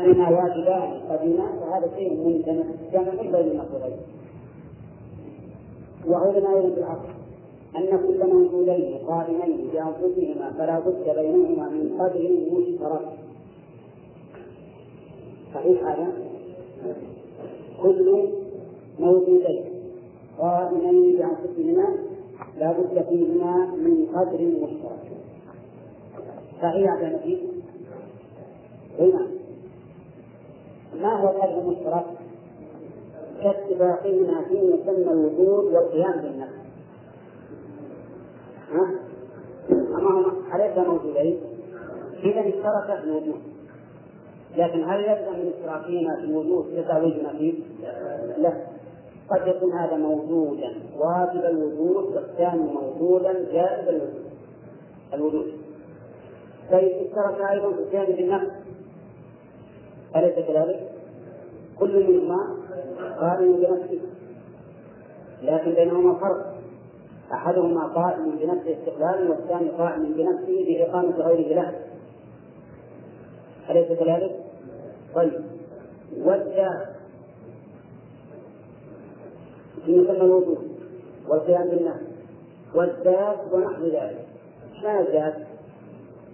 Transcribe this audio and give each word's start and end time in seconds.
أننا 0.00 0.30
واجبان 0.30 1.00
قديما 1.10 1.46
فهذا 1.60 1.90
شيء 1.96 2.14
ممتنع 2.14 2.64
جمع 2.92 3.22
بين 3.22 3.50
النقيضين 3.50 3.96
وعلم 6.08 6.46
أيضا 6.46 6.68
بالعقل 6.68 7.08
أن 7.76 7.98
كل 8.06 8.26
موجودين 8.34 8.98
قائمين 9.06 9.68
بأنفسهما 9.72 10.52
فلا 10.58 10.78
بد 10.80 11.04
بينهما 11.16 11.68
من 11.68 11.98
قدر 12.00 12.30
مشترك 12.52 13.08
صحيح 15.54 15.84
هذا؟ 15.84 16.12
كل 17.82 18.28
موجودين 18.98 19.64
قائمين 20.38 21.16
بأنفسهما 21.16 21.88
لا 22.58 22.72
بد 22.72 23.04
فيهما 23.08 23.66
من 23.66 24.06
قدر 24.14 24.44
مشترك 24.44 25.12
صحيح 26.62 26.92
هذا 26.92 27.06
النتيجة؟ 27.06 27.54
ما 31.04 31.20
هو 31.20 31.28
القدر 31.28 31.58
المشترك؟ 31.58 32.04
كاتفاقهما 33.42 34.44
في 34.48 34.54
مسمى 34.54 35.12
الوجود 35.12 35.74
والقيام 35.74 36.20
بالنفس 36.20 36.54
ها؟ 38.70 38.90
أما 39.70 40.32
أليس 40.54 40.88
موجودين؟ 40.88 41.40
إذا 42.24 42.40
اشترك 42.40 43.00
في 43.00 43.04
الوجود 43.04 43.40
لكن 44.56 44.84
هل 44.84 45.00
يلزم 45.00 45.32
من 45.32 45.52
اشتراكهما 45.56 46.16
في 46.16 46.24
الوجود 46.24 46.64
تزاوجنا 46.64 47.32
فيه؟ 47.32 47.54
لا 48.38 48.52
قد 49.30 49.46
يكون 49.46 49.72
هذا 49.72 49.96
موجودا 49.96 50.72
واجب 50.98 51.44
الوجود 51.44 52.16
والثاني 52.16 52.62
موجودا 52.72 53.32
جائز 53.52 53.88
الوجود 53.88 54.24
الوجود 55.14 55.46
طيب 56.70 56.92
اشترك 56.92 57.50
أيضا 57.50 57.72
في 57.72 57.84
جانب 57.92 58.18
النفس 58.18 58.50
أليس 60.16 60.34
كذلك؟ 60.34 60.93
كل 61.78 62.06
منهما 62.06 62.56
قائم 63.20 63.56
بنفسه. 63.56 64.00
لكن 65.42 65.74
بينهما 65.74 66.14
فرق. 66.14 66.54
أحدهما 67.32 67.86
قائم 67.86 68.30
بنفسه 68.30 68.76
استقلالا 68.78 69.30
والثاني 69.30 69.68
قائم 69.68 70.02
بنفسه 70.02 70.64
بإقامة 70.66 71.16
غيره 71.16 71.54
له. 71.54 71.74
أليس 73.70 73.98
كذلك؟ 73.98 74.40
طيب. 75.14 75.44
والجار 76.18 76.86
في 79.84 79.98
مسمى 79.98 80.16
الوجود 80.16 80.68
والقيام 81.28 81.68
بالنفس 81.68 82.00
والذات 82.74 83.38
ونحو 83.52 83.84
ذلك. 83.84 84.26
ما 84.82 85.00
الذات؟ 85.00 85.34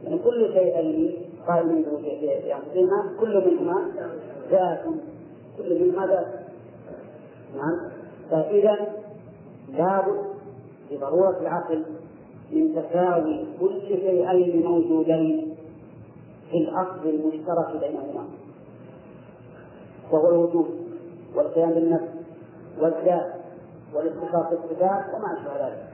يعني 0.05 0.19
كل 0.19 0.53
شيئين 0.53 1.17
قائم 1.47 1.69
بأنفسهما 1.69 3.17
كل 3.21 3.51
منهما 3.51 3.93
ذات. 4.51 4.85
كل 5.63 5.85
منهما 5.85 6.07
ذات 6.07 6.27
نعم. 7.57 7.91
فإذا 8.31 8.77
لابد 9.69 10.25
بضرورة 10.91 11.39
العقل 11.41 11.85
من 12.53 12.75
تساوي 12.75 13.47
كل 13.61 13.81
شيئين 13.89 14.67
موجودين 14.67 15.57
في 16.51 16.57
الأصل 16.57 17.09
المشترك 17.09 17.81
بينهما. 17.81 18.25
وهو 20.11 20.29
الوجود 20.29 20.67
والقيام 21.35 21.71
بالنفس 21.71 22.09
والذات 22.81 23.33
والاتصاف 23.95 24.51
بالصفات 24.51 25.05
وما 25.15 25.39
أشبه 25.39 25.67
ذلك. 25.67 25.87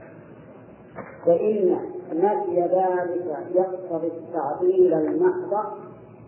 فإن 1.25 1.77
نفي 2.13 2.61
ذلك 2.61 3.37
يقتضي 3.55 4.07
التعطيل 4.07 4.93
المحض 4.93 5.65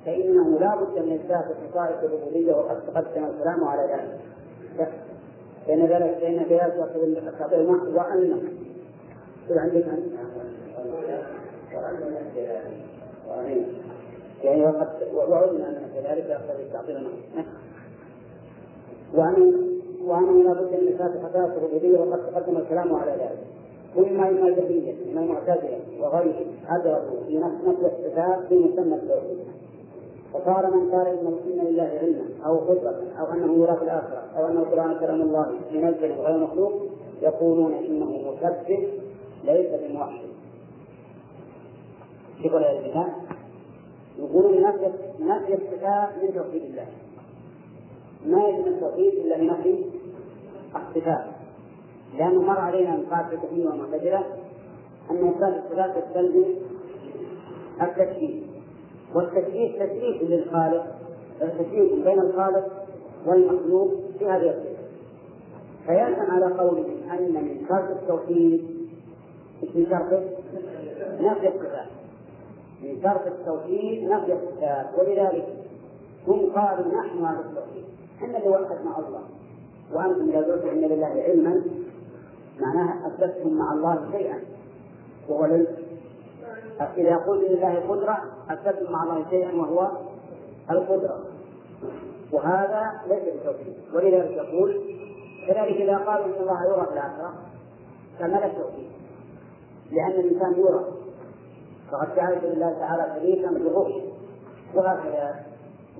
فإنه 0.05 0.59
لا 0.59 0.75
بد 0.75 1.05
من 1.05 1.14
إثبات 1.14 1.45
خصائص 1.45 2.03
الربوبية 2.03 2.53
وقد 2.53 2.81
تقدم 2.88 3.25
الكلام 3.25 3.64
على 3.64 3.81
ذلك. 3.81 4.19
فإن 5.67 5.86
ذلك 5.86 6.17
فإن 6.22 6.33
يقتضي 6.33 7.03
التعطيل 7.17 7.59
المحض 7.59 7.88
وأنه 7.88 8.41
عندك 9.50 9.85
يعني 14.44 14.66
وقد 14.66 14.88
وعلم 15.13 15.62
أن 15.62 15.90
كذلك 15.94 16.25
يقتضي 16.29 16.63
المحض 16.91 17.46
وأن 19.13 19.69
وأنه 20.06 20.44
لا 20.44 20.53
بد 20.53 20.72
من 20.81 20.88
إثبات 20.88 21.12
خصائص 21.12 21.52
الربوبية 21.57 22.00
وقد 22.00 22.31
تقدم 22.31 22.57
الكلام 22.57 22.96
على 22.96 23.12
ذلك. 23.12 23.40
وإما 23.96 24.29
إما 24.29 24.50
جبرية 24.50 24.94
من 24.94 25.18
المعتزلة 25.18 25.79
وغيره 26.00 26.46
أدركوا 26.69 27.23
في 27.28 27.38
نفس 27.38 27.56
الصفات 27.68 28.46
في 28.50 28.56
مسمى 28.56 28.96
التوحيد. 28.96 29.40
فصار 30.34 30.75
من 30.75 30.91
قال 30.91 31.07
إن 31.07 31.28
إن 31.28 31.67
لله 31.67 32.00
علما 32.01 32.45
أو 32.45 32.57
قدرة 32.57 33.03
أو 33.19 33.25
أنه 33.34 33.63
يرى 33.63 33.75
في 33.75 33.84
الآخرة 33.84 34.23
أو 34.38 34.47
أنه 34.47 34.59
القرآن 34.59 35.00
كلام 35.00 35.22
الله 35.22 35.59
منزل 35.72 36.12
غير 36.12 36.38
مخلوق 36.38 36.72
يقولون 37.22 37.73
إنه 37.73 38.06
مسبح 38.06 38.79
ليس 39.44 39.81
بموحد. 39.81 40.22
كيف 42.41 42.53
ولا 42.53 42.72
يقولون 44.17 44.62
نفي 44.62 44.91
نفي 45.19 45.53
الصفات 45.53 46.09
من 46.23 46.34
توحيد 46.34 46.63
الله. 46.63 46.88
ما 48.25 48.47
يجب 48.47 48.67
التوحيد 48.67 49.13
إلا 49.13 49.38
بنفي 49.38 49.85
الصفات 50.75 51.25
لأنه 52.17 52.41
مر 52.41 52.59
علينا 52.59 52.96
من 52.96 53.06
قاعدة 53.06 53.34
التوحيد 53.34 53.66
والمعتزلة 53.66 54.23
أن 55.11 55.28
إثبات 55.28 55.63
الصفات 55.63 56.03
يستلزم 56.03 56.46
التشبيه 57.81 58.48
والتشبيه 59.16 59.86
تشبيه 59.86 60.24
للخالق 60.24 60.86
التشبيه 61.42 62.03
بين 62.03 62.20
الخالق 62.20 62.68
والمخلوق 63.25 63.92
في 64.20 64.25
هذه 64.25 64.50
الصفة 64.50 64.80
فيلزم 65.86 66.31
على 66.31 66.46
قولهم 66.46 67.09
أن 67.12 67.34
من 67.34 67.66
شرط 67.70 67.90
التوحيد 67.90 68.80
من 69.75 69.86
شرطه 69.90 70.24
نفي 71.22 71.47
الصفات. 71.47 71.88
من 72.84 73.02
شرط 73.03 73.28
التوحيد 73.28 74.09
نفي 74.09 74.34
الصفات. 74.34 74.86
ولذلك 74.97 75.47
هم 76.28 76.52
قالوا 76.52 76.88
نحن 76.88 77.26
على 77.26 77.40
التوحيد. 77.40 77.84
إحنا 78.18 78.38
اللي 78.38 78.50
وحدنا 78.50 79.00
الله. 79.00 79.22
وأنتم 79.94 80.30
إذا 80.30 80.53
قلتم 80.53 80.68
إن 80.70 80.81
لله 80.81 81.08
علما 81.08 81.62
معناها 82.59 83.08
أثبتتم 83.08 83.53
مع 83.53 83.74
الله 83.74 84.12
شيئا. 84.12 84.40
وهو 85.30 85.46
العلم 85.46 85.68
إذا 86.97 87.17
قلت 87.17 87.50
لله 87.50 87.84
قدره 87.90 88.17
اثبتم 88.50 88.91
مع 88.91 89.03
الله 89.03 89.25
شيئا 89.29 89.56
وهو 89.56 89.91
القدرة. 90.72 91.19
وهذا 92.31 92.91
ليس 93.07 93.23
بتوحيد 93.41 93.73
ولذلك 93.94 94.31
يقول 94.31 94.81
كذلك 95.47 95.81
إذا 95.81 95.97
قالوا 95.97 96.25
إن 96.25 96.41
الله 96.41 96.66
يرى 96.66 96.85
في 96.85 96.94
الآخرة 96.94 97.34
فما 98.19 98.45
التوحيد 98.45 98.90
لأن 99.91 100.12
الإنسان 100.12 100.59
يرى. 100.59 100.85
فقد 101.91 102.16
جعلت 102.16 102.44
لله 102.44 102.73
تعالى 102.79 103.19
شريكا 103.19 103.51
بالرؤيه 103.51 104.03
وهكذا. 104.75 105.35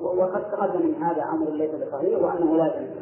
وقد 0.02 0.52
تقدم 0.52 0.88
من 0.88 0.96
هذا 1.04 1.24
أمر 1.24 1.50
ليس 1.50 1.72
بصحيح 1.72 2.22
وأنه 2.22 2.56
لا 2.58 2.66
يجوز. 2.66 2.98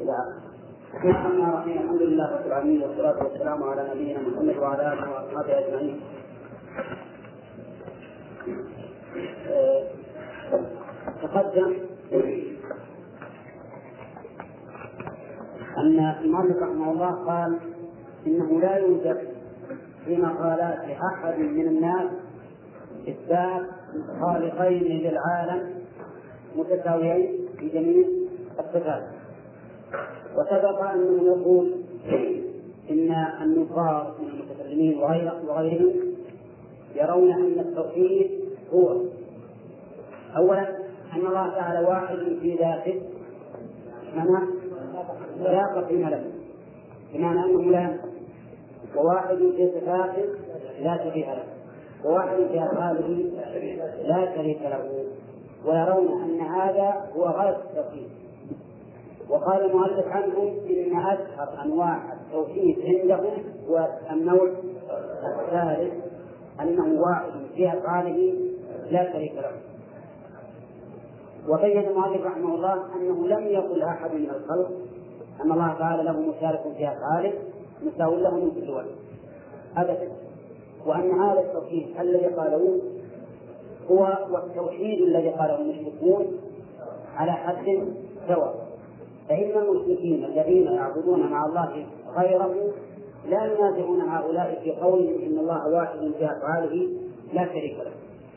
إلى 0.00 0.12
آخره. 0.12 0.52
الرحيم 0.94 1.82
الحمد 1.82 2.02
لله 2.02 2.36
رب 2.36 2.46
العالمين 2.46 2.82
والصلاة 2.82 3.24
والسلام 3.24 3.62
على 3.62 3.90
نبينا 3.94 4.20
محمد 4.20 4.56
وعلى 4.56 4.92
آله 4.92 5.10
وأصحابه 5.10 5.58
أجمعين. 5.58 6.00
تقدم. 11.22 11.76
أن 15.78 16.14
المؤلف 16.24 16.56
رحمه 16.56 16.92
الله 16.92 17.10
قال 17.10 17.58
إنه 18.26 18.60
لا 18.60 18.76
يوجد 18.76 19.18
في 20.04 20.16
مقالات 20.16 20.78
أحد 21.14 21.38
من 21.38 21.68
الناس 21.68 22.10
إثبات 23.08 23.66
خالقين 24.20 24.82
للعالم 24.82 25.74
متساويين 26.56 27.48
في 27.58 27.68
جميع 27.68 28.06
الصفات. 28.58 29.02
وسبق 30.36 30.82
أنه 30.82 31.22
يقول 31.22 31.72
إن 32.90 33.14
النصارى 33.42 34.14
من 34.20 34.28
المتكلمين 34.28 34.98
وغيرهم 35.48 36.11
يرون 36.94 37.32
أن 37.32 37.58
التوحيد 37.58 38.30
هو. 38.72 39.00
أولا 40.36 40.68
أن 41.16 41.26
الله 41.26 41.48
تعالى 41.48 41.88
واحد 41.88 42.16
في 42.16 42.56
ذاته. 42.56 43.02
معنى 44.16 44.46
لا 45.40 45.66
قسم 45.66 46.08
له 46.08 46.24
بمعنى 47.14 47.44
أنه 47.44 47.70
لا 47.70 47.98
وواحد 48.96 49.36
في 49.36 49.70
صفاته 49.74 50.24
لا 50.80 51.04
شريك 51.04 51.26
له. 51.26 51.44
وواحد 52.04 52.36
في 52.36 52.64
أفعاله 52.64 53.08
لا 54.04 54.36
شريك 54.36 54.62
له. 54.62 55.04
ويرون 55.66 56.22
أن 56.22 56.40
هذا 56.40 57.10
هو 57.16 57.24
غاية 57.24 57.56
التوحيد. 57.56 58.08
وقال 59.30 59.70
المؤلف 59.70 60.06
عنهم 60.06 60.48
إن 60.70 60.96
أشهر 60.98 61.64
أنواع 61.64 62.12
التوحيد 62.12 62.78
عندهم 62.84 63.44
هو 63.68 63.88
النوع 64.10 64.50
الثالث 65.40 66.11
أنه 66.62 67.00
واحد 67.00 67.30
في 67.56 67.72
أفعاله 67.72 68.34
لا 68.90 69.12
شريك 69.12 69.32
له. 69.34 69.52
وبين 71.48 71.88
المؤلف 71.88 72.26
رحمه 72.26 72.54
الله 72.54 72.74
أنه 72.96 73.26
لم 73.26 73.46
يقل 73.46 73.82
أحد 73.82 74.14
من 74.14 74.30
الخلق 74.30 74.70
أن 75.44 75.52
الله 75.52 75.74
تعالى 75.78 76.02
له 76.02 76.20
مشارك 76.20 76.62
في 76.76 76.88
افعاله 76.88 77.32
مساو 77.82 78.14
له 78.14 78.34
من 78.34 78.50
كل 78.50 78.70
وجه 78.70 78.94
ابدا. 79.76 80.08
وأن 80.86 81.20
هذا 81.20 81.40
التوحيد 81.40 81.86
الذي 82.00 82.26
قالوه 82.26 82.80
هو 83.90 84.18
والتوحيد 84.30 85.02
الذي 85.02 85.28
قاله 85.28 85.60
المشركون 85.60 86.26
على 87.16 87.32
حد 87.32 87.88
سواء 88.28 88.54
فإن 89.28 89.50
المشركين 89.50 90.24
الذين 90.24 90.66
يعبدون 90.66 91.30
مع 91.30 91.46
الله 91.46 91.86
غيره 92.16 92.54
لا 93.28 93.44
ينازعون 93.44 94.00
هؤلاء 94.00 94.60
في 94.64 94.72
قولهم 94.72 95.22
إن 95.22 95.38
الله 95.38 95.68
واحد 95.68 95.98
في 96.18 96.24
أفعاله 96.24 96.88
لا 97.32 97.46
شريك 97.46 97.76
له. 97.78 97.92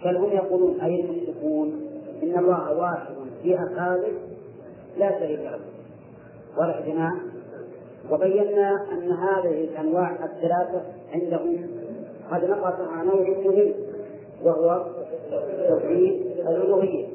بل 0.05 0.17
هم 0.17 0.31
يقولون 0.31 0.81
أي 0.81 1.01
المشركون 1.01 1.81
إن 2.23 2.39
الله 2.39 2.77
واحد 2.77 3.15
في 3.43 3.55
أفعاله 3.55 4.13
لا 4.97 5.19
شريك 5.19 5.39
له. 5.39 5.59
ولا 6.57 6.81
جماعة؟ 6.85 7.15
وبينا 8.11 8.85
أن 8.91 9.11
هذه 9.11 9.63
الأنواع 9.63 10.11
الثلاثة 10.11 10.81
عندهم 11.13 11.67
قد 12.31 12.45
نقص 12.49 12.79
عن 12.91 13.05
نوع 13.05 13.29
مهم 13.45 13.73
وهو 14.43 14.85
توحيد 15.69 16.21
الألوهية. 16.47 17.07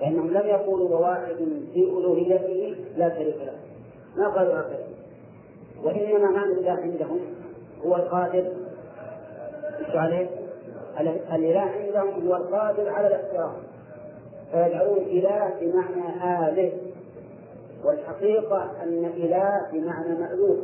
فإنهم 0.00 0.30
لم 0.30 0.46
يقولوا 0.46 0.88
وواحد 0.88 1.36
في 1.74 1.80
ألوهيته 1.80 2.76
لا 2.96 3.14
شريك 3.14 3.36
له. 3.36 3.56
ما 4.16 4.28
قالوا 4.28 4.54
وإنما 5.84 6.30
معنى 6.30 6.52
الإله 6.52 6.72
عندهم 6.82 7.20
هو 7.84 7.96
القادر. 7.96 8.52
إيش 9.78 9.96
عليه؟ 9.96 10.30
الإله 11.32 11.60
عندهم 11.60 12.28
هو 12.28 12.36
القادر 12.36 12.88
على 12.88 13.06
الاحترام 13.06 13.52
فيجعلون 14.52 14.98
إله 14.98 15.54
بمعنى 15.60 16.48
آله 16.48 16.72
والحقيقة 17.84 18.70
أن 18.82 19.04
إله 19.04 19.66
بمعنى 19.72 20.20
مألوف 20.20 20.58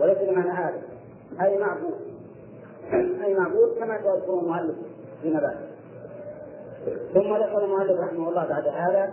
وليس 0.00 0.18
بمعنى 0.18 0.68
آله. 0.68 0.82
أي 1.40 1.58
معبود. 1.58 1.94
أي 3.24 3.34
معبود 3.34 3.78
كما 3.78 3.98
سيذكر 4.02 4.40
المؤلف 4.40 4.76
فيما 5.22 5.40
بعد. 5.40 5.56
ثم 7.14 7.36
ذكر 7.36 7.64
المؤلف 7.64 8.00
رحمه 8.00 8.28
الله 8.28 8.48
بعد 8.48 8.66
هذا 8.66 9.12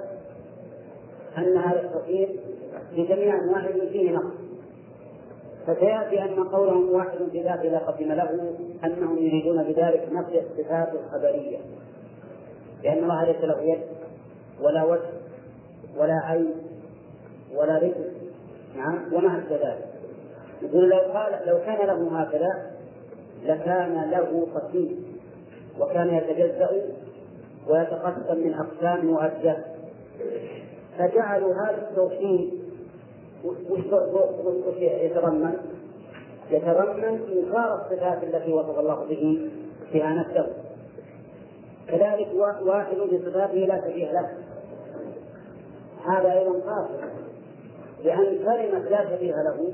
أن 1.37 1.57
هذا 1.57 1.81
التوحيد 1.81 2.39
بجميع 2.91 3.35
أنواعه 3.43 3.89
فيه 3.91 4.11
نقص. 4.11 4.44
فسيأتي 5.67 6.23
أن 6.23 6.44
قولهم 6.44 6.91
واحد 6.91 7.17
في 7.31 7.44
ذاته 7.44 7.63
لا 7.63 7.79
قدم 7.79 8.12
له 8.12 8.56
أنهم 8.83 9.17
يريدون 9.17 9.63
بذلك 9.63 10.09
نفي 10.12 10.39
الصفات 10.39 10.89
الخبرية. 10.94 11.57
لأن 12.83 12.97
الله 12.97 13.23
ليس 13.23 13.44
له 13.44 13.62
يد 13.62 13.81
ولا 14.62 14.83
وجه 14.83 15.09
ولا 15.97 16.21
عين 16.23 16.53
ولا 17.56 17.77
رزق 17.77 18.12
نعم؟ 18.75 19.13
وما 19.13 19.39
أشبه 19.39 19.56
ذلك. 19.56 19.85
يقول 20.62 20.89
لو 20.89 20.97
قال 20.97 21.47
لو 21.47 21.57
كان 21.57 21.88
له 21.88 22.21
هكذا 22.21 22.71
لكان 23.44 24.09
له 24.12 24.47
قسيم 24.56 25.06
وكان 25.79 26.07
يتجزأ 26.07 26.69
ويتقسم 27.67 28.38
من 28.38 28.53
أقسام 28.53 29.06
مؤدة 29.06 29.57
فجعلوا 30.97 31.53
هذا 31.53 31.88
التوحيد 31.89 32.64
وش 33.45 34.75
يتضمن؟ 34.77 35.56
يتضمن 36.51 37.03
إنكار 37.03 37.81
الصفات 37.81 38.24
التي 38.24 38.53
وصف 38.53 38.80
الله 38.80 39.06
به 39.09 39.50
فيها 39.92 40.09
نفسه 40.09 40.47
كذلك 41.88 42.27
واحد 42.65 42.97
بصفاته 42.97 43.53
لا 43.53 43.81
شبيه 43.81 44.12
له. 44.12 44.30
هذا 46.06 46.31
أيضا 46.33 46.51
قاصر. 46.51 47.06
لأن 48.03 48.38
كلمة 48.38 48.89
لا 48.89 49.09
شبيه 49.09 49.33
له 49.33 49.74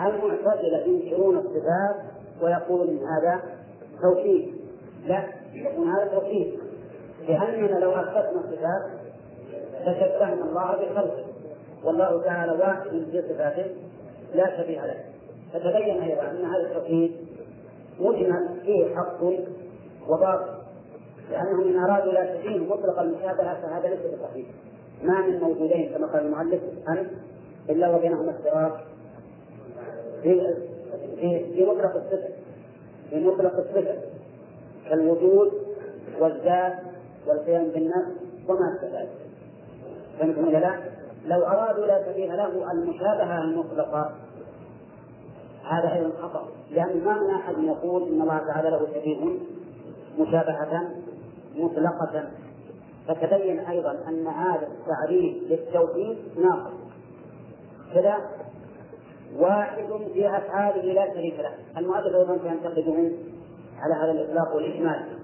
المعتزلة 0.00 0.84
ينكرون 0.86 1.36
الصفات 1.36 1.96
ويقولون 2.42 2.98
هذا 2.98 3.42
توحيد. 4.02 4.54
لا 5.06 5.24
يكون 5.54 5.88
هذا 5.88 6.04
توحيد. 6.04 6.58
لأننا 7.28 7.78
لو 7.78 7.90
أثبتنا 7.92 8.40
الصفات 8.40 8.90
لشبهنا 9.80 10.44
الله 10.44 10.76
بخلقه. 10.76 11.31
والله 11.84 12.22
تعالى 12.22 12.52
واحد 12.52 12.90
في 12.90 13.22
صفاته 13.28 13.66
لا 14.34 14.62
شبيه 14.62 14.86
له. 14.86 15.04
فتبين 15.52 16.02
أيضا 16.02 16.30
أن 16.30 16.44
هذا 16.44 16.62
التوحيد 16.66 17.12
مجمل 18.00 18.60
فيه 18.62 18.96
حق 18.96 19.22
وباطل 20.08 20.62
لأنهم 21.30 21.68
إن 21.68 21.78
أرادوا 21.78 22.12
لا 22.12 22.34
تشبيه 22.34 22.58
مطلق 22.58 23.00
المشابهة 23.00 23.60
فهذا 23.62 23.88
ليس 23.88 23.98
بصحيح 23.98 24.46
ما 25.02 25.26
من 25.26 25.40
موجودين 25.40 25.92
كما 25.94 26.06
قال 26.06 26.26
المؤلف 26.26 26.60
أنت 26.88 27.10
إلا 27.70 27.96
وبينهما 27.96 28.30
افتراق 28.30 28.84
في 30.22 30.54
في 31.54 31.64
مطلق 31.64 31.96
الصفة 31.96 32.28
في 33.10 33.20
مطلق 33.20 33.56
الصفة 33.56 33.96
كالوجود 34.88 35.52
والذات 36.20 36.78
والقيام 37.26 37.68
بالنفس 37.68 38.12
وما 38.48 38.76
أشبه 38.76 39.00
ذلك. 39.00 39.08
فهمتم 40.18 40.48
ولا 40.48 40.58
لا؟ 40.58 40.91
لو 41.26 41.46
أرادوا 41.46 41.86
لا 41.86 42.12
سبيل 42.12 42.36
له 42.36 42.72
المشابهة 42.72 43.42
المطلقة. 43.42 44.12
هذا 45.64 45.92
أيضا 45.94 46.10
خطأ 46.22 46.48
لأن 46.70 47.04
ما 47.04 47.22
من 47.22 47.30
أحد 47.30 47.54
يقول 47.58 48.02
إن 48.02 48.22
الله 48.22 48.38
تعالى 48.38 48.70
له 48.70 48.86
شبيه 48.94 49.38
مشابهة 50.18 50.90
مطلقة. 51.56 52.30
فتبين 53.08 53.58
أيضا 53.58 53.90
أن 54.08 54.26
هذا 54.26 54.66
التعريف 54.66 55.36
للتوحيد 55.50 56.18
ناقص. 56.36 56.72
كذا 57.94 58.16
واحد 59.38 59.86
في 60.12 60.36
أفعاله 60.36 60.92
لا 60.92 61.14
شريك 61.14 61.40
له. 61.40 61.54
المؤلف 61.78 62.16
أيضا 62.16 62.38
سينتقدهم 62.42 63.12
على 63.78 63.94
هذا 63.94 64.10
الإطلاق 64.10 64.56
والإجمال. 64.56 65.21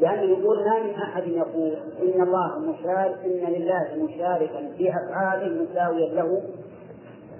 لأنه 0.00 0.22
يقول 0.22 0.64
ما 0.64 0.82
من 0.82 0.94
أحد 0.94 1.28
يقول 1.28 1.76
إن 2.02 2.22
الله 2.22 2.58
مشارك 2.58 3.18
إن 3.24 3.52
لله 3.52 4.04
مشاركا 4.04 4.72
في 4.76 4.90
أفعاله 4.90 5.62
مساويا 5.62 6.14
له 6.14 6.42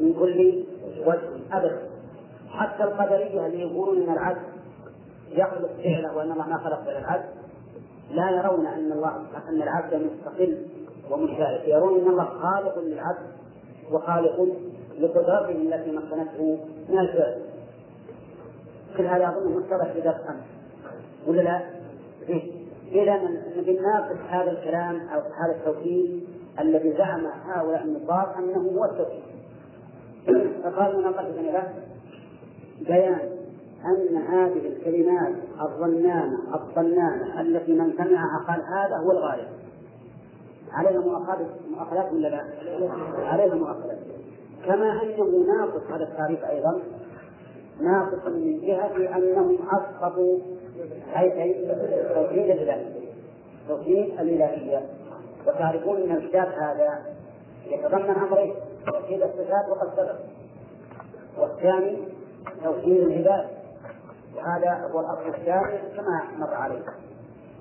من 0.00 0.14
كل 0.14 0.64
وجه 1.06 1.28
أبدا. 1.52 1.88
حتى 2.50 2.84
القدرية 2.84 3.46
اللي 3.46 3.60
يقولون 3.60 4.02
إن 4.02 4.12
العبد 4.12 4.42
يخلق 5.30 5.70
فعله 5.82 6.16
وأن 6.16 6.32
الله 6.32 6.48
ما 6.48 6.58
خلق 6.58 6.84
فعل 6.84 6.96
العبد 6.96 7.24
لا 8.10 8.30
يرون 8.30 8.66
أن 8.66 8.92
الله 8.92 9.16
أن 9.48 9.62
العبد 9.62 9.94
مستقل 9.94 10.66
ومشارك. 11.10 11.68
يرون 11.68 12.00
أن 12.00 12.08
الله 12.10 12.24
خالق 12.24 12.78
للعبد 12.78 13.26
وخالق 13.92 14.48
لقدرته 14.98 15.50
التي 15.50 15.90
مكنته 15.90 16.58
من 16.88 16.98
الفعل. 16.98 17.42
كل 18.96 19.06
هذا 19.06 19.28
أظن 19.28 19.52
مشترك 19.52 19.92
في 19.92 20.00
درس 20.00 20.20
أمس. 20.28 20.44
ولا 21.26 21.42
لا؟ 21.42 21.77
إذا 22.92 23.20
بنناقش 23.56 24.16
هذا 24.28 24.50
الكلام 24.50 25.08
أو 25.08 25.20
هذا 25.20 25.56
التوحيد 25.56 26.28
الذي 26.60 26.92
زعم 26.98 27.26
هؤلاء 27.26 27.84
النصارى 27.84 28.34
أنه 28.38 28.70
هو 28.70 28.84
التوحيد. 28.84 29.22
فقالوا 30.64 31.00
مناقشة 31.00 31.42
له 31.42 31.74
بيان 32.80 33.38
أن 33.84 34.16
هذه 34.16 34.66
الكلمات 34.66 35.34
الظنانة 35.60 36.38
الظنانة 36.54 37.40
التي 37.40 37.72
من 37.72 37.92
سمعها 37.92 38.44
قال 38.48 38.60
هذا 38.60 38.96
هو 38.96 39.10
الغاية. 39.10 39.48
عليها 40.72 41.00
مؤاخذات 41.70 42.12
ولا 42.12 42.28
لا؟ 42.28 42.44
عليها 43.28 43.54
مؤاخذات. 43.54 43.98
كما 44.66 45.02
أنه 45.02 45.46
ناقص 45.46 45.82
هذا 45.90 46.04
التعريف 46.04 46.44
أيضا 46.44 46.80
ناقص 47.80 48.26
من 48.26 48.60
جهة 48.60 49.16
أنهم 49.16 49.58
أسقطوا 49.72 50.38
أي 51.16 51.54
توحيد 52.14 52.50
الإلهية 52.50 53.08
توحيد 53.68 54.20
الإلهية. 54.20 54.86
وتعرفون 55.46 56.02
أن 56.02 56.16
الكتاب 56.16 56.48
هذا 56.48 57.02
يتضمن 57.66 58.10
أمرين 58.10 58.54
توحيد 58.86 59.22
الصفات 59.22 59.68
وقد 59.70 59.88
سبق. 59.96 60.16
والثاني 61.38 61.98
توحيد 62.64 63.00
العباد. 63.00 63.48
وهذا 64.36 64.90
هو 64.92 65.00
الأصل 65.00 65.28
الثاني 65.28 65.78
كما 65.96 66.22
مر 66.38 66.54
عليه. 66.54 66.84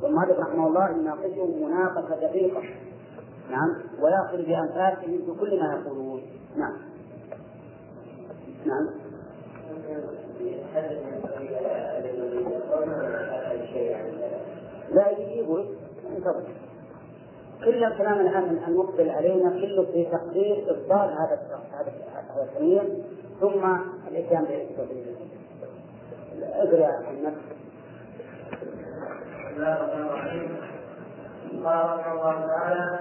والمؤلف 0.04 0.40
رحمه 0.40 0.68
الله 0.68 0.90
يناقشه 0.90 1.46
مناقشة 1.46 2.16
دقيقة. 2.16 2.62
نعم. 3.52 3.76
ويأخذ 4.02 4.38
بأنفاسهم 4.38 5.18
في 5.26 5.40
كل 5.40 5.60
ما 5.60 5.82
يقولون. 5.82 6.22
نعم. 6.58 6.78
نعم. 8.66 8.90
لا 14.92 15.10
يجيبه 15.10 15.66
انتظر 16.18 16.44
كل 17.66 17.84
الكلام 17.84 18.20
الآن 18.20 18.60
المقبل 18.68 19.10
علينا 19.10 19.50
كله 19.50 19.86
في 19.86 20.06
تقدير 20.06 20.64
ابطال 20.68 21.10
هذا 21.10 21.40
هذا 21.74 21.92
هذا 22.14 22.44
التمييز 22.44 23.04
ثم 23.42 23.78
الإتيان 24.08 24.46
بالتوحيد 24.46 25.06
اقرأ 26.44 26.86
عن 26.86 27.24
نفسك 27.24 27.58
بسم 29.48 29.56
الله 29.56 29.74
الرحمن 29.74 30.02
الرحيم 30.02 30.58
قال 31.64 32.00
رحمه 32.00 32.12
الله 32.12 32.48
تعالى. 32.48 33.00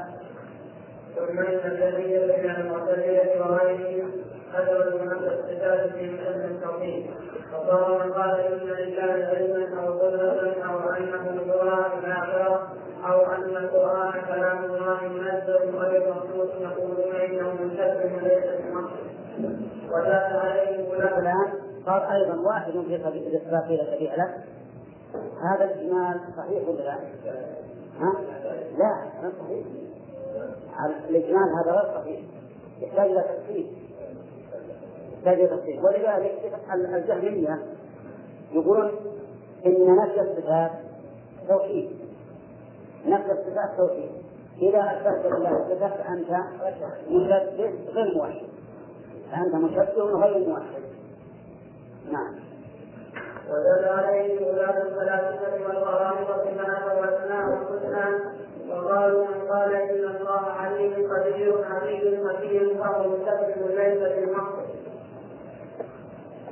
ثم 1.16 1.38
إن 1.38 1.71
الذين 1.73 2.23
من 2.28 2.50
المعتزلة 2.50 3.40
وغيرهم 3.40 4.11
أدركوا 4.54 5.00
من 5.00 5.12
الصفات 5.12 5.92
في 5.92 6.11
محل 6.11 6.45
التوحيد 6.45 7.06
من 7.99 8.12
قال 8.12 8.41
إن 8.41 8.59
لله 8.59 9.26
علما 9.26 9.81
أو 9.83 9.99
قدره 9.99 10.65
أو 10.65 10.79
انه 10.91 11.43
يرى 11.43 11.87
إلى 12.05 12.59
أو 13.07 13.21
أن 13.21 13.57
القرآن 13.57 14.12
كلام 14.26 14.65
الله 14.65 15.09
منزل 15.09 15.76
غير 15.79 16.15
مخلوق. 16.15 16.47
يقولون 16.61 17.15
إنه 17.15 17.55
منشد 17.61 18.12
وليس 18.17 18.45
بمخلوق 18.61 18.91
وزاد 19.91 20.37
عليه 20.37 20.88
الآن 21.19 21.53
صار 21.87 22.12
أيضا 22.12 22.41
واحد 22.41 22.73
في 23.11 23.19
الاثبات 23.19 23.65
إلى 23.65 23.97
شبيه 23.97 24.17
له 24.17 24.35
هذا 25.43 25.65
الإجمال 25.65 26.21
صحيح 26.37 26.69
ولا 26.69 26.83
لا؟ 26.83 26.99
ها؟ 28.00 28.12
لا 28.79 29.11
غير 29.23 29.33
صحيح. 29.41 29.67
الإجمال 31.09 31.49
هذا 31.65 31.73
غير 31.73 31.95
صحيح. 32.00 32.21
يحتاج 32.81 33.11
إلى 33.11 33.21
تفصيل 33.21 33.86
إلى 35.25 35.47
تفصيل 35.47 35.81
ولذلك 35.85 36.53
الجهمية 36.95 37.59
يقولون 38.53 38.91
إن 39.67 39.97
نفي 39.97 40.21
الصفات 40.21 40.71
توحيد. 41.49 41.91
نفي 43.07 43.33
الصفات 43.33 43.77
توحيد. 43.77 44.11
إذا 44.63 44.79
أثبت 44.81 45.33
لله 45.33 45.51
الصفات 45.51 45.93
فأنت 45.93 46.31
مشبه 47.11 47.75
غير 47.93 48.15
موحد. 48.17 48.47
فأنت 49.33 49.55
مشبه 49.55 50.05
غير 50.05 50.49
موحد. 50.49 50.83
نعم. 52.13 52.35
ودل 53.51 53.89
عليه 53.89 54.47
ولاة 54.49 54.83
الفلاسفة 54.83 55.67
والقرامطة 55.67 56.45
بما 56.45 56.85
والأسماء 56.87 57.49
والحسنى 57.49 58.37
وقالوا 58.71 59.25
من 59.25 59.49
قال 59.51 59.75
إن 59.75 60.05
الله 60.05 60.41
عليم 60.41 60.93
قدير 60.93 61.65
حميد 61.65 62.27
حكيم 62.29 62.79
فهو 62.79 63.09
مستقبل 63.09 63.77
ليس 63.77 63.99
بالمقصد 63.99 64.75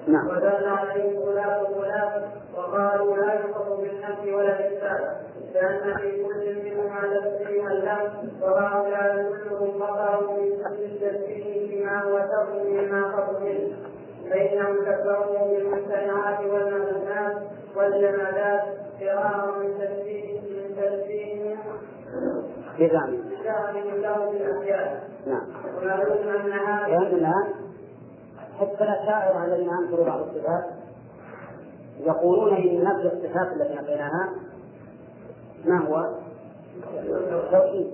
نعم. 0.07 0.29
ودل 0.29 0.67
عليه 0.67 1.19
ولاة 1.19 1.69
الولاة 1.69 2.23
وقالوا 2.57 3.17
لا 3.17 3.33
يوصف 3.35 3.81
بالنفي 3.81 4.35
ولا 4.35 4.57
بالإثبات 4.57 5.17
لأن 5.55 5.97
في 5.97 6.25
كل 6.25 6.63
منهما 6.65 7.21
تسليما 7.21 7.69
له 7.69 8.13
وهؤلاء 8.43 9.33
كلهم 9.33 9.79
بقروا 9.79 10.37
من 10.43 10.67
التسليم 10.67 11.69
بما 11.71 12.03
هو 12.03 12.19
شر 12.19 12.65
مما 12.65 13.29
منه 13.41 13.77
فإنهم 14.31 14.77
كفروا 14.77 15.49
بالممتنعات 15.49 16.41
والمنزلات 16.41 17.37
والجمادات 17.77 18.63
فرارا 19.01 19.59
من 19.59 19.75
تسليم 19.79 20.43
من 20.45 20.77
تسليم 20.77 21.59
بزعم 22.79 23.15
له 24.03 24.31
بالأحياء 24.31 25.09
نعم. 25.27 25.47
ومعلوم 25.83 26.29
أن 26.29 26.53
هذا 26.53 27.64
حتى 28.61 28.85
الأشاعرة 28.85 29.45
الذين 29.45 29.71
أنكروا 29.71 30.05
بعض 30.07 30.21
الصفات 30.21 30.65
يقولون 32.01 32.57
إن 32.57 32.85
نفي 32.85 33.07
الصفات 33.07 33.53
التي 33.53 33.75
نفيناها 33.75 34.31
ما 35.65 35.79
هو؟ 35.89 36.15
توحيد 37.51 37.91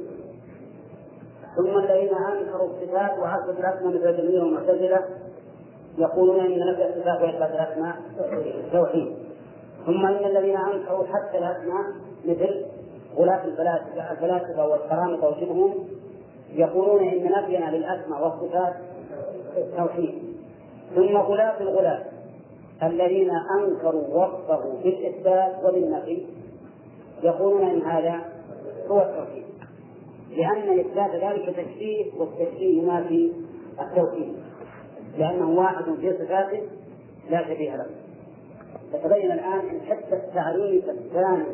ثم 1.56 1.78
الذين 1.78 2.14
أنكروا 2.14 2.68
الصفات 2.68 3.18
وعكسوا 3.18 3.52
الأسماء 3.52 3.94
مثل 3.94 4.08
الجميع 4.08 4.42
والمعتزله 4.42 5.04
يقولون 5.98 6.40
إن 6.40 6.72
نفي 6.72 6.88
الصفات 6.88 7.22
واثبات 7.22 7.50
الأسماء. 7.50 7.96
توحيد 8.72 9.16
ثم 9.86 10.06
إن 10.06 10.24
الذين 10.36 10.56
أنكروا 10.56 11.04
حتى 11.04 11.38
الأسماء 11.38 11.84
مثل 12.24 12.64
غلاة 13.16 13.44
الفلاسفه 13.44 14.12
الفلاسفة 14.12 14.68
والكرامة 14.68 15.26
وشبههم 15.28 15.74
يقولون 16.52 17.08
إن 17.08 17.24
نفينا 17.24 17.70
للأسماء 17.70 18.24
والصفات 18.24 18.74
توحيد 19.76 20.29
ثم 20.94 21.16
غلاة 21.16 21.60
الغلاة 21.60 22.02
الذين 22.82 23.30
أنكروا 23.30 24.24
وصفه 24.24 24.82
بالإثبات 24.84 25.64
وبالنفي 25.64 26.26
يقولون 27.22 27.62
إن 27.62 27.82
هذا 27.82 28.20
هو 28.88 29.00
التوحيد 29.00 29.44
لأن 30.30 30.80
إثبات 30.80 31.10
ذلك 31.10 31.56
تشبيه 31.56 32.04
والتشبيه 32.18 32.82
ينافي 32.82 33.32
التوحيد 33.80 34.34
لأنه 35.18 35.50
واحد 35.50 35.84
في 35.84 36.12
صفاته 36.12 36.62
لا 37.30 37.44
شبيه 37.44 37.76
له. 37.76 37.86
فتبين 38.92 39.32
الآن 39.32 39.60
أن 39.60 39.80
حتى 39.80 40.16
التعريف 40.16 40.90
الثاني 40.90 41.44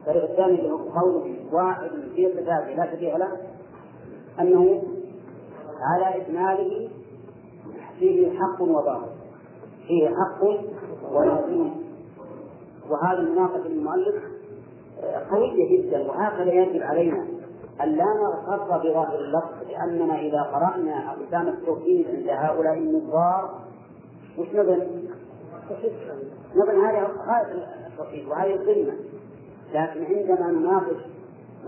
الطريق 0.00 0.30
الثاني 0.30 0.70
قوله 0.70 1.34
واحد 1.52 1.90
في 2.16 2.28
صفاته 2.28 2.74
لا 2.74 2.96
شبيه 2.96 3.16
له 3.16 3.28
أنه 4.40 4.82
على 5.80 6.22
إكماله 6.22 6.88
فيه 7.98 8.38
حق 8.38 8.62
وباطل. 8.62 9.10
فيه 9.86 10.08
حق 10.08 10.42
وباطل. 11.12 11.70
وهذا 12.90 13.18
المناقشة 13.18 13.68
للمؤلف 13.68 14.14
قوية 15.30 15.78
جدا. 15.78 16.08
وهكذا 16.08 16.52
يجب 16.52 16.82
علينا 16.82 17.26
أن 17.82 17.88
لا 17.88 18.04
نغتر 18.04 18.78
بظاهر 18.78 19.18
اللفظ 19.18 19.70
لأننا 19.70 20.20
إذا 20.20 20.42
قرأنا 20.42 21.12
أقسام 21.12 21.48
التوحيد 21.48 22.06
عند 22.08 22.28
هؤلاء 22.28 22.78
النظار 22.78 23.60
وش 24.38 24.48
نظن؟ 24.48 24.86
نظن 26.56 26.84
هذه 26.84 27.10
غاية 27.26 27.66
التوحيد 27.86 28.28
وهذه 28.28 28.54
القمة 28.54 28.94
لكن 29.74 30.04
عندما 30.04 30.50
نناقش 30.50 30.96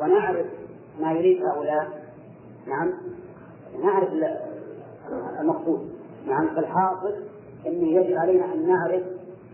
ونعرف 0.01 0.47
ما 1.01 1.13
يريد 1.13 1.43
هؤلاء 1.45 2.03
نعم 2.67 2.93
نعرف 3.83 4.09
المقصود. 5.41 5.96
نعم 6.27 6.55
فالحاصل 6.57 7.15
أنه 7.67 7.89
يجب 7.89 8.17
علينا 8.17 8.45
أن 8.55 8.69
نعرف 8.69 9.03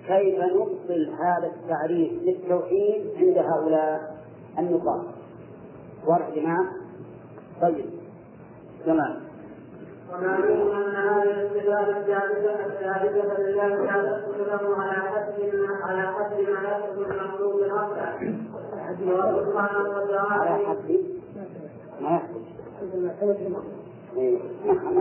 كيف 0.07 0.38
نبطل 0.38 1.11
هذا 1.21 1.47
التعريف 1.47 2.12
للتوحيد 2.23 3.07
عند 3.17 3.38
هؤلاء 3.38 4.17
النقاط. 4.59 5.00
واضح 6.07 6.29
يا 6.29 6.43
جماعة؟ 6.43 6.64
طيب. 7.62 7.85
تمام. 8.87 9.21
ومعلوم 10.12 10.71
ان 10.71 10.95
هذه 10.95 11.47
الصفات 11.47 11.88
الثابته 11.88 12.67
الثابته 12.67 13.43
لله 13.43 13.69
تثبت 13.76 14.49
له 14.49 14.76
على 14.76 15.09
حد. 15.09 15.33
على 15.83 16.02
حد 16.02 16.33
ما 16.33 16.79
يثبت 16.79 17.11
المخلوق 17.11 17.55
الاصلع 17.55 18.19
سبحانه 19.45 19.79
على 19.79 19.88
وتعالى 19.88 20.67
حد 20.67 20.99
ما 22.00 22.11
يحدث 22.11 22.50
إيه. 24.17 24.38
نعم 24.64 24.93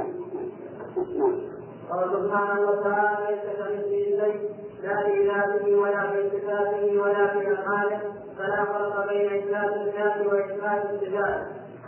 نعم. 1.17 1.60
قال 1.91 2.09
سبحانه 2.13 2.69
وتعالى 2.69 3.17
ليس 3.29 3.57
كمثله 3.57 4.03
شيء 4.21 4.51
لا 4.83 5.03
في 5.03 5.27
ذاته 5.27 5.75
ولا 5.75 6.11
في 6.11 6.29
صفاته 6.29 7.01
ولا 7.01 7.27
في 7.27 7.53
أفعاله 7.53 8.01
فلا 8.37 8.65
فرق 8.65 9.09
بين 9.09 9.33
إثبات 9.33 9.73
الذات 9.75 10.27
وإثبات 10.27 10.85
الصفات 10.91 11.41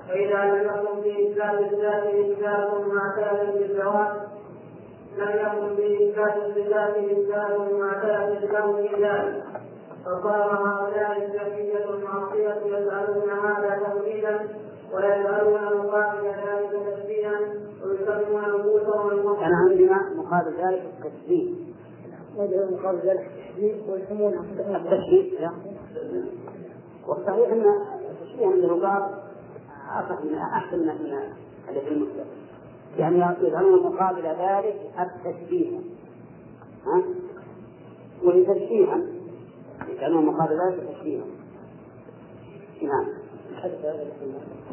فإذا 0.10 0.44
لم 0.44 0.62
يكن 0.64 1.02
في 1.02 1.32
إثبات 1.32 1.72
الذات 1.72 2.04
إثبات 2.04 2.70
معتاد 2.88 3.54
بالزواج 3.54 4.08
لم 5.18 5.30
يكن 5.30 5.76
في 5.76 6.10
إثبات 6.10 6.38
الصفات 6.38 6.98
إثبات 6.98 7.54
له 8.54 8.76
في 8.76 9.04
ذلك 9.04 9.44
فصار 10.06 10.52
هؤلاء 10.66 11.24
الزكية 11.24 11.86
المعصية 11.90 12.56
يسألون 12.66 13.30
هذا 13.30 13.82
توحيدا 13.86 14.48
ويجعلون 14.94 15.78
مقابل 15.78 16.26
ذلك 16.26 16.72
تشبيها 16.96 17.40
أنا 19.46 19.58
عندنا 19.70 20.14
مقابل 20.16 20.54
ذلك 20.58 20.84
التشبيه 21.06 21.54
ويدعون 22.38 22.74
مقابل 22.74 22.98
ذلك 22.98 23.32
التشبيه 23.32 23.92
ويسمونه 23.92 24.42
التشبيه 24.42 25.40
لا. 25.40 25.52
والصحيح 27.08 27.52
أن 27.52 27.64
التشبيه 28.12 28.48
عند 28.48 28.64
الرقاب 28.64 29.24
من 30.24 30.36
أحسن 30.36 30.80
من 30.80 30.88
الذي 31.70 31.82
في 31.82 31.88
المسلم 31.88 32.26
يعني 32.98 33.38
يجعلون 33.42 33.84
مقابل 33.84 34.22
ذلك 34.22 34.92
التشبيه 35.00 35.80
ها؟ 36.86 37.04
وهي 38.24 38.46
تشبيها 38.46 39.02
يجعلون 39.90 40.26
مقابل 40.26 40.58
ذلك 40.68 40.90
تشبيها 40.96 41.26
نعم. 42.82 43.06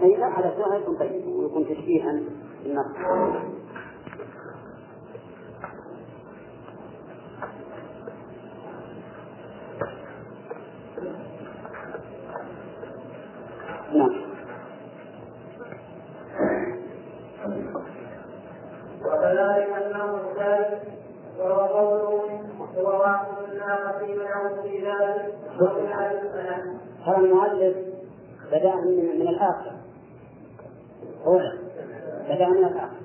أي 0.02 0.16
لا 0.16 0.26
على 0.26 0.54
سواء 0.56 0.80
يكون 0.80 0.96
طيب 0.96 1.26
ويكون 1.26 1.64
تشبيها 1.64 2.20
وكذلك 19.04 19.68
انه 19.72 20.20
ذلك 20.38 20.82
وهو 21.38 21.60
قوله 21.60 22.40
هو 22.76 23.00
واحد 23.00 23.26
قسيم 23.86 24.16
له 24.16 24.62
في 24.62 24.86
ذلك 24.86 25.34
وفي 25.60 25.80
ترى 27.06 27.16
المؤلف 27.16 27.76
بدأ 28.52 28.74
من, 28.74 29.18
من 29.20 29.28
الآخر. 29.28 29.72
أولا 31.26 31.59
بدأ 32.30 32.48
من 32.48 32.64
الآخر 32.64 32.96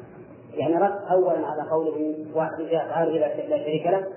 يعني 0.54 0.76
رد 0.76 1.00
أولا 1.12 1.48
على 1.48 1.70
قوله 1.72 2.26
واحد 2.36 2.62
جاء 2.62 3.10
لا 3.50 3.58
شريك 3.58 3.88
له 3.88 4.08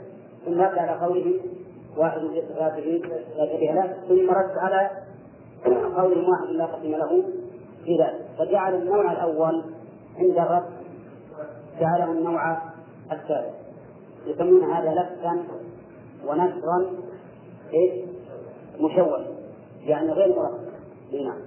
ثم 0.44 0.60
رد 0.60 0.78
على 0.78 1.00
قوله 1.06 1.40
واحد 1.96 2.20
لا 3.38 3.56
شبيه 3.56 3.72
له 3.72 3.96
ثم 4.08 4.30
رد 4.30 4.58
على 4.58 4.90
قوله 5.96 6.28
واحد 6.28 6.46
لا 6.50 6.66
قسم 6.66 6.90
له 6.90 7.24
في 7.84 7.96
ذلك. 7.96 8.26
فجعل 8.38 8.74
النوع 8.74 9.12
الأول 9.12 9.64
عند 10.18 10.38
الرد 10.38 10.64
جعله 11.80 12.12
النوع 12.12 12.52
الثالث. 13.12 13.54
يسمون 14.26 14.72
هذا 14.72 14.90
لفا 14.90 15.42
ونشرا 16.26 16.86
إيش؟ 17.74 18.04
مشوه. 18.80 19.26
يعني 19.86 20.12
غير 20.12 20.28
مركب 20.28 20.68
نعم. 21.12 21.38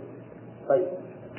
طيب. 0.69 0.87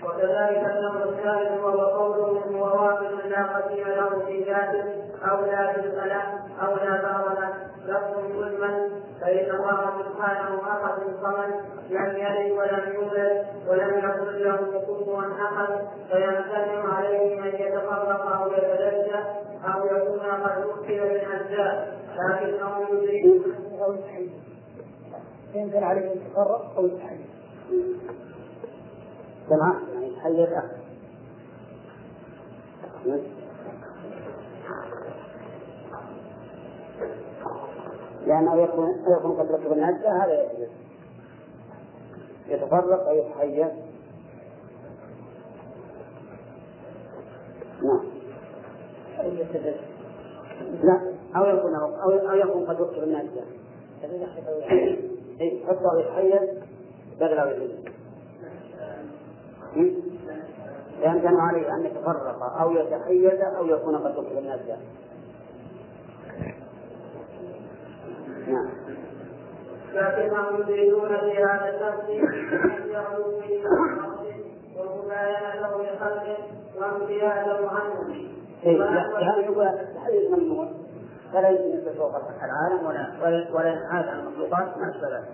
وكذلك 0.04 0.64
النوع 0.76 1.04
الثالث 1.04 1.64
وهو 1.64 1.80
قوله 1.80 2.40
هو 2.58 2.82
واحد 2.84 3.12
لا 3.28 3.42
قسيم 3.42 3.88
له 3.88 4.26
في 4.26 4.44
ذاته 4.44 4.84
أو 5.30 5.44
لا 5.44 5.72
له 6.06 6.22
أو 6.62 6.74
لا 6.76 7.02
له 7.02 7.48
لفظ 7.86 8.18
مجمل 8.18 8.90
فإن 9.20 9.50
الله 9.54 9.92
سبحانه 10.02 10.60
احد 10.68 11.02
صمد 11.22 11.54
لم 11.90 12.16
يلد 12.16 12.52
ولم 12.52 12.92
يولد 12.94 13.46
ولم 13.68 13.98
يكن 13.98 14.38
له 14.38 14.56
كفوا 14.56 15.22
أحد. 15.22 15.68
فيمتنع 16.10 16.94
عليه 16.94 17.40
ان 17.40 17.46
يتفرق 17.46 18.36
أو 18.36 18.52
يتلجا 18.52 19.24
أو 19.74 19.86
يكون 19.86 20.20
قد 20.20 20.62
اكل 20.62 21.00
بالاجزاء 21.00 21.98
لكنه 22.16 22.86
يدرك. 22.90 23.46
أو 23.82 23.92
يتحيز 23.92 24.30
يمكن 25.54 25.84
عليه 25.84 26.12
أن 26.12 26.16
يتفرق 26.16 26.76
أو 26.78 26.86
يتحيز 26.86 27.26
تمام 29.52 29.82
يعني 29.94 30.10
تحيز 30.16 30.48
أخر 30.52 30.76
لأنه 38.26 38.62
يكون 38.62 39.04
يكون 39.18 39.32
قد 39.32 39.52
ركب 39.52 39.72
النجدة 39.72 40.24
هذا 40.24 40.48
يتفرق 42.48 43.08
أو 43.08 43.14
يتحيز 43.14 43.72
نعم. 47.82 48.04
لا 50.82 51.12
أو 51.36 51.44
يكون 51.44 51.74
أو 51.74 52.10
أو 52.10 52.34
يكون 52.36 52.66
قد 52.66 52.80
ركب 52.80 53.02
النجدة. 53.02 53.42
اي 55.40 55.64
حتى 55.66 56.00
يتحيز 56.00 56.48
بدل 57.20 57.38
أو 57.38 57.48
يتحيز. 57.48 58.01
يمكن 59.76 61.40
عليه 61.40 61.74
أن 61.74 61.86
يتفرق 61.86 62.42
أو 62.60 62.70
يتحيز 62.70 63.40
أو 63.40 63.66
يكون 63.66 63.96
قد 63.96 64.18
ركب 64.18 64.38
النجدة 64.38 64.76
نعم. 68.46 68.70
لكنهم 69.94 70.60
يريدون 70.68 71.08
في 71.08 71.44
هذا 71.44 71.68
التفسير 71.68 72.28
أن 72.78 72.90
يعلوا 72.90 73.40
به 73.40 73.64
ومباينته 74.78 75.82
لخلقه 75.82 76.36
وامتيازه 76.80 77.68
عنه 77.70 78.14
إيه 78.64 78.78
لا 78.78 79.32
هذا 79.32 79.40
يقول 79.40 79.66
الحديث 79.66 80.30
ممنوع 80.30 80.68
فلا 81.32 81.48
يمكن 81.48 81.78
يصير 81.78 81.94
فوق 81.94 82.14
العالم 82.44 82.86
ولا 82.86 83.12
ولا 83.22 83.54
ولا 83.54 83.68
ينحاز 83.68 84.04
عن 84.08 84.18
المخلوقات 84.18 84.78
ما 84.78 84.90
أشبه 84.90 85.08
ذلك. 85.08 85.28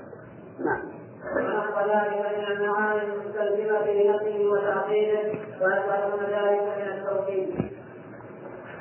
نعم. 0.58 0.97
ونحو 1.24 1.80
ذلك 1.90 2.38
من 2.38 2.44
المعاني 2.52 3.02
المستلزمة 3.02 3.86
لنفسه 3.92 4.50
وتعقيده 4.50 5.38
ويفعلون 5.60 6.20
ذلك 6.20 6.62
من 6.78 6.88
التوحيد. 6.98 7.48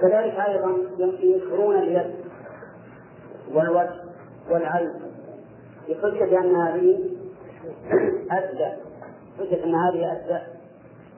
كذلك 0.01 0.39
أيضا 0.47 0.77
ينكرون 0.97 1.75
اليد 1.75 2.15
والوجه 3.53 3.95
والعين. 4.51 4.93
بحجة 5.89 6.39
أن 6.39 6.55
هذه 6.55 6.99
أبدأ 8.31 8.77
حجة 9.39 9.63
أن 9.63 9.75
هذه 9.75 10.11
أبدأ 10.11 10.47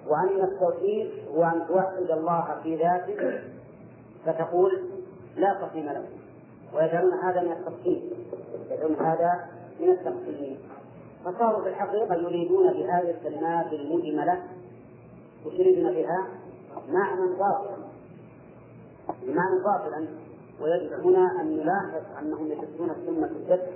وأن 0.08 0.44
التوحيد 0.44 1.10
هو 1.36 1.44
أن 1.44 1.68
توحد 1.68 2.12
الله 2.12 2.60
في 2.64 2.76
ذاته 2.76 3.40
فتقول 4.26 4.82
لا 5.36 5.54
قسيم 5.54 5.86
له. 5.86 6.04
ويجعلون 6.74 7.14
هذا 7.14 7.42
من 7.42 7.52
التقسيم 7.52 8.10
يجعلون 8.72 8.96
هذا 8.96 9.46
من 9.80 9.90
التقسيم. 9.90 10.58
فصاروا 11.26 11.64
في 11.64 11.70
الحقيقة 11.70 12.16
يريدون 12.16 12.74
بهذه 12.74 13.10
الكلمات 13.12 13.74
المجملة 13.74 14.44
يريدون 15.46 15.94
بها؟ 15.94 16.28
معنى 16.90 17.22
باطلا 17.22 17.78
بمعنى 19.24 19.64
باطلا 19.64 20.08
ويجب 20.62 20.94
هنا 20.94 21.42
أن 21.42 21.58
نلاحظ 21.58 22.02
أنهم 22.22 22.52
يحسون 22.52 22.90
السنة 22.90 23.26
الذكر 23.26 23.72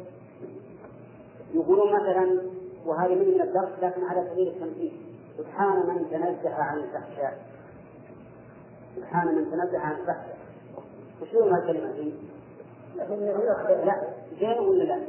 يقولون 1.53 1.93
مثلا 1.93 2.41
وهذه 2.85 3.15
من 3.15 3.41
الدرس 3.41 3.69
لكن 3.81 4.03
على 4.03 4.27
سبيل 4.31 4.47
التمثيل 4.47 4.91
سبحان 5.37 5.75
من 5.87 6.09
تنزه 6.11 6.55
عن 6.55 6.77
الفحشاء 6.77 7.45
سبحان 8.95 9.35
من 9.35 9.51
تنزه 9.51 9.79
عن 9.79 9.91
الفحشاء 9.91 10.37
وشو 11.21 11.49
ما 11.49 11.57
الكلمة 11.57 11.91
دي؟ 11.91 12.13
لا 12.95 13.07
زين 14.39 14.59
ولا 14.59 14.83
لا؟ 14.83 14.99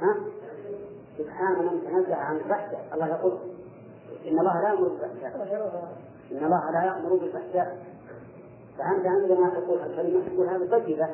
ها؟ 0.00 0.16
سبحان 1.18 1.52
من 1.64 1.80
تنزه 1.84 2.14
عن 2.16 2.36
الفحشاء 2.36 2.84
الله 2.94 3.06
يقول 3.06 3.38
إن 4.28 4.38
الله 4.38 4.60
لا 4.62 4.68
يأمر 4.68 4.88
بالفحشاء 4.88 5.36
إن 6.32 6.44
الله 6.44 6.70
لا 6.70 6.84
يأمر 6.86 7.16
بالفحشاء 7.16 7.78
فأنت 8.78 9.06
عندما 9.06 9.50
تقول 9.50 9.78
الكلمة 9.78 10.28
تقول 10.28 10.48
هذه 10.48 10.70
طيبة 10.70 11.08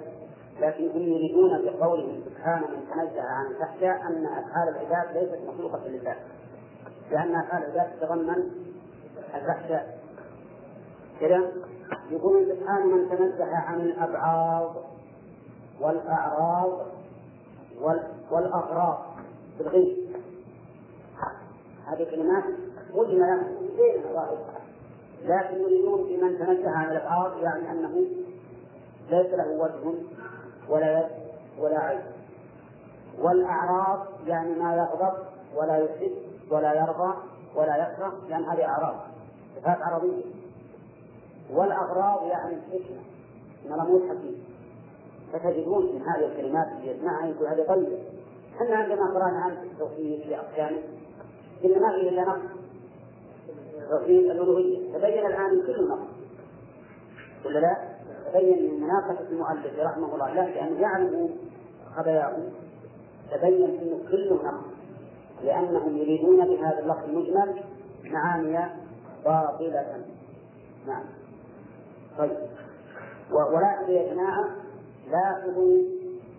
لكن 0.61 0.91
هم 0.91 1.03
يريدون 1.03 1.65
بقولهم 1.65 2.21
سبحانه 2.25 2.67
من 2.67 2.85
تنزه 2.95 3.23
عن 3.23 3.47
الفحشاء 3.47 4.01
أن 4.07 4.27
أفعال 4.27 4.69
العباد 4.69 5.17
ليست 5.17 5.39
مخلوقة 5.49 5.89
لله. 5.89 6.17
لأن 7.11 7.35
أفعال 7.35 7.65
العباد 7.65 7.97
تتضمن 8.01 8.51
الفحشاء 9.35 9.99
كذا 11.21 11.53
يقولون 12.11 12.45
سبحانه 12.57 12.87
من 12.97 13.09
تنزه 13.11 13.57
عن 13.57 13.81
الأبعاض 13.81 14.75
والأعراض 15.81 16.87
وال- 17.81 18.13
والأغراض. 18.31 19.05
بالغيب 19.59 19.97
هذه 21.87 22.05
كلمات 22.11 22.45
مجملة 22.95 23.43
زينة 23.77 24.13
ظاهرة 24.13 24.55
لكن 25.25 25.57
يريدون 25.57 26.05
في 26.05 26.17
من 26.17 26.39
تنزه 26.39 26.71
عن 26.71 26.91
الأبعاض 26.91 27.43
يعني 27.43 27.71
أنه 27.71 28.05
ليس 29.11 29.35
له 29.35 29.49
وجه 29.49 29.95
ولا 30.69 30.99
يد 30.99 31.07
ولا 31.59 31.79
عين. 31.79 32.01
والأعراض 33.21 34.07
يعني 34.27 34.55
ما 34.55 34.77
يغضب 34.77 35.13
ولا 35.57 35.77
يحب 35.77 36.13
ولا 36.51 36.75
يرضى 36.75 37.15
ولا 37.57 37.77
يكره 37.77 38.13
لأن 38.29 38.45
هذه 38.45 38.65
أعراض 38.65 38.95
صفات 39.57 39.79
عربية. 39.83 40.25
والأغراض 41.51 42.27
يعني 42.27 42.55
الحكمة 42.55 43.01
إن 43.67 43.87
مو 43.87 44.01
حكيم 44.09 44.45
فتجدون 45.33 45.95
من 45.95 46.03
هذه 46.03 46.27
الكلمات 46.27 46.67
اللي 46.69 46.91
يسمعها 46.91 47.27
يقول 47.27 47.47
هذه 47.47 47.63
طيبة 47.69 47.99
إحنا 48.57 48.77
عندما 48.77 49.07
قرأنا 49.15 49.39
عن 49.45 49.53
التوحيد 49.53 50.23
في 50.23 50.37
أقسامه 50.37 50.83
قلنا 51.63 51.79
ما 51.79 51.93
فيه 52.01 52.09
إلا 52.09 52.23
نقص 52.23 52.41
توحيد 53.91 54.25
الألوهية. 54.31 54.93
تبين 54.99 55.27
الآن 55.27 55.55
من 55.55 55.63
كل 55.67 55.89
نقص 55.89 56.09
ولا 57.47 57.59
لا؟ 57.59 57.77
تبين 58.33 58.73
من 58.75 58.81
مناقشة 58.81 59.29
المؤلف 59.31 59.79
رحمه 59.79 60.15
الله. 60.15 60.35
لا 60.35 60.41
لأنه 60.41 60.81
يعلم 60.81 61.31
خباياه. 61.97 62.37
تبين 63.33 63.65
أنه 63.81 63.99
كله 64.11 64.35
نقص 64.45 64.65
لأنهم 65.43 65.97
يريدون 65.97 66.37
بهذا 66.47 66.79
اللفظ 66.79 67.05
المجمل 67.05 67.63
معاني 68.05 68.71
باطلة. 69.25 70.05
نعم. 70.87 71.05
طيب. 72.19 72.37
و- 73.33 73.57
ولاحظوا 73.57 73.89
يا 73.95 74.15
جماعة 74.15 74.45
لاحظوا 75.11 75.79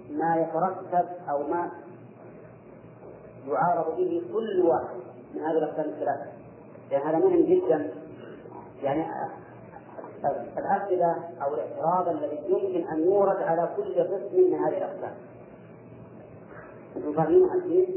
ما 0.09 0.35
يترتب 0.37 1.05
أو 1.29 1.43
ما 1.47 1.71
يعارض 3.47 3.97
به 3.97 4.23
كل 4.33 4.61
واحد 4.61 4.95
من 5.33 5.41
هذه 5.41 5.57
الأقسام 5.57 5.85
الثلاثة. 5.85 6.25
لأن 6.91 7.01
هذا 7.01 7.17
مهم 7.17 7.41
جدا. 7.41 7.91
يعني 8.83 9.05
الأسئلة 10.57 11.15
أو 11.43 11.53
الاعتراض 11.53 12.07
الذي 12.07 12.39
يمكن 12.47 12.87
أن 12.87 13.03
يورد 13.03 13.41
على 13.41 13.69
كل 13.77 14.03
قسم 14.03 14.51
من 14.51 14.53
هذه 14.53 14.77
الأقسام. 14.77 15.13
أنتم 16.95 17.13
فاهمين 17.13 17.43
الحين؟ 17.43 17.95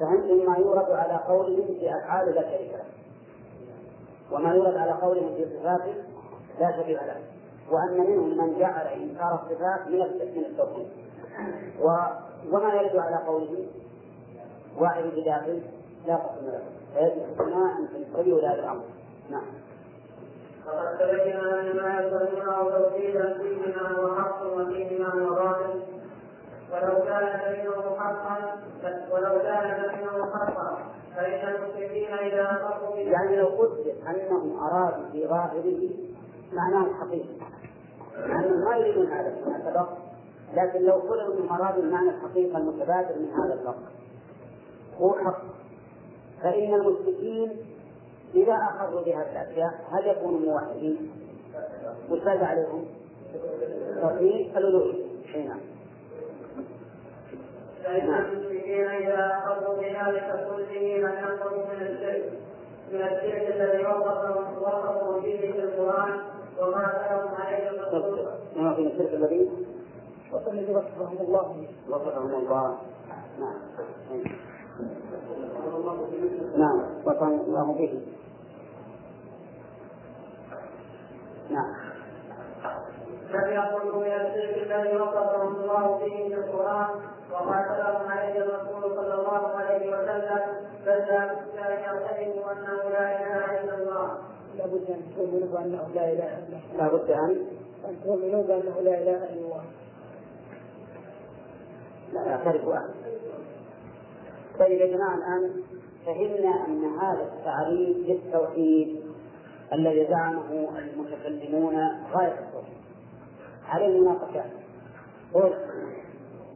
فهمتم 0.00 0.50
ما 0.50 0.56
يورد 0.58 0.90
على 0.90 1.20
قولهم 1.28 1.66
في 1.66 1.96
أفعال 1.96 2.34
لا 2.34 2.42
شريك 2.42 2.72
له. 2.72 2.84
وما 4.32 4.54
يورد 4.54 4.76
على 4.76 4.92
قولهم 4.92 5.34
في 5.34 5.44
صفاته 5.44 5.94
لا 6.60 6.82
شبيه 6.82 6.96
له. 6.96 7.20
وأن 7.70 8.00
منهم 8.00 8.38
من 8.38 8.58
جعل 8.58 8.86
إنكار 8.86 9.34
الصفات 9.34 9.88
من 9.88 10.44
التوحيد. 10.44 10.88
وما 12.52 12.74
يرد 12.74 12.96
على 12.96 13.16
قوله 13.26 13.66
واحد 14.80 15.04
بداخل 15.16 15.62
لا 16.06 16.16
قسم 16.16 16.46
له. 16.46 16.62
فيجب 16.94 17.22
السماع 17.32 17.78
أن 17.78 17.88
تنتبهوا 17.88 18.40
لهذا 18.40 18.60
الأمر 18.60 18.82
نعم. 19.30 19.42
وقد 20.66 20.98
تبين 20.98 21.36
ان 21.36 21.76
ما 21.76 22.00
يذكرونه 22.00 22.70
توحيدا 22.78 23.38
فيهما 23.38 23.88
هو 23.88 24.14
حق 24.14 24.42
وفيهما 24.46 25.08
هو 25.08 25.34
باطل 25.34 25.80
ولو 26.72 27.04
كان 27.04 27.52
بينه 27.52 27.96
حقا 27.98 28.56
ولو 29.12 29.42
كان 29.42 29.82
بينه 29.96 30.30
حقا 30.34 30.78
فإن 31.16 31.54
المشركين 31.54 32.14
إذا 32.14 32.42
اقروا 32.42 32.96
يعني 32.96 33.36
لو 33.36 33.46
قدر 33.46 33.94
أنهم 34.08 34.58
أرادوا 34.58 35.04
في 35.12 35.26
ظاهره 35.26 35.90
معناه 36.52 36.86
الحقيقي 36.86 37.36
أنهم 38.16 38.64
ما 38.64 38.76
يريدون 38.76 39.06
هذا 39.06 39.30
كما 39.44 39.70
سبق 39.70 39.88
لكن 40.54 40.82
لو 40.82 40.92
قلنا 40.92 41.26
أنهم 41.26 41.52
أرادوا 41.52 41.82
المعنى 41.82 42.10
الحقيقي 42.10 42.58
المتبادر 42.58 43.14
من 43.18 43.30
هذا 43.30 43.54
اللفظ 43.54 43.82
هو 45.00 45.12
حق 45.12 45.42
فإن 46.42 46.74
المشركين 46.74 47.50
إذا 48.34 48.52
أقروا 48.52 49.00
بهذه 49.00 49.32
الأشياء 49.32 49.84
هل 49.90 50.06
يكونوا 50.06 50.40
موحدين؟ 50.40 51.10
وش 52.10 52.20
عليهم؟ 52.26 52.84
توحيد 54.00 54.56
الألوهية 54.56 55.04
أي 55.34 55.42
نعم. 55.44 55.60
فإن 57.84 58.14
المشركين 58.14 58.86
إذا 58.86 59.42
أخذوا 59.44 59.76
بذلك 59.76 60.48
كله 60.48 60.72
ينقضوا 60.72 61.64
من 61.64 61.82
الشرك 61.82 62.32
من 62.92 63.02
الشرك 63.02 63.56
الذي 63.56 63.86
وصفهم 63.86 65.20
به 65.20 65.52
في 65.52 65.62
القرآن 65.62 66.18
وما 66.58 67.06
لهم 67.10 67.34
عليه 67.34 67.70
الرسول 67.70 68.28
ما 68.56 68.74
في 68.74 68.82
الشرك 68.82 69.14
الذي؟ 69.14 69.50
وصفهم 70.32 71.16
الله. 71.20 71.66
وصفهم 71.88 72.34
الله. 72.34 72.78
نعم. 73.40 74.49
نعم 76.56 76.80
وصفهم 77.04 77.40
الله 77.40 77.72
به. 77.72 78.02
نعم. 81.50 81.74
لم 83.30 83.52
يخرجوا 83.52 84.00
من 84.00 84.06
الشرك 84.06 84.56
الذي 84.56 84.96
وصفهم 84.96 85.54
الله 85.56 85.98
به 85.98 86.28
في 86.28 86.34
القرآن 86.34 86.88
وقاتلهم 87.32 88.08
عليه 88.08 88.38
الرسول 88.38 88.82
صلى 88.96 89.14
الله 89.14 89.48
عليه 89.48 89.88
وسلم 89.88 90.40
بل 90.86 90.98
لا 90.98 91.34
بد 91.34 91.58
أن 91.58 91.72
يعتقدوا 91.72 92.52
أنه 92.52 92.90
لا 92.90 93.22
إله 93.22 93.60
إلا 93.60 93.74
الله. 93.74 94.18
لابد 94.58 94.90
أن 94.90 95.02
تؤمنوا 95.16 95.48
بأنه 95.52 95.88
لا 95.94 96.12
إله 96.12 96.38
إلا 96.38 96.58
الله. 96.58 96.76
لا 96.78 96.88
بد 96.88 97.10
أن؟ 97.10 97.46
أن 97.88 97.96
تؤمنوا 98.04 98.42
بأنه 98.42 98.80
لا 98.80 99.02
إله 99.02 99.24
إلا 99.24 99.40
الله. 99.40 99.62
لا 102.12 102.22
يعترف 102.26 102.68
أحد. 102.68 102.90
طيب 104.60 104.80
يا 104.80 104.86
جماعة 104.86 105.14
الآن 105.14 105.62
فهمنا 106.06 106.66
أن 106.66 106.84
هذا 106.98 107.22
التعريف 107.22 107.96
للتوحيد 107.96 109.00
الذي 109.72 110.06
زعمه 110.10 110.68
المتكلمون 110.78 111.74
غاية 112.12 112.38
التوحيد. 112.38 112.80
عليه 113.68 114.00
مناقشات 114.00 114.50
قل 115.34 115.52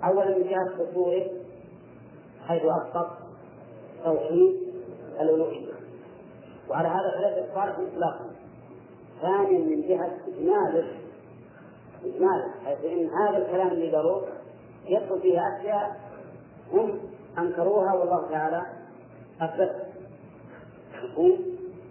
أولا 0.04 0.38
من 0.38 0.44
جهة 0.44 0.68
دستوره 0.78 1.26
حيث 2.48 2.62
أسقط 2.62 3.10
توحيد 4.04 4.56
الألوهية. 5.20 5.72
وعلى 6.70 6.88
هذا 6.88 7.10
فلا 7.16 7.52
إقرار 7.52 7.86
إطلاقا. 7.86 8.30
ثانيا 9.22 9.58
من 9.58 9.82
جهة 9.88 10.18
إجماله 10.28 10.86
إجماله 12.04 12.54
حيث 12.64 12.84
إن 12.84 13.08
هذا 13.10 13.38
الكلام 13.38 13.68
اللي 13.68 13.96
قالوه 13.96 14.24
يدخل 14.86 15.20
فيه 15.20 15.38
أشياء 15.38 16.00
هم 16.72 16.98
أنكروها 17.38 17.92
والله 17.92 18.28
تعالى 18.30 18.62
أثبتها 19.40 19.84
مفهوم؟ 21.04 21.38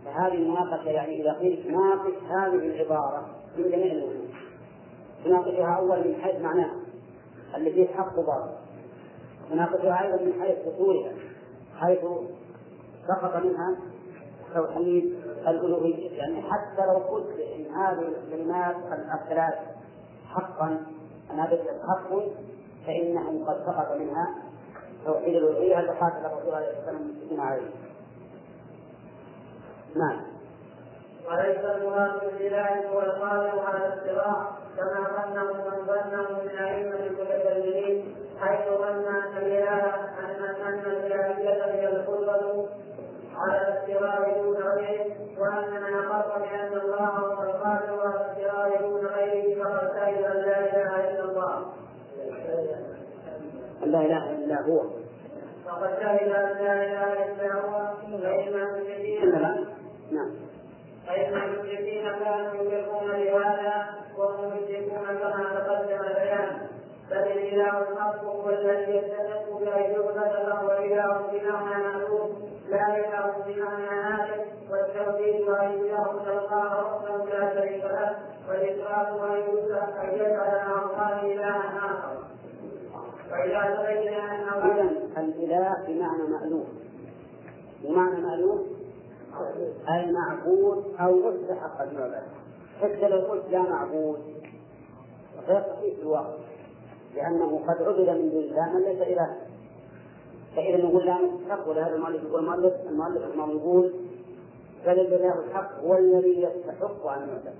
فهذه 0.05 0.33
المناقشة 0.33 0.89
يعني 0.89 1.21
إذا 1.21 1.33
قيل 1.33 1.63
تناقش 1.63 2.13
هذه 2.23 2.55
العبارة 2.55 3.25
من 3.57 3.63
جميع 3.63 3.91
الوجوه 3.91 4.27
تناقشها 5.25 5.75
أولا 5.77 6.03
من 6.07 6.15
حيث 6.21 6.41
معناها 6.41 6.75
اللي 7.55 7.71
فيه 7.71 7.87
حق 7.87 8.19
وباطل 8.19 8.51
تناقشها 9.49 10.03
أيضا 10.03 10.23
من 10.23 10.33
حيث 10.41 10.57
أصولها 10.67 11.13
حيث 11.79 11.99
سقط 13.07 13.43
منها 13.43 13.75
توحيد 14.53 15.15
الألوهية. 15.47 16.17
يعني 16.17 16.41
حتى 16.41 16.85
لو 16.85 16.97
قلت 16.97 17.39
إن 17.55 17.75
هذه 17.75 18.07
الكلمات 18.07 18.75
الثلاث 19.21 19.53
حقا 20.29 20.85
أنها 21.31 21.47
ليست 21.47 21.81
حق 21.87 22.09
فإنه 22.85 23.45
قد 23.47 23.65
سقط 23.65 23.97
منها 23.99 24.42
توحيد 25.05 25.35
الألوهية 25.35 25.79
التي 25.79 25.99
قاتل 25.99 26.25
الرسول 26.25 26.53
عليه 26.53 26.67
الصلاة 26.67 26.77
والسلام 26.77 27.01
المسلمين 27.01 27.39
عليه. 27.39 27.71
نعم. 29.95 30.21
وليس 31.27 31.57
المراد 31.57 32.19
بالإله 32.19 32.87
هو 32.93 33.01
القادر 33.01 33.59
على 33.59 33.77
الاختراع 33.77 34.51
كما 34.77 35.07
ظنه 35.15 35.53
من 35.53 35.85
ظنه 35.85 36.41
من 36.43 36.57
أئمة 36.57 36.95
المتكلمين 36.95 38.15
حيث 38.41 38.69
ظن 38.69 39.05
أن 39.05 39.37
الإله 39.37 39.95
أن 40.19 40.43
ان 40.67 40.79
الالهيه 40.79 41.65
هي 41.65 41.87
القدره 41.87 42.69
على 43.35 43.61
الاختراع 43.61 44.41
دون 44.41 44.55
غيره 44.57 45.15
وان 45.39 45.69
من 45.71 46.05
اقر 46.05 46.39
بأن 46.39 46.73
الله 46.81 47.05
هو 47.05 47.43
القادر 47.43 48.01
على 48.01 48.15
الاختراع 48.15 48.81
دون 48.81 49.05
غيره 49.05 49.63
فقد 49.63 49.91
شهد 49.95 50.23
أن 50.23 50.37
لا 50.41 50.59
إله 50.59 51.09
إلا 51.09 51.23
الله 51.23 51.65
أن 53.83 53.91
لا 53.91 54.01
إله 54.01 54.31
إلا 54.31 54.61
هو. 54.61 54.81
فقد 55.65 55.89
شهد 55.99 56.21
ان 56.21 56.29
لا 56.29 56.73
اله 56.83 57.13
الا 57.25 57.53
هو 57.53 57.93
فان 58.21 58.53
المشركين 58.53 59.23
إلا. 59.23 59.65
نعم. 60.11 60.31
فإن 61.07 61.33
المشركين 61.33 62.03
كانوا 62.03 62.53
يشركون 62.53 63.07
بهذا 63.07 63.85
وهم 64.17 64.47
مشركون 64.47 65.05
كما 65.05 65.43
تقدم 65.55 66.03
البيان 66.05 66.67
بل 67.11 67.17
الإله 67.17 67.79
الحق 67.91 68.23
هو 68.23 68.49
الذي 68.49 68.91
يستحق 68.97 69.59
بأن 69.59 69.91
يعبد 69.91 70.13
فهو 70.49 70.71
إله 70.71 71.27
بمعنى 71.31 71.83
معلوم 71.83 72.49
لا 72.69 72.97
إله 72.97 73.33
بمعنى 73.47 73.87
هالك 73.89 74.45
والتوحيد 74.71 75.49
أن 75.49 75.85
يعبد 75.85 76.27
الله 76.27 76.73
ربا 76.73 77.29
لا 77.29 77.53
شريك 77.53 77.83
له 77.83 78.15
والإشراك 78.49 79.07
أن 79.07 80.03
أن 80.03 80.15
يجعل 80.15 80.65
مع 80.67 80.81
الله 80.83 81.33
إلها 81.33 81.77
آخر 81.77 82.12
إذا 83.33 84.89
الإله 85.17 85.77
بمعنى 85.87 86.23
مألوف. 86.23 86.67
بمعنى 87.83 88.21
مألوف 88.21 88.61
أي 89.89 90.11
معبود 90.11 90.83
أو 90.99 91.15
مستحق 91.15 91.81
العبادة 91.81 92.23
حتى 92.81 93.07
لو 93.07 93.17
قلت 93.17 93.43
لا 93.51 93.61
معبود 93.61 94.19
غير 95.47 95.61
صحيح 95.61 95.95
في 95.95 96.01
الواقع. 96.01 96.37
لأنه 97.15 97.59
قد 97.67 97.81
عبد 97.81 98.09
من 98.09 98.29
دون 98.29 98.43
الله 98.43 98.73
من 98.73 98.81
ليس 98.81 99.01
إله. 99.01 99.37
فإذا 100.55 100.77
نقول 100.77 101.05
لا 101.05 101.17
مستحق 101.17 101.69
ولهذا 101.69 101.95
المؤلف 101.95 102.23
يقول 102.23 102.39
المؤلف 102.39 102.73
المؤلف 102.89 103.21
رحمه 103.29 103.51
يقول 103.51 103.93
بل 104.85 104.99
الإله 104.99 105.39
الحق 105.39 105.79
هو 105.79 105.97
الذي 105.97 106.41
يستحق 106.41 107.07
أن 107.07 107.29
يعبد. 107.29 107.53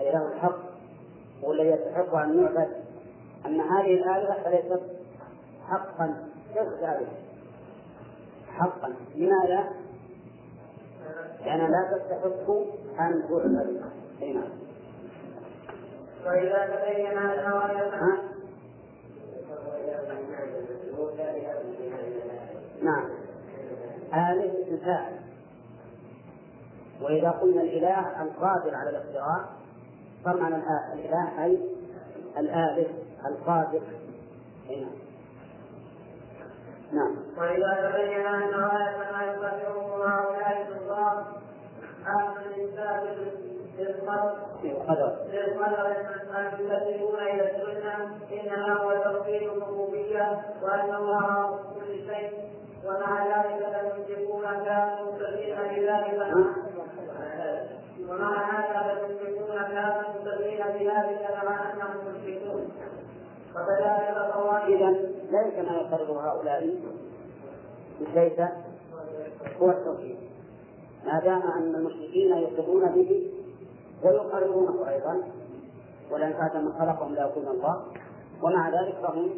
الإله 0.00 0.32
الحق 0.32 0.58
هو 1.44 1.52
الذي 1.52 1.68
يستحق 1.68 2.14
أن 2.14 2.38
يعبد. 2.38 2.79
أما 3.46 3.64
هذه 3.64 3.94
الآلهة 3.94 4.42
فليست 4.44 4.82
حقا. 5.68 6.24
ليست 6.54 6.82
آلهة 6.82 7.06
حقا. 8.58 8.94
لماذا؟ 9.14 9.64
لأنها 11.44 11.68
لا 11.68 11.98
تستحق 11.98 12.50
أن 13.00 13.22
تعبد 13.28 13.82
أي 14.22 14.32
نعم. 14.32 14.50
وإذا 16.26 16.66
تبين 16.66 17.18
ها؟ 17.18 18.18
نعم. 22.82 23.04
آله 24.14 24.62
اسم 24.62 24.76
فاعل 24.84 25.20
وإذا 27.02 27.30
قلنا 27.30 27.62
الإله 27.62 28.22
القادر 28.22 28.74
على 28.74 28.90
الاختراع 28.90 29.44
صار 30.24 30.40
معنى 30.40 30.56
الإله 30.94 31.44
أي 31.44 31.58
الآله 32.38 32.88
القادر. 33.26 33.80
أي 34.70 34.80
نعم. 34.80 34.90
نعم. 36.92 37.16
وإذا 37.38 37.90
تبين 37.90 38.26
أن 38.26 38.54
غاية 38.54 38.96
ما 39.12 39.22
يقدره 39.22 40.08
هؤلاء 40.08 40.66
الكفار 40.68 41.24
أهل 42.06 42.46
الإنسان 42.46 43.16
للقدر 43.78 45.16
للقدر 45.32 45.86
أن 46.36 46.46
يكذبون 46.60 47.18
إلى 47.18 47.50
السنة 47.50 48.18
إنما 48.32 48.74
هو 48.74 48.90
توحيد 48.90 49.42
الربوبية 49.42 50.40
وأن 50.62 50.94
الله 50.94 51.20
هو 51.20 51.58
كل 51.74 52.06
شيء. 52.06 52.50
ومع 52.84 53.26
ذلك 53.26 53.66
فالمشركون 53.72 54.42
كانوا 54.64 55.12
مستقيم 55.12 55.56
بذلك. 55.56 56.34
ومع 58.08 58.50
هذا 58.50 58.94
فالمشركون 58.94 59.56
كانوا 59.56 60.02
مستقيم 60.14 60.58
بذلك 60.58 61.28
مع 61.44 61.72
أنهم 61.72 62.14
مشركون 62.14 62.70
إذا 64.68 64.90
ليس 65.30 65.68
ما 65.68 65.76
يقرر 65.76 66.12
هؤلاء 66.12 66.74
ليس 68.14 68.40
هو 69.60 69.70
التوحيد. 69.70 70.16
ما 71.06 71.20
دام 71.20 71.42
أن 71.42 71.74
المشركين 71.74 72.36
يقرون 72.36 72.86
به 72.94 73.30
ويقررونه 74.04 74.88
أيضا 74.88 75.22
ولن 76.10 76.32
آدم 76.32 76.64
من 76.64 76.72
خلقهم 76.72 77.14
لا 77.14 77.24
يكون 77.24 77.48
الله 77.48 77.82
ومع 78.42 78.68
ذلك 78.68 78.94
فهم 79.02 79.30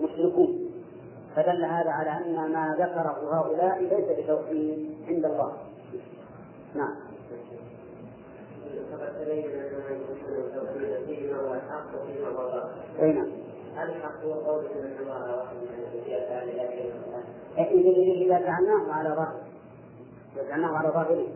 مشركون. 0.00 0.70
فدل 1.36 1.64
هذا 1.64 1.90
على 1.90 2.10
أن 2.10 2.52
ما 2.52 2.76
ذكره 2.78 3.38
هؤلاء 3.40 3.80
ليس 3.82 4.18
بتوحيد 4.18 4.96
عند 5.08 5.24
الله. 5.24 5.52
نعم. 6.74 6.96
أي 13.02 13.12
نعم 13.12 13.30
هل 13.76 13.90
الحق 13.90 14.24
هو 14.24 14.32
قولك 14.32 14.70
ان 14.76 14.96
الله 15.00 15.36
واحد 15.36 15.56
من 15.56 15.70
إذا 18.22 18.38
جعلناه 18.38 18.92
على 18.92 19.08
ظاهر 19.08 19.40
إذا 20.36 20.48
جعلناه 20.48 20.76
على 20.76 20.88
ظاهره 20.88 21.26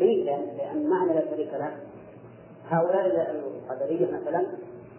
إيه. 0.00 0.24
لأن 0.24 0.56
لأن 0.56 0.90
معنى 0.90 1.14
لا 1.14 1.30
شريك 1.30 1.54
له 1.54 1.76
هؤلاء 2.70 3.30
القدرية 3.30 4.06
مثلا 4.20 4.46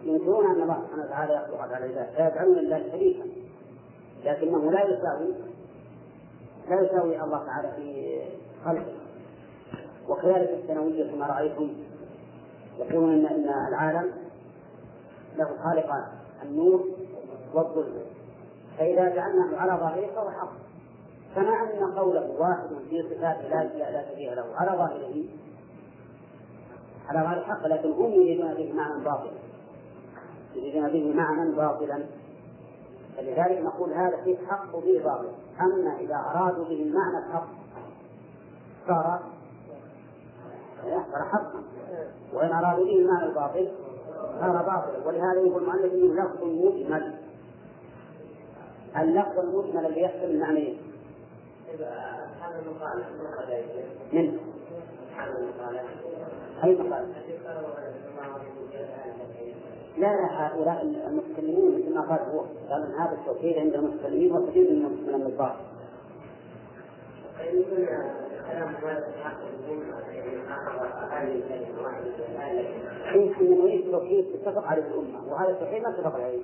ينكرون 0.04 0.46
أن 0.46 0.62
الله 0.62 0.82
سبحانه 0.84 1.04
وتعالى 1.04 1.34
يخلق 1.34 1.60
على 1.60 1.76
العباد. 1.76 2.08
فيجعلون 2.16 2.58
لله 2.58 2.90
شريكا 2.92 3.24
لكنه 4.24 4.70
لا 4.70 4.84
يساوي 4.84 5.34
لا 6.68 6.80
يساوي 6.80 7.22
الله 7.22 7.46
تعالى 7.46 7.72
في 7.76 8.18
خلقه. 8.64 8.92
وكذلك 10.08 10.50
الثانوية 10.50 11.12
كما 11.12 11.26
رأيتم. 11.26 11.70
يقولون 12.80 13.14
إن 13.14 13.26
إن 13.26 13.48
العالم 13.68 14.10
له 15.36 15.48
خالقان 15.64 16.04
النور 16.42 16.84
والظلم 17.54 18.02
فإذا 18.78 19.08
جعلناه 19.08 19.56
على 19.56 19.72
ظاهره 19.72 20.06
فهو 20.14 20.30
حق. 20.30 20.52
كما 21.34 21.50
أن 21.50 21.98
قوله 21.98 22.30
واحد 22.38 22.68
في 22.90 23.02
صفات 23.02 23.36
لا 23.50 23.90
لا 23.90 24.10
شبيه 24.10 24.34
له 24.34 24.44
على 24.56 24.70
ظاهره. 24.70 25.24
على 27.08 27.20
ظاهر 27.20 27.38
الحق 27.38 27.66
لكن 27.66 27.90
هم 27.90 28.12
يريدون 28.12 28.54
به 28.54 28.72
معنى 28.72 29.04
باطلا. 29.04 29.38
يريدون 30.54 30.88
به 30.88 31.14
معنى 31.14 31.52
باطلا. 31.52 32.04
فلذلك 33.16 33.60
نقول 33.60 33.92
هذا 33.92 34.16
فيه 34.24 34.36
حق 34.48 34.74
وفيه 34.74 35.04
باطل 35.04 35.28
أما 35.60 35.96
إذا 36.00 36.14
أرادوا 36.14 36.64
به 36.64 36.82
المعنى 36.82 37.18
الحق 37.18 37.46
صار 38.86 39.20
صار 40.82 41.22
حقا 41.32 41.62
وإن 42.34 42.52
أرادوا 42.52 42.84
به 42.84 42.96
المعنى 42.96 43.24
الباطل 43.24 43.68
صار 44.40 44.52
باطلا 44.52 45.06
ولهذا 45.06 45.40
يقول 45.40 45.62
المؤلف 45.62 45.92
إنه 45.92 46.24
لفظ 46.24 46.44
مجمل. 46.44 47.14
اللفظ 48.96 49.38
المجمل 49.38 49.86
اللي 49.86 50.00
يحصل 50.00 50.24
المعنيين. 50.24 50.78
من 54.12 54.38
هذا 55.16 55.38
المقال. 55.38 55.80
أي 56.64 56.74
مقال؟ 56.74 57.06
لا 59.98 60.06
لا 60.06 60.46
هؤلاء 60.46 60.82
المتكلمون 60.82 61.78
مثل 61.78 61.94
ما 61.94 62.00
قال 62.00 62.20
هو. 62.32 62.40
قال 62.70 62.82
إن 62.82 62.94
هذا 62.94 63.12
التوحيد 63.12 63.58
عند 63.58 63.74
المتكلمين 63.74 64.32
وكثير 64.32 64.70
من 64.70 65.06
من 65.06 65.14
النظار 65.14 65.56
يمكن 73.14 73.52
يريد 73.52 73.86
التوحيد 73.86 74.26
اتفق 74.34 74.66
عليه 74.66 74.82
الامه 74.82 75.32
وهذا 75.32 75.50
التوحيد 75.50 75.82
ما 75.82 75.88
اتفق 75.88 76.14
عليه 76.14 76.42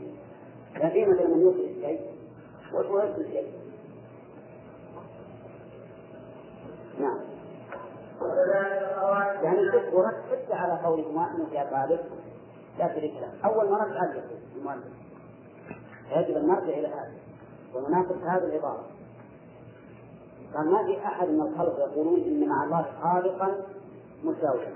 لأن 0.74 0.90
في 0.90 1.04
مثلا 1.04 1.28
من 1.28 1.48
الشيء 1.48 2.00
ويخرج 2.72 3.20
الشيء 3.20 3.52
نعم 7.00 7.18
يعني 9.42 9.60
الفقه 9.60 9.96
ورد 9.96 10.14
على 10.50 10.80
قولهما 10.84 11.30
انه 11.30 11.48
يا 11.52 11.70
طالب 11.70 12.00
لا 12.78 12.94
شريك 12.94 13.14
له 13.14 13.32
أول 13.44 13.70
ما 13.70 13.76
رد 13.76 13.96
عليه 13.96 14.22
المؤلف 14.56 14.84
يجب 16.16 16.36
أن 16.36 16.46
نرجع 16.46 16.78
إلى 16.78 16.88
هذا 16.88 17.12
ونناقش 17.74 18.16
هذه 18.16 18.44
العبارة. 18.44 18.84
قال 20.54 20.70
ما 20.72 20.84
في 20.84 20.98
أحد 20.98 21.28
من 21.28 21.40
الخلق 21.40 21.78
يقولون 21.78 22.22
إن 22.22 22.48
مع 22.48 22.64
الله 22.64 22.86
خالقا 23.02 23.64
مساويا 24.24 24.72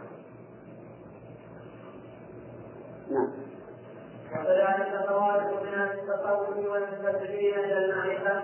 نعم. 3.11 3.29
وكذلك 4.33 5.07
طوائف 5.09 5.63
من 5.63 5.83
التصوف 5.83 6.57
والمستشرين 6.73 7.55
إلى 7.55 7.85
المعرفة 7.85 8.43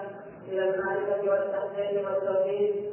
إلى 0.49 0.75
المعرفة 0.75 1.31
والتحسين 1.31 2.05
والتوحيد. 2.07 2.93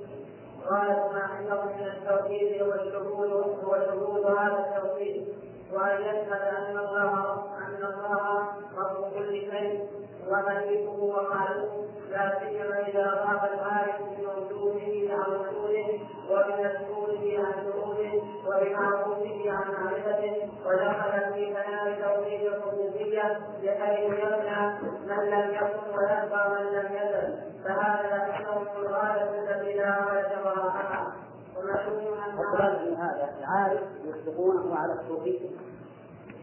قالت 0.70 1.14
ما 1.14 1.22
عندهم 1.22 1.68
من 1.68 1.88
التوحيد 1.88 2.62
هو 2.62 2.74
الشهود 2.74 3.32
هو 3.64 3.78
شهود 3.86 4.26
هذا 4.26 4.66
التوحيد. 4.78 5.28
وأن 5.74 6.02
يشهد 6.02 6.42
أن 6.42 6.78
الله 6.78 7.34
أن 7.58 7.84
الله 7.84 8.48
رب 8.78 9.14
كل 9.14 9.32
شيء. 9.32 9.88
ومليكه 10.30 11.04
وخالقه 11.04 11.86
لا 12.12 12.40
سيما 12.40 12.80
إذا 12.88 13.06
غاب 13.06 13.50
العارف 13.54 13.96
بموجوده 14.18 15.14
عن 15.14 15.32
وجوده 15.32 15.88
وبمشهوره 16.30 17.46
عن 17.46 17.54
شهوده 17.64 18.12
وبمعروفه 18.48 19.52
عن 19.52 19.72
معرفته 19.74 20.50
ودخل 20.66 21.34
في 21.34 21.46
بيان 21.46 21.96
توحيد 22.04 22.42
الربوبية 22.48 23.40
بحيث 23.64 24.20
يمنع 24.20 24.80
من 25.08 25.30
لم 25.30 25.50
يكن 25.54 25.98
ويبقى 25.98 26.50
من 26.50 26.66
لم 26.66 26.86
يزل. 26.96 27.34
فهذا 27.64 28.18
لأنه 28.28 28.62
الغاية 28.78 29.40
التي 29.40 29.74
لا 29.78 30.06
غاية 30.06 30.42
وراءها 30.46 31.14
وكذلك 31.58 32.82
من 32.88 32.96
هذا 32.96 33.34
العارف 33.40 33.82
يطلقونه 34.06 34.76
على 34.76 34.94
الصوفية 34.94 35.50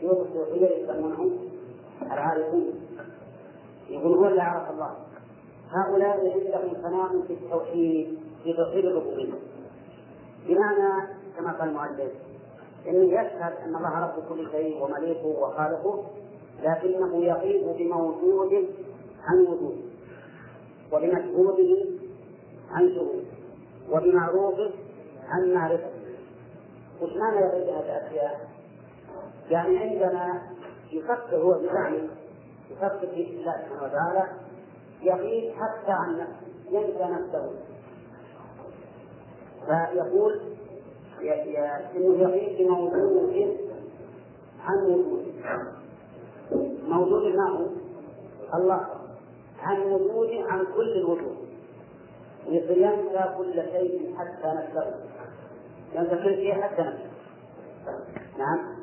شيوخ 0.00 0.18
الصوفية 0.18 0.66
يسمونهم 0.76 1.38
العارفون. 2.02 2.89
يقول 3.90 4.18
هو 4.18 4.26
اللي 4.26 4.42
عرف 4.42 4.70
الله. 4.70 4.94
هؤلاء 5.70 6.10
عندهم 6.10 6.82
فناء 6.82 7.26
في 7.26 7.32
التوحيد 7.32 8.18
في 8.44 8.52
توحيد 8.52 8.84
الربوبية. 8.84 9.32
بمعنى 10.48 11.08
كما 11.36 11.52
قال 11.52 11.68
المؤلف 11.68 12.12
انه 12.88 13.12
يشهد 13.12 13.52
أن 13.64 13.76
الله 13.76 14.00
رب 14.00 14.28
كل 14.28 14.50
شيء 14.50 14.84
ومليكه 14.84 15.26
وخالقه 15.26 16.04
لكنه 16.62 17.16
يغيب 17.24 17.76
بموجود 17.78 18.68
عن 19.24 19.40
وجوده 19.40 19.82
وبمشهوده 20.92 21.86
عن 22.70 22.94
شهوده 22.94 23.26
وبمعروفه 23.90 24.70
عن 25.28 25.54
معرفته. 25.54 26.00
وش 27.02 27.10
معنى 27.16 27.36
يغيب 27.40 27.68
هذه 27.68 27.98
الأشياء؟ 27.98 28.50
يعني 29.50 29.78
عندما 29.78 30.42
يفكر 30.92 31.36
هو 31.36 31.52
بزعمه 31.52 32.08
يفكر 32.80 33.06
في 33.06 33.22
الله 33.22 33.52
سبحانه 33.52 33.82
وتعالى 33.82 34.28
يغيب 35.02 35.52
حتى 35.52 35.92
عن 35.92 36.18
نفسه 36.18 36.46
ينسى 36.70 37.04
نفسه. 37.04 37.50
فيقول 39.66 40.40
إنه 41.96 42.18
يغيب 42.18 42.58
بموجود 42.58 43.56
عن 44.64 44.84
وجود 44.84 45.34
موجود 46.88 47.34
ما 47.34 47.50
هو؟ 47.50 47.66
الله. 48.54 48.86
عن 49.58 49.80
وجود 49.80 50.30
عن 50.48 50.64
كل 50.76 50.92
الوجود 50.96 51.36
ينسى 52.48 53.34
كل 53.38 53.54
شيء 53.54 54.14
حتى 54.18 54.46
نفسه. 54.46 54.94
ينسى 55.94 56.16
كل 56.16 56.34
شيء 56.34 56.62
حتى 56.62 56.82
نفسه. 56.82 57.10
نعم. 58.38 58.80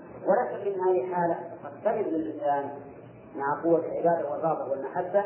ان 0.67 0.81
هذه 0.81 1.13
حالة 1.13 1.39
قد 1.63 1.71
تجد 1.85 2.13
للانسان 2.13 2.69
مع 3.37 3.61
قوة 3.63 3.79
العبادة 3.79 4.31
والرغبة 4.31 4.71
والمحبة 4.71 5.23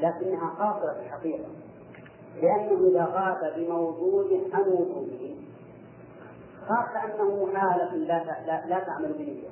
لكنها 0.00 0.50
قاصره 0.58 0.92
في 0.92 1.00
الحقيقة. 1.00 1.44
لأنه 2.42 2.88
إذا 2.88 3.04
غاب 3.04 3.52
بموجود 3.56 4.50
عن 4.52 4.60
وجوده 4.60 5.34
صار 6.68 6.86
كانه 6.94 7.48
آلة 7.52 7.94
لا 7.94 8.24
لا, 8.68 8.78
تعمل 8.78 9.12
بنية. 9.12 9.48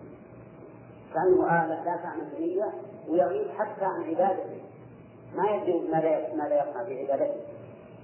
كأنه 1.15 1.65
آلة 1.65 1.85
لا 1.85 1.97
تعمل 1.97 2.25
بنية 2.39 2.73
ويغيب 3.09 3.49
حتى 3.51 3.85
عن 3.85 4.03
عبادته. 4.03 4.63
ما 5.37 5.51
يدري 5.51 5.89
ما 6.37 6.49
لا 6.49 6.55
يقع 6.55 6.85
في 6.85 7.03
عبادته. 7.03 7.41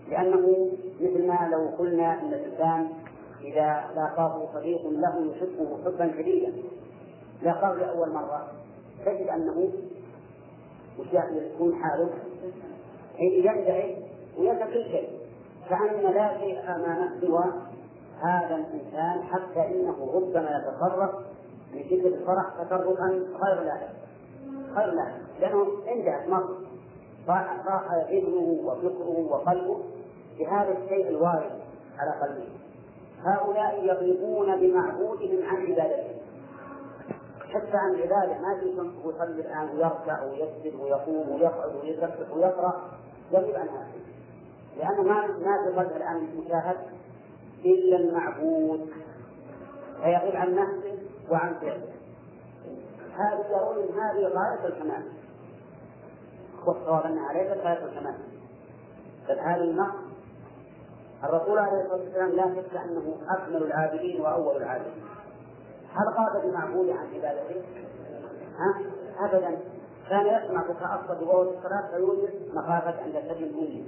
لأنه 0.08 0.70
مثل 1.00 1.26
ما 1.26 1.48
لو 1.52 1.68
قلنا 1.78 2.12
أن 2.12 2.34
الإنسان 2.34 2.88
إذا 3.40 3.84
لاقاه 3.94 4.48
صديق 4.54 4.86
له 4.86 5.32
يحبه 5.32 5.78
حبا 5.84 6.12
شديدا. 6.12 6.52
لاقاه 7.42 7.74
لأول 7.74 8.12
مرة. 8.12 8.57
تجد 9.08 9.28
أنه 9.28 9.68
وش 10.98 11.06
يكون 11.12 11.74
حاله؟ 11.74 12.10
يندعي 13.18 13.96
وينسى 14.38 14.64
كل 14.64 14.84
شيء. 14.84 15.18
كأن 15.68 16.12
لا 16.14 16.38
شيء 16.38 16.60
أمامه 16.74 17.20
سوى 17.20 17.44
هذا 18.22 18.54
الإنسان 18.54 19.22
حتى 19.22 19.60
إنه 19.60 20.10
ربما 20.14 20.50
يتصرف 20.58 21.10
من 21.74 21.84
شدة 21.90 22.08
الفرح 22.08 22.44
تصرفا 22.58 23.04
غير 23.44 23.62
لائق 23.64 23.90
غير 24.76 24.94
لائق 24.94 25.14
لأنه 25.40 25.66
انتهت 25.88 26.28
مر 26.28 26.58
راح 27.28 27.94
ذهنه 28.10 28.60
وفكره 28.64 29.26
وقلبه 29.30 29.78
بهذا 30.38 30.78
الشيء 30.78 31.08
الوارد 31.08 31.50
على 31.98 32.10
قلبه. 32.20 32.48
هؤلاء 33.24 33.84
يغيبون 33.84 34.56
بمعبودهم 34.56 35.42
عن 35.46 35.56
عبادته. 35.56 36.17
حتى 37.54 37.76
عن 37.76 37.94
العبادة 37.94 38.38
ما 38.38 38.60
في 38.60 38.66
يصلي 39.04 39.40
الآن 39.40 39.68
ويركع 39.76 40.22
ويسجد 40.22 40.80
ويقوم 40.80 41.28
ويقعد 41.28 41.74
ويسبح 41.82 42.36
ويقرأ. 42.36 42.90
يغيب 43.32 43.54
عن 43.54 43.68
هذا 43.68 43.88
لأنه 44.76 45.02
ما 45.02 45.26
ما 45.26 45.66
قلبه 45.66 45.96
الآن 45.96 46.28
مشاهد 46.44 46.76
إلا 47.64 47.96
المعبود. 47.96 48.90
فيغيب 50.02 50.36
عن 50.36 50.54
نفسه 50.54 50.98
وعن 51.30 51.54
فعله. 51.54 51.88
هذه 53.18 53.46
يقول 53.50 53.78
هذه 53.78 54.22
غاية 54.22 54.66
الكمال 54.66 55.02
والصواب 56.66 57.06
أنها 57.06 57.32
ليست 57.32 57.60
غاية 57.60 57.84
الكمال 57.84 58.18
بل 59.28 59.38
هذه 59.38 59.60
النقص 59.60 60.08
الرسول 61.24 61.58
عليه 61.58 61.82
الصلاة 61.82 62.00
والسلام 62.00 62.30
لا 62.30 62.62
شك 62.62 62.76
أنه 62.76 63.16
أكمل 63.28 63.62
العابدين 63.62 64.20
وأول 64.20 64.56
العابدين. 64.56 65.02
هل 65.94 66.08
غاب 66.08 66.42
بمعبود 66.42 66.90
عن 66.90 67.06
عبادته؟ 67.14 67.62
ها؟ 68.58 68.74
أبدا 69.20 69.58
كان 70.08 70.26
يسمع 70.26 70.62
بكاء 70.62 71.00
الصبي 71.04 71.24
وهو 71.24 71.44
في 71.44 71.58
الصلاة 71.58 71.90
فيوجد 71.90 72.54
مخافة 72.54 73.02
عند 73.02 73.16
الشر 73.16 73.36
الأمي 73.36 73.86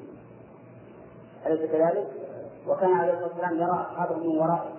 أليس 1.46 1.70
كذلك؟ 1.70 2.08
وكان 2.68 2.92
عليه 2.92 3.12
الصلاة 3.12 3.28
والسلام 3.28 3.56
يرى 3.56 3.86
أصحابه 3.90 4.16
من 4.16 4.38
ورائه 4.38 4.72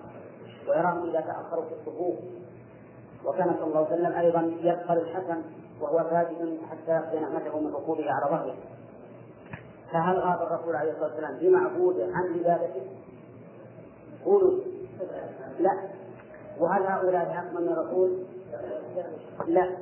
ويراهم 0.67 1.09
إذا 1.09 1.21
تأخروا 1.21 1.65
في 1.65 1.73
الصفوف 1.73 2.15
وكان 3.25 3.55
صلى 3.59 3.67
الله 3.67 3.85
عليه 3.85 3.95
وسلم 3.95 4.11
أيضا 4.11 4.41
يدخل 4.61 4.97
الحسن 4.97 5.41
وهو 5.81 6.09
ساجد 6.09 6.57
حتى 6.71 6.91
يقضي 6.91 7.19
نعمته 7.19 7.59
من 7.59 7.73
ركوبه 7.73 8.11
على 8.11 8.25
ظهره 8.29 8.55
فهل 9.91 10.19
غاب 10.19 10.41
الرسول 10.41 10.75
عليه 10.75 10.91
الصلاة 10.91 11.07
والسلام 11.09 11.37
بمعبود 11.37 11.99
عن 11.99 12.33
عبادته؟ 12.39 12.81
قولوا 14.25 14.59
لا 15.59 15.89
وهل 16.61 16.83
هؤلاء 16.83 17.45
أكمل 17.47 17.61
من 17.61 17.69
الرسول؟ 17.69 18.23
لا. 19.47 19.77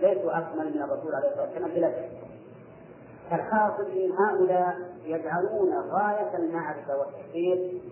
ليسوا 0.00 0.38
أكمل 0.38 0.74
من 0.74 0.82
الرسول 0.82 1.14
عليه 1.14 1.28
الصلاة 1.28 1.46
والسلام. 1.46 1.70
بلا 1.70 1.90
شك. 1.90 2.10
فالحاصل 3.30 3.90
ان 3.90 4.12
هؤلاء 4.12 4.76
يجعلون 5.04 5.72
غاية 5.90 6.36
المعرفة 6.36 6.98
والتحقيق 6.98 7.82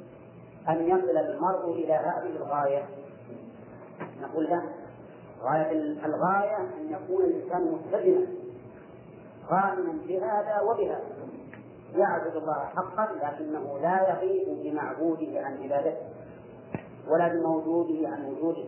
أن 0.69 0.89
يصل 0.89 1.17
المرء 1.17 1.71
إلى 1.73 1.93
هذه 1.93 2.37
الغاية. 2.37 2.85
نقول 4.23 4.45
لا. 4.45 4.63
غاية 5.43 5.71
الغاية 6.07 6.57
أن 6.57 6.91
يكون 6.91 7.25
الإنسان 7.25 7.61
ملتزما 7.73 8.27
قائما 9.51 9.99
بهذا 10.09 10.61
وبهذا. 10.61 11.01
يعبد 11.97 12.37
الله 12.37 12.55
حقا 12.55 13.09
لكنه 13.23 13.79
لا 13.83 14.09
يغيب 14.11 14.49
بمعبوده 14.63 15.41
عن 15.41 15.63
عبادته. 15.63 16.22
ولا 17.13 17.29
بموجوده 17.29 18.09
عن 18.09 18.25
وجوده 18.25 18.65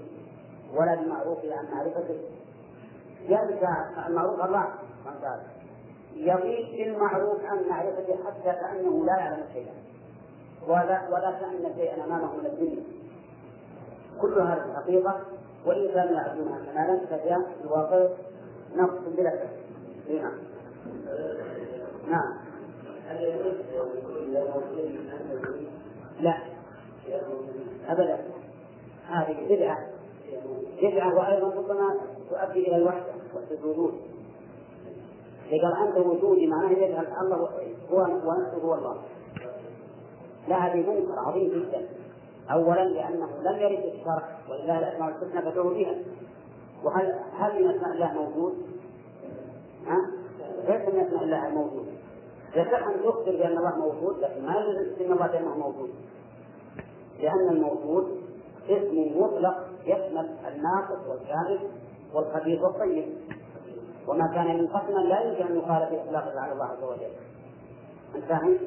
ولا 0.77 0.95
بمعروفه 0.95 1.57
عن 1.57 1.65
معرفته. 1.73 2.21
ينسى 3.29 3.69
المعروف 4.07 4.45
الله 4.45 4.69
سبحانه 5.01 5.19
وتعالى. 5.19 5.43
يغيب 6.17 6.67
بالمعروف 6.77 7.45
عن 7.45 7.69
معرفته 7.69 8.17
حتى 8.27 8.61
كأنه 8.61 9.05
لا 9.05 9.17
يعلم 9.17 9.45
شيئا. 9.53 9.75
ولا 10.69 11.09
ولا 11.09 11.31
كأن 11.41 11.75
شيئا 11.77 12.05
أمامه 12.05 12.37
من 12.37 12.47
الدنيا. 12.47 12.83
كل 14.21 14.41
هذه 14.41 14.65
الحقيقة 14.71 15.21
وإن 15.67 15.89
كانوا 15.89 16.13
يعرفونها 16.13 16.59
كمالا 16.67 17.07
فهي 17.07 17.37
في 17.59 17.65
الواقع 17.65 18.09
نقص 18.77 18.99
بلا 19.17 19.31
شك. 19.31 19.65
نعم. 20.11 20.33
نعم. 22.11 22.35
لا. 26.21 26.39
أبدا. 27.89 28.19
هذه 29.09 29.47
بدعة. 29.51 29.79
بدعة 30.83 31.15
وأيضا 31.15 31.55
ربما 31.55 31.95
تؤدي 32.31 32.69
إلى 32.69 32.77
الوحدة 32.77 33.13
وحدة 33.35 33.59
الوجود. 33.65 33.95
إذا 35.53 35.89
أنت 35.89 36.07
وجودي 36.07 36.47
معناه 36.47 36.71
يجعل 36.71 37.07
الله 37.23 37.49
هو 37.91 38.01
ونفسه 38.01 38.63
هو 38.63 38.75
الله. 38.75 38.97
لا 40.49 40.57
هذه 40.57 40.77
منكر 40.77 41.19
عظيم 41.19 41.49
جدا. 41.49 41.89
أولا 42.51 42.85
لأنه 42.85 43.29
لم 43.43 43.57
يرد 43.59 43.85
الشرع 43.85 44.39
ولله 44.51 44.79
الأسماء 44.79 45.09
الحسنى 45.09 45.43
فادعوا 45.43 45.75
بها 45.75 45.95
وهل 46.85 47.15
هل 47.39 47.65
من 47.65 47.71
أسماء 47.71 47.93
الله 47.93 48.13
موجود؟ 48.13 48.55
ها؟ 49.87 50.11
ليس 50.69 50.95
من 50.95 51.01
أسماء 51.01 51.25
الله 51.25 51.49
الموجود 51.49 51.87
يصح 52.57 52.87
أن 52.87 53.03
تخبر 53.05 53.33
بأن 53.33 53.59
الله 53.59 53.77
موجود 53.77 54.19
لكن 54.19 54.47
ما 54.47 54.55
يلزم 54.57 55.23
أن 55.23 55.37
الله 55.37 55.59
موجود. 55.59 55.91
لأن 57.21 57.49
الموجود 57.49 58.23
اسم 58.69 59.21
مطلق 59.21 59.67
يشمل 59.85 60.37
الناقص 60.49 61.09
والكامل 61.09 61.71
والخبيث 62.15 62.61
والطيب 62.63 63.15
وما 64.09 64.27
كان 64.35 64.59
منقسما 64.59 64.99
لا 64.99 65.21
يمكن 65.21 65.47
أن 65.47 65.57
يقال 65.57 65.89
في 65.89 66.03
اطلاقه 66.03 66.41
على 66.41 66.53
الله 66.53 66.65
عز 66.65 66.83
وجل. 66.83 67.13
انت 68.15 68.25
فاهم؟ 68.25 68.59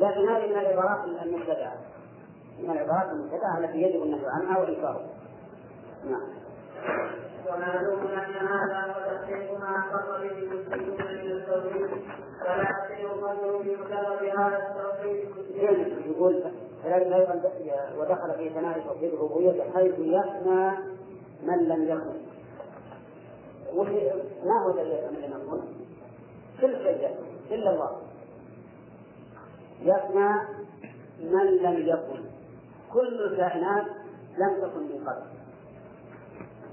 لكن 0.00 0.28
هذه 0.28 0.46
من 0.46 0.58
العبارات 0.58 1.04
المبتدعة. 1.22 1.76
من 2.62 2.70
العبارات 2.70 3.12
المبتدعة 3.12 3.58
التي 3.58 3.78
يجب 3.82 4.02
النهي 4.02 4.20
عنها 4.26 4.58
وانكارها. 4.58 5.06
نعم. 6.04 6.38
ومعلوم 7.48 7.98
أن 7.98 8.46
هذا 8.46 8.94
وتحقيق 8.96 9.60
ما 9.60 9.78
اختص 9.78 10.20
به 10.20 10.38
المسلمون 10.38 10.98
من 10.98 11.32
التوحيد 11.32 11.86
فلا 12.40 12.62
يصح 12.62 13.00
القول 13.00 13.62
بمجرد 13.62 14.38
هذا 14.38 14.58
التوحيد 14.68 15.28
يقول 16.06 16.42
كذلك 16.84 17.12
أيضا 17.12 17.42
ودخل 17.98 18.34
في 18.34 18.50
ثناء 18.50 18.80
توحيد 18.80 19.12
الربوبيه 19.14 19.62
حيث 19.74 19.94
يفنى 19.98 20.70
من 21.42 21.58
لم 21.68 21.84
يكن 21.88 22.28
ما 24.44 24.62
هو 24.62 24.70
الذي 24.70 25.06
من 25.16 25.20
لم 25.22 25.40
يكن؟ 25.40 25.60
كل 26.60 26.76
شيء 26.82 27.16
إلا 27.50 27.70
الله 27.70 27.96
يفنى 29.82 30.30
من 31.20 31.46
لم 31.46 31.88
يكن 31.88 32.24
كل 32.92 33.22
الكائنات 33.22 33.86
لم 34.38 34.60
تكن 34.62 34.80
من 34.82 35.08
قبل 35.08 35.22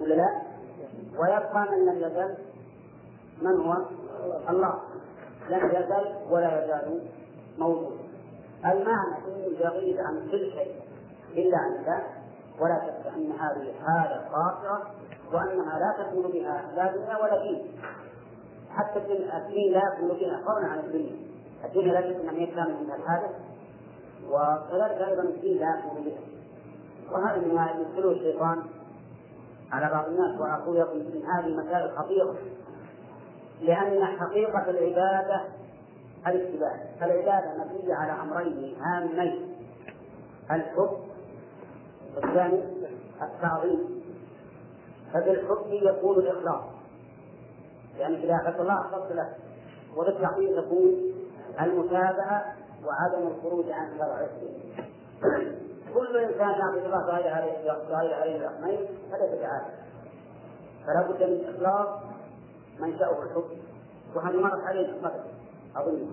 ولا 0.01 0.13
لا؟ 0.13 0.41
ويبقى 1.19 1.67
من 1.71 1.85
لم 1.85 1.97
يزل 1.97 2.35
من 3.41 3.65
هو؟ 3.65 3.73
الله 4.49 4.79
لم 5.49 5.69
يزل 5.69 6.31
ولا 6.31 6.65
يزال 6.65 7.01
موجود 7.57 8.04
المعنى 8.65 9.17
إنه 9.27 9.59
يغيب 9.59 9.97
عن 9.99 10.27
كل 10.31 10.51
شيء 10.51 10.75
إلا 11.33 11.57
عن 11.57 11.71
الله 11.71 12.03
ولا 12.59 12.81
شك 12.85 13.13
أن 13.15 13.31
هذه 13.31 13.73
حاله 13.85 14.29
خاطره 14.31 14.81
وأنها 15.33 15.79
لا 15.79 16.03
تكون 16.03 16.31
بها 16.31 16.71
لا 16.75 16.91
دنيا 16.91 17.17
ولا 17.17 17.43
دين. 17.43 17.81
حتى 18.69 18.99
الدين 18.99 19.71
لا 19.71 19.81
يكون 19.93 20.17
بها 20.17 20.41
قولا 20.45 20.67
عن 20.67 20.79
الدنيا. 20.79 21.15
الدنيا 21.65 21.93
لا 21.93 21.99
يمكن 21.99 22.29
ان 22.29 22.35
يكون 22.35 22.83
منها 22.83 22.95
الحادث 22.95 23.31
وكذلك 24.29 25.09
أيضا 25.09 25.23
الدين 25.23 25.57
لا 25.57 25.79
يكون 25.79 26.03
بها. 26.03 26.19
وهذا 27.11 27.53
ما 27.53 27.69
يدخله 27.71 28.11
الشيطان 28.11 28.63
على 29.71 29.89
بعض 29.89 30.05
الناس 30.07 30.39
وأقول 30.39 30.79
لكم 30.79 30.97
من 30.97 31.25
هذه 31.25 31.45
المسائل 31.45 31.97
خطيرة 31.97 32.35
لأن 33.61 34.05
حقيقة 34.05 34.69
العبادة 34.69 35.41
الاتباع 36.27 36.79
فالعبادة 36.99 37.53
مبنية 37.57 37.95
على 37.95 38.11
أمرين 38.11 38.75
هامين. 38.81 39.55
الحب 40.51 40.97
والثاني 42.15 42.63
التعظيم. 43.21 44.01
فبالحب 45.13 45.65
يكون 45.69 46.17
الإخلاص. 46.17 46.63
يعني 47.99 48.23
إذا 48.23 48.35
أحببت 48.35 48.59
الله 48.59 48.81
أخلصت 48.81 49.11
له. 49.11 49.33
وبالتعظيم 49.97 50.61
تكون 50.61 51.13
المتابعة 51.61 52.55
وعدم 52.85 53.27
الخروج 53.27 53.71
عن 53.71 53.97
شرعه 53.97 54.29
كل 55.93 56.17
إنسان 56.17 56.49
يعبد 56.49 56.85
الله 56.85 57.05
بغير 57.05 58.23
هذين 58.23 58.35
الأمرين 58.35 58.79
فليس 59.11 59.41
بعادة 59.41 59.73
فلا 60.85 61.07
بد 61.07 61.23
من 61.23 61.55
إخلاص 61.55 61.87
منشأه 62.79 63.23
الحب. 63.23 63.57
وهذه 64.15 64.35
مرت 64.35 64.63
علينا 64.63 64.97
مثلا 64.97 65.34
عظيمة 65.75 66.07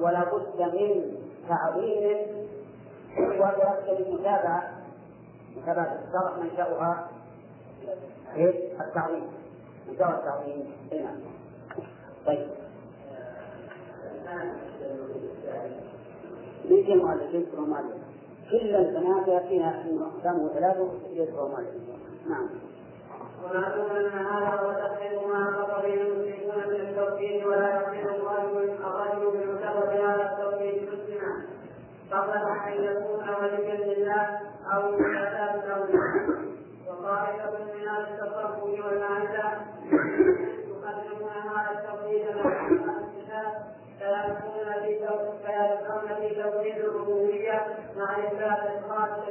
ولا 0.00 0.24
بد 0.24 0.62
من 0.62 1.16
تعظيم 1.48 2.26
بد 3.18 4.00
من 4.00 4.18
متابعة 5.56 5.98
الشرع 6.08 6.36
منشأها 6.36 7.08
إيش؟ 8.36 8.56
التعظيم 8.80 9.26
منشأ 9.88 10.08
التعظيم 10.08 10.72
نعم 10.92 11.16
طيب. 12.26 12.48
ليس 16.64 16.88
المؤلف 16.88 17.34
يذكر 17.34 17.58
المؤلف 17.58 17.96
كل 18.50 18.74
البنات 18.76 19.28
يأتينا 19.28 19.84
أقسامه 20.00 20.48
ثلاثة 20.48 20.90
يذكر 21.10 21.46
المؤلف 21.46 21.68
نعم. 22.28 22.48
ومعلوم 23.44 23.90
ان 23.90 24.06
هذا 24.06 24.60
هو 24.60 24.72
تحقيق 24.72 25.26
ما 25.28 25.44
خطر 25.44 25.86
التوحيد 27.06 27.46
ولا 27.46 27.82
يصير 27.82 28.10
الرجل 28.10 28.70
الرجل 28.84 29.30
بمجرد 29.30 29.88
هذا 29.88 30.32
التوحيد 30.32 30.88
مسلما 30.88 31.46
فضلا 32.10 32.38
عن 32.38 32.72
ان 32.72 32.84
يكون 32.84 33.28
وليا 33.28 33.94
لله 33.94 34.40
أو 34.74 34.90
مكاتب 34.90 35.64
الاولياء 35.64 36.28
وطائفة 36.88 37.50
من 37.64 37.88
أهل 37.88 38.14
التصرف 38.14 38.62
والمعرفة. 38.62 39.60
يقدمون 40.68 41.30
هذا 41.30 41.70
التوحيد 41.78 42.36
مع 42.36 42.98
الكتاب 42.98 43.66
فيدخلون 43.98 44.82
في 44.82 46.28
في 46.28 46.42
توحيد 46.42 46.84
الربوبية 46.84 47.66
مع 47.96 48.18
إثبات 48.18 48.58
الخالق 48.78 49.24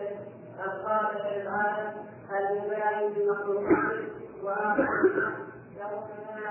الخالق 0.66 1.38
للعالم 1.38 1.94
المبين 2.32 3.14
بالمخلوقات 3.14 3.96
وآخر 4.44 4.84
يقولون 4.84 5.45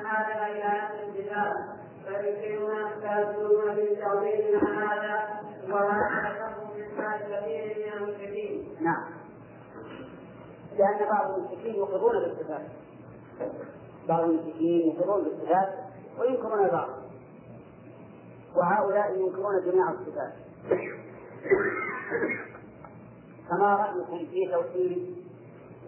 هذا 0.06 0.46
إلى 0.46 0.82
نفس 0.82 0.94
الكتاب. 1.08 1.74
فيمكنون 2.04 2.88
فيدخلون 3.00 3.74
في 3.74 4.56
مع 4.62 4.94
هذا 4.94 5.40
وهذا 5.68 6.34
شر 6.38 6.64
من 6.76 7.02
حال 7.02 7.20
كثير 7.20 7.76
من 7.76 8.02
المشركين. 8.02 8.68
نعم. 8.80 9.04
لأن 10.78 11.08
بعض 11.10 11.38
المشركين 11.38 11.74
يقرون 11.74 12.12
بالصفات. 12.12 12.66
بعض 14.08 14.24
المشركين 14.24 14.96
يقرون 14.96 15.24
بالصفات 15.24 15.74
وينكرون 16.20 16.64
البعض. 16.64 16.88
وهؤلاء 18.56 19.18
ينكرون 19.18 19.60
جميع 19.64 19.90
الصفات. 19.90 20.32
فما 23.50 23.74
رأيكم 23.74 24.26
في 24.30 24.48
توحيد 24.52 25.16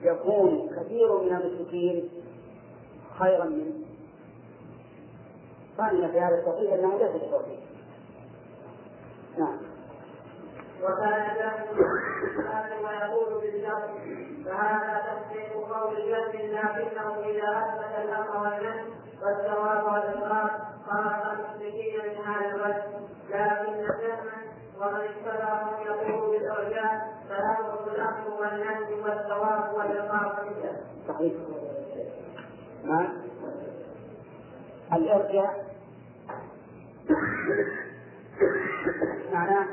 يكون 0.02 0.70
كثير 0.76 1.22
من 1.22 1.36
المشركين 1.36 2.08
خيرا 3.18 3.44
منه؟ 3.44 3.85
ظن 5.76 6.10
في 6.10 6.20
هذا 6.20 6.34
التوحيد 6.34 6.70
أنه 6.70 6.98
ليس 6.98 7.22
بتوحيد. 7.22 7.58
نعم. 9.38 9.58
وكان 10.82 11.36
ويقول 12.84 13.40
بالشر 13.40 13.88
فهذا 14.44 15.02
تصديق 15.06 15.52
قول 15.52 15.96
الجد 15.96 16.54
لكنه 16.54 17.14
إذا 17.24 17.58
أثبت 17.58 18.04
الأمر 18.04 18.36
والنهي 18.36 18.84
والثواب 19.22 19.84
والاقرار 19.84 20.50
خالق 20.86 21.30
المشركين 21.30 22.00
من 22.02 22.24
هذا 22.24 22.54
الوجه. 22.54 22.84
لكن 23.30 23.88
فهما 23.88 24.36
ومن 24.80 25.00
اتبعهم 25.00 25.86
يقول 25.86 26.30
بالارجاء 26.30 27.16
فيأمر 27.28 27.94
الامر 27.94 28.40
والنهي 28.40 29.00
والثواب 29.02 29.74
والاقرار. 29.74 30.46
صحيح. 31.08 31.32
نعم. 32.84 33.08
الارجاء 34.92 35.65
معناه 39.32 39.66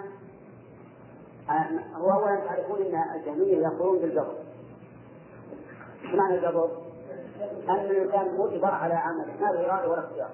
هو 1.95 2.11
اولا 2.11 2.35
تعرفون 2.35 2.81
إن 2.81 3.03
الجهمية 3.15 3.57
يقولون 3.57 3.99
بالقبض 3.99 4.35
إيش 6.03 6.15
معنى 6.15 6.35
القبض؟ 6.35 6.69
أن 7.69 7.75
الإنسان 7.75 8.37
مجبر 8.37 8.71
على 8.71 8.93
عمله 8.93 9.33
ما 9.41 9.45
له 9.51 9.65
إرادة 9.65 9.89
ولا 9.89 9.99
اختيار. 9.99 10.29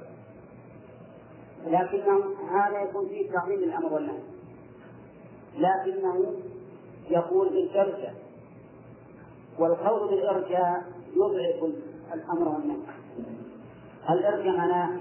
لكنه 1.68 2.24
هذا 2.52 2.82
يكون 2.82 3.08
فيه 3.08 3.32
تعظيم 3.32 3.60
الامر 3.60 3.94
والنهي. 3.94 4.20
لكنه 5.58 6.34
يقول 7.10 7.50
بالإرجاء. 7.50 8.16
والقول 9.60 10.10
بالإرجاء 10.10 10.84
يضعف 11.16 11.74
الأمر 12.14 12.48
والنهي. 12.48 12.78
الإرجاء 14.10 14.58
معناه 14.58 15.00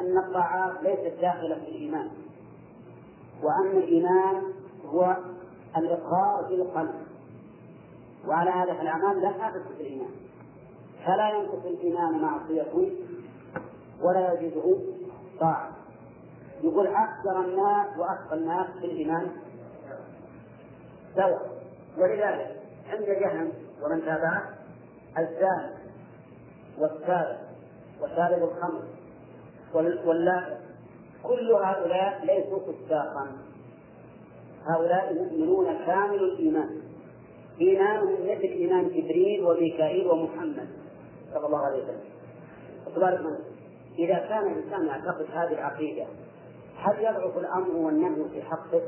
أن 0.00 0.18
الطاعات 0.18 0.82
ليست 0.82 1.20
داخلة 1.20 1.54
في 1.54 1.70
الإيمان. 1.70 2.08
وأن 3.42 3.76
الإيمان 3.76 4.42
هو 4.86 5.16
الإقرار 5.76 6.42
بالقلب. 6.48 6.94
وعلى 8.26 8.50
هذا 8.50 8.74
فالأعمال 8.74 9.20
لا 9.20 9.30
تثبت 9.30 9.80
الإيمان. 9.80 10.10
فلا 11.06 11.28
ينقص 11.30 11.64
الإيمان 11.64 12.20
معصية 12.20 12.66
ولا 14.02 14.32
يجوزه 14.32 14.78
طاعة. 15.40 15.70
يقول 16.62 16.86
أكثر 16.86 17.40
الناس 17.40 17.98
وأكثر 17.98 18.34
الناس 18.36 18.66
في 18.80 18.84
الإيمان 18.84 19.30
سواء. 21.14 21.58
ولذلك 21.98 22.56
عند 22.90 23.04
جهم 23.04 23.52
ومن 23.82 24.00
تابعه 24.04 24.42
الزاني 25.18 25.74
والسارق 26.78 27.38
وشارب 28.02 28.42
الخمر 28.42 28.82
واللائق 29.74 30.58
كل 31.22 31.52
هؤلاء 31.52 32.24
ليسوا 32.24 32.58
فساقا 32.72 33.26
هؤلاء 34.66 35.14
مؤمنون 35.14 35.66
كامل 35.86 36.22
الإيمان. 36.22 36.80
إيمانهم 37.60 38.12
مثل 38.22 38.42
إيمان 38.42 38.88
جبريل 38.88 39.44
وميكائيل 39.44 40.06
ومحمد 40.06 40.68
صلى 41.34 41.46
الله 41.46 41.66
عليه 41.66 41.82
وسلم. 41.84 42.00
تبارك 42.96 43.20
إذا 43.98 44.18
كان 44.18 44.52
الإنسان 44.52 44.86
يعتقد 44.86 45.26
هذه 45.32 45.52
العقيدة 45.52 46.06
هل 46.76 46.98
يضعف 46.98 47.38
الأمر 47.38 47.76
والنهي 47.76 48.28
في 48.28 48.42
حقه؟ 48.42 48.82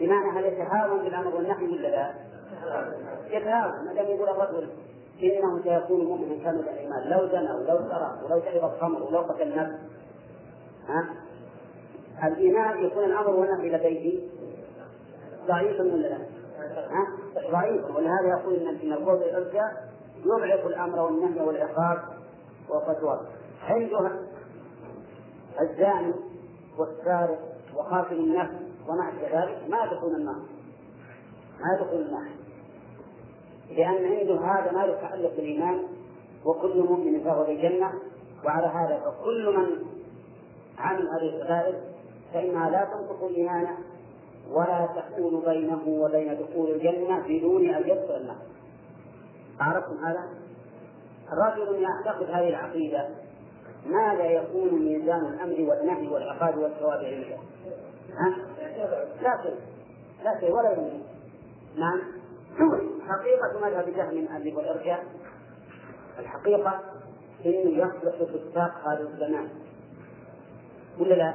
بمعنى 0.00 0.38
هل 0.38 0.44
يتهاون 0.44 1.04
بالأمر 1.04 1.36
والنهي 1.36 1.64
ولا 1.64 1.88
لا؟ 1.88 2.14
يتهاون. 3.30 3.86
ما 3.86 3.94
دام 3.94 4.06
يقول 4.06 4.28
الرجل 4.28 4.68
إنه 5.22 5.62
سيكون 5.62 6.04
مؤمنا 6.04 6.44
كامل 6.44 6.60
الإيمان 6.60 7.10
لو 7.10 7.26
زنى 7.26 7.52
ولو 7.52 7.88
سرق 7.88 8.24
ولو 8.24 8.40
شرب 8.40 8.64
الخمر 8.64 9.02
ولو 9.02 9.18
قتل 9.18 9.56
نفس 9.56 9.93
ها؟ 10.88 11.08
الإيمان 12.28 12.84
يكون 12.84 13.04
الأمر 13.04 13.30
والنهي 13.30 13.68
لديه 13.68 14.20
ضعيف 15.46 15.80
ولا 15.80 16.06
لا؟ 16.06 16.18
ها؟ 16.76 17.06
ضعيف 17.50 17.96
ولهذا 17.96 18.28
يقول 18.28 18.54
إن 18.54 18.92
القول 18.92 19.18
بالارجاء 19.18 19.88
يضعف 20.24 20.66
الأمر 20.66 21.00
والنهي 21.00 21.40
والعقاب 21.40 21.98
والفتوى 22.68 23.20
عنده 23.62 24.10
الزاني 25.60 26.14
والسارق 26.78 27.38
وقاتل 27.76 28.14
النفس 28.14 28.64
أشبه 29.24 29.40
ذلك 29.40 29.58
ما 29.68 29.84
يدخلون 29.84 30.14
النار 30.14 30.36
ما 31.60 31.78
يدخلون 31.78 32.02
النار 32.02 32.28
لأن 33.70 34.18
عنده 34.18 34.40
هذا 34.40 34.72
ما 34.72 34.84
يتعلق 34.84 35.36
بالإيمان 35.36 35.82
وكل 36.44 36.82
مؤمن 36.82 37.24
فهو 37.24 37.44
بالجنة 37.44 37.92
وعلى 38.44 38.66
هذا 38.66 39.00
فكل 39.00 39.56
من 39.56 39.93
عمل 40.78 41.08
هذه 41.08 41.36
الكبائر 41.36 41.74
فإنها 42.34 42.70
لا 42.70 42.84
تنقص 42.84 43.22
الإيمان 43.22 43.66
ولا 44.50 44.88
تكون 44.96 45.40
بينه 45.40 45.82
وبين 45.88 46.38
دخول 46.38 46.70
الجنة 46.70 47.22
بدون 47.28 47.70
أن 47.70 47.82
يدخل 47.82 48.16
النار 48.16 48.36
عرفتم 49.60 50.04
هذا؟ 50.04 50.28
الرجل 51.32 51.82
يعتقد 51.82 52.30
هذه 52.30 52.48
العقيدة 52.48 53.08
ماذا 53.86 54.24
يكون 54.24 54.74
ميزان 54.74 55.26
الأمر 55.26 55.70
والنهي 55.70 56.08
والعقاب 56.08 56.58
والثواب 56.58 57.04
عنده؟ 57.04 57.36
ها؟ 58.18 58.36
لا 59.22 59.42
شيء 59.42 59.56
لا 60.24 60.40
شيء 60.40 60.52
ولا 60.52 60.70
يمكن 60.70 61.00
نعم 61.76 62.00
حقيقة 63.08 63.66
مذهب 63.66 63.94
جهل 63.96 64.28
أبي 64.36 64.54
والإرجاء 64.54 65.04
الحقيقة 66.18 66.80
إنه 67.46 67.70
يصلح 67.70 68.14
فساق 68.16 68.88
هذا 68.88 69.00
الزمان 69.00 69.48
ولا 71.00 71.14
لا؟ 71.14 71.34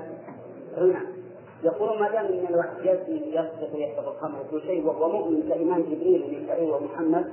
نعم 0.77 1.05
يقول 1.63 1.99
ما 1.99 2.11
دام 2.11 2.25
إن 2.25 2.45
الواحد 2.49 2.79
يزني 2.79 3.29
يسرق 3.29 3.75
ويشرب 3.75 4.07
الخمر 4.07 4.39
وكل 4.41 4.61
شيء 4.61 4.85
وهو 4.85 5.11
مؤمن 5.11 5.49
كإيمان 5.49 5.81
جبريل 5.83 6.23
وميكائيل 6.23 6.69
ومحمد 6.69 7.31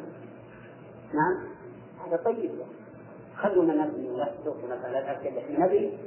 نعم 1.14 1.49
هذا 2.07 2.16
طيب. 2.24 2.51
خلونا 3.37 3.87
نبني 3.87 4.09
ونسلك 4.11 4.64
مثلا 4.64 4.93
لا 4.93 5.01
تاكد 5.01 5.37
إحنا 5.37 5.66
نبي 5.66 5.99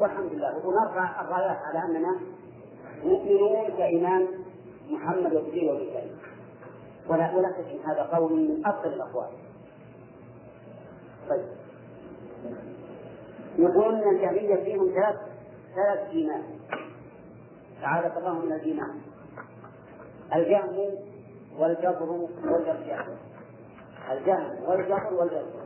والحمد 0.00 0.32
لله. 0.32 0.66
ونرفع 0.66 1.20
الرايات 1.20 1.58
على 1.58 1.78
أننا 1.84 2.20
مؤمنون 3.04 3.68
كإيمان 3.78 4.26
محمد 4.90 5.34
وجبريل 5.34 5.70
وميكائيل 5.70 6.12
ولا 7.08 7.34
ولا 7.36 7.52
شك 7.52 7.86
هذا 7.86 8.02
قول 8.02 8.32
من 8.32 8.66
أفضل 8.66 8.92
الأقوال. 8.92 9.28
طيب. 11.30 11.44
يقول 13.58 13.94
إن 13.94 14.16
الجهميه 14.16 14.64
فيهم 14.64 14.88
ثلاث 14.94 15.33
ثلاث 15.74 16.08
ايمان 16.08 16.42
تعالى 17.80 18.18
الله 18.18 18.38
من 18.38 18.52
الإيمان 18.52 19.00
الجهم 20.34 20.90
والجبر 21.58 22.10
والإرجاء 22.44 23.18
الجهم 24.10 24.68
والجبر 24.68 25.14
والإرجاء 25.14 25.64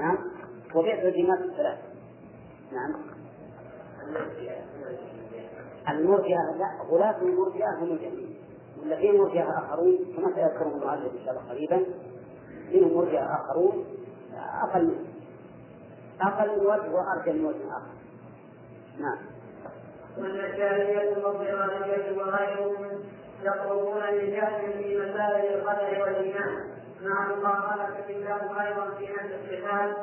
نعم. 0.00 0.18
وبيع 0.74 1.02
الجماع 1.02 1.38
الثلاث. 1.38 1.78
نعم. 2.72 2.94
المرجئة 5.88 6.56
لا 6.58 6.84
غلاة 6.90 7.22
المرجئة 7.22 7.78
هم 7.78 7.92
الجميع. 7.92 8.28
في 9.00 9.18
مرجئة 9.18 9.58
آخرون 9.58 9.98
كما 10.16 10.34
سيذكرهم 10.34 10.82
المؤلف 10.82 11.12
إن 11.12 11.24
شاء 11.24 11.30
الله 11.30 11.50
قريبا 11.50 11.84
فيهم 12.68 12.96
مرجئة 12.96 13.34
آخرون 13.34 13.84
أقل 14.62 14.84
منهم. 14.84 15.06
أقل 16.20 16.60
من 16.60 16.66
وجه 16.66 16.94
وأرجى 16.94 17.32
من 17.32 17.44
وجه 17.44 17.68
آخر. 17.68 17.99
نعم. 19.00 19.18
والمشارية 20.18 21.12
المضطرانية 21.12 22.18
وغيرهم 22.18 23.04
يقربون 23.42 24.02
لجهل 24.02 24.72
في 24.72 24.98
مسائل 24.98 25.54
القدر 25.54 26.02
والإيمان. 26.02 26.70
مع 27.02 27.28
مقارنة 27.28 28.08
لهم 28.08 28.58
أيضا 28.58 28.90
في 28.98 29.04
نفس 29.04 29.34
الصفات 29.34 29.96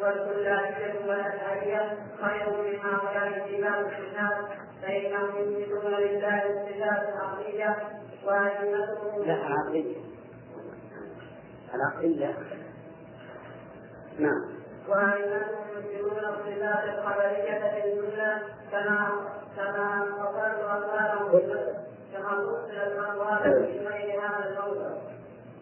والكلابية 0.00 1.00
والأشعرية 1.08 1.98
خير 2.22 2.50
من 2.50 2.78
هؤلاء 2.80 3.46
الإمام 3.46 3.84
الصفات 3.84 4.58
فإنهم 4.82 5.28
يثبتون 5.36 5.92
لله 5.94 6.42
الصفات 6.46 7.08
العقلية 7.08 7.76
وأئمتهم. 8.24 9.24
لا 9.24 9.46
العقلية. 9.46 9.96
العقلية. 11.74 12.34
نعم. 14.18 14.59
وأئمتهم 14.88 15.64
يثبتون 15.76 16.18
الصفات 16.18 16.84
الخبرية 16.84 17.70
في 17.70 17.84
الجملة 17.84 18.42
كما 18.72 19.08
كما 19.56 20.04
فصلت 20.18 20.64
أقوالهم 20.70 21.40
كما 22.12 22.28
فصل 22.28 22.70
الأقوال 22.70 23.66
في 23.66 23.86
غير 23.86 24.20
هذا 24.20 24.48
الموضع 24.48 24.90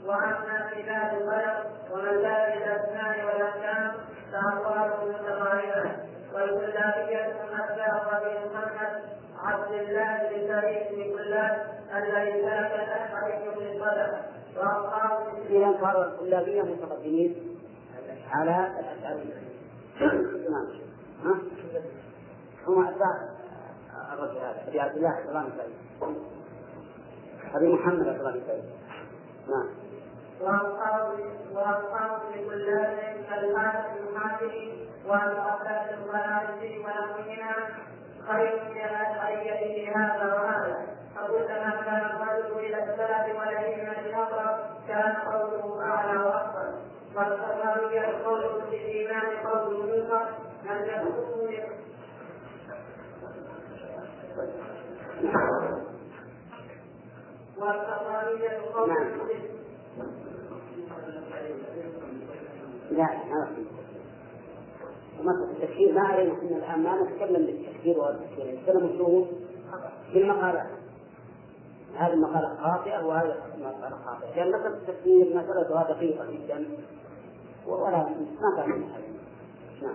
واما 0.06 0.70
صفات 0.70 1.12
الخلق 1.22 1.66
ومسائل 1.92 2.62
الاسماء 2.62 3.24
والاحكام 3.26 3.92
فاقوالهم 4.32 5.08
متقاربه 5.08 5.90
والكلابيه 6.34 7.26
اتباع 7.26 8.18
ابي 8.18 8.34
محمد 8.54 9.02
عبد 9.44 9.72
الله 9.72 10.28
بن 10.30 10.48
سعيد 10.48 10.86
بن 10.92 11.18
كلاب 11.18 11.66
الذي 11.96 12.32
سلك 12.42 12.72
الحديث 12.72 13.56
من 13.58 13.66
القدر 13.66 14.18
واصحاب 14.56 15.28
إذا 15.50 15.74
صاروا 15.80 16.04
الكلابية 16.04 16.62
متقدمين 16.62 17.57
على 18.32 18.68
نعم؟ 21.24 21.42
هم 22.66 22.88
أتباع 22.88 23.28
الرجل 24.12 24.38
هذا 24.38 24.68
أبي 24.68 24.80
عبد 24.80 24.96
الله 24.96 25.10
بن 25.42 25.50
سعيد 25.56 25.74
أبي 27.54 27.72
محمد 27.72 28.06
بن 28.32 28.42
سعيد 28.46 28.64
نعم. 29.48 29.68
واصحاب 31.54 32.20
لكلاب 32.34 32.96
كالحارث 33.30 33.86
المحاسن 33.96 34.86
والعباس 35.06 35.90
الخلائق 35.92 36.84
ونحوهما 36.84 37.54
خير 38.28 38.64
من 38.64 38.74
في 39.58 39.90
هذا 39.90 40.34
وهذا. 40.34 40.86
فكلما 41.16 41.70
كان 41.84 42.02
الرجل 42.04 42.58
إلى 42.58 42.84
السلف 42.84 43.38
والأئمة 43.38 44.00
الاقرب 44.00 44.58
كان 44.88 45.14
قوله 45.14 45.84
اعلى 47.18 47.34
وافضل 47.34 47.84
والخبريه 47.84 48.24
قول 48.24 48.62
بالايمان 48.70 49.46
قول 49.46 49.76
منكر 49.76 50.28
لم 50.64 50.84
يكن 50.84 51.68
والخبريه 57.58 58.60
قول 58.74 58.90
لا 62.90 63.08
ما 65.22 65.32
في 65.32 65.52
التكفير 65.52 65.92
ما 65.92 66.00
علينا 66.00 66.32
إحنا 66.32 66.56
الآن 66.56 66.82
ما 66.82 67.02
نتكلم 67.02 67.46
بالتكفير 67.46 67.98
والتكفير 67.98 68.54
نتكلم 68.60 68.98
شو 68.98 69.24
بالمقالات 70.14 70.66
هذه 71.96 72.12
المقالة 72.12 72.56
خاطئة 72.62 73.06
وهذه 73.06 73.36
المقالة 73.54 73.96
خاطئة 74.04 74.34
لأن 74.36 74.48
مسألة 74.48 74.66
التكفير 74.66 75.36
مسألتها 75.36 75.82
دقيقة 75.92 76.26
جدا 76.30 76.66
ولا 77.68 77.96
ما 77.96 78.08
نعم. 79.82 79.94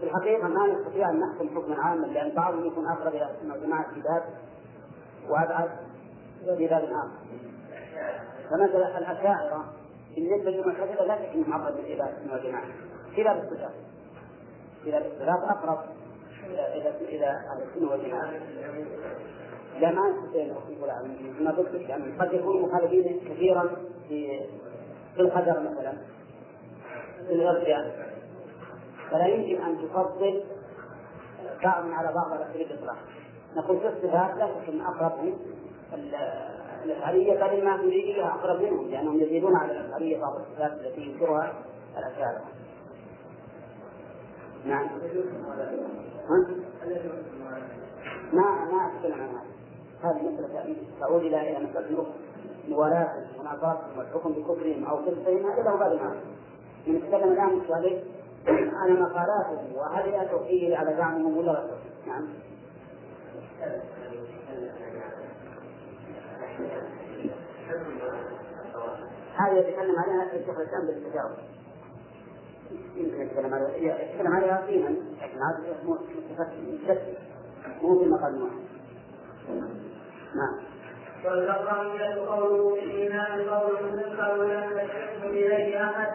في 0.00 0.02
الحقيقة 0.02 0.48
ما 0.48 0.66
نستطيع 0.66 1.10
أن 1.10 1.20
نحكم 1.20 1.48
حكما 1.48 1.82
عاما 1.82 2.06
لأن 2.06 2.34
بعضهم 2.34 2.66
يكون 2.66 2.86
أقرب 2.86 3.14
إلى 3.14 3.30
جماعة 3.56 3.86
الكتاب 3.90 4.22
وأبعد 5.28 5.70
إلى 6.42 6.66
باب 6.66 6.84
آخر 6.84 7.10
فمثلا 8.50 8.98
الأشاعرة 8.98 9.64
بالنسبة 10.14 10.50
للمعتزلة 10.50 11.04
لا 11.04 11.34
أنهم 11.34 11.52
أقرب 11.52 11.78
إلى 11.78 12.12
من 12.24 12.32
الجماعة 12.32 12.66
في 13.14 13.24
باب 13.24 13.36
الصفات 13.36 13.74
في 14.84 14.90
أقرب 15.44 15.78
إلى 16.44 16.78
إلى 16.78 16.90
إلى 17.08 17.42
السنة 17.62 17.90
والجماعة. 17.90 18.32
لا 19.80 19.92
ما 19.92 20.08
أن 20.08 20.48
نقول 20.76 20.90
عنهم 20.90 21.16
ما 21.40 21.50
لك 21.50 21.88
يعني 21.88 22.04
قد 22.18 22.32
يكونوا 22.32 22.68
مخالفين 22.68 23.20
كثيرا 23.28 23.70
في 24.08 24.40
في 25.14 25.22
القدر 25.22 25.60
مثلا 25.60 25.92
في 27.26 27.32
الغرفة 27.32 27.92
فلا 29.10 29.26
يمكن 29.26 29.62
أن 29.62 29.78
تفضل 29.78 30.42
بعض 31.62 31.92
على 31.92 32.12
بعض 32.12 32.32
على 32.32 32.46
سبيل 32.54 32.66
الإطلاق 32.70 32.96
نقول 33.56 33.80
في 33.80 33.88
الصفات 33.88 34.36
لا 34.36 34.46
شك 34.46 34.68
أن 34.68 34.80
أقربهم 34.80 35.38
الأشعرية 36.84 37.34
بل 37.34 37.58
الماتريدية 37.58 38.28
أقرب 38.28 38.60
منهم 38.60 38.90
لأنهم 38.90 39.20
يزيدون 39.20 39.56
على 39.56 39.72
الأشعرية 39.72 40.20
بعض 40.20 40.34
الصفات 40.34 40.72
التي 40.72 41.00
ينكرها 41.00 41.52
الأشاعرة. 41.98 42.44
نعم. 44.64 44.88
ما 48.32 48.42
ما 48.72 48.90
أتكلم 48.96 49.20
عن 49.22 49.28
هذا. 49.28 49.55
هذه 50.10 50.22
مسألة 50.22 50.76
تعود 51.00 51.22
إلى 51.22 51.40
إلى 51.50 51.66
مسألة 51.68 52.06
موالاة 52.68 53.12
ونظرتهم 53.38 53.98
والحكم 53.98 54.32
بكفرهم 54.32 54.84
أو 54.84 54.98
كفرهم 54.98 55.50
هذا 55.50 55.62
له 55.62 55.76
باب 55.76 55.92
آخر. 55.92 56.16
نتكلم 56.88 57.32
الآن 57.32 57.60
عليه 57.70 58.02
على 58.48 58.92
مقالاتهم 58.92 59.74
وهل 59.74 60.14
هي 60.14 60.28
توحيد 60.28 60.72
على 60.72 60.96
زعمهم 60.96 61.36
ولا 61.36 61.52
لا؟ 61.52 61.66
نعم. 62.06 62.28
هذا 69.36 69.58
يتكلم 69.58 69.98
عليها 69.98 70.24
الشيخ 70.32 70.58
الإسلام 70.58 70.86
بالتجاوز 70.86 71.36
يمكن 72.96 73.22
يتكلم 73.22 73.54
عليها 73.54 73.98
يتكلم 74.02 74.32
عليها 74.34 74.66
قيما 74.66 74.88
لكن 75.22 75.38
هذا 75.38 75.76
مو 77.82 77.98
في 77.98 78.08
مقام 78.08 78.42
واحد 78.42 78.66
نعم. 80.36 80.76
والبقرية 81.24 82.26
قوله 82.28 82.74
بالإيمان 82.74 83.48
قول 83.48 83.92
منكر 83.92 84.38
ولم 84.38 84.78
يشرك 84.78 85.24
إليه 85.24 85.84
أحد 85.84 86.08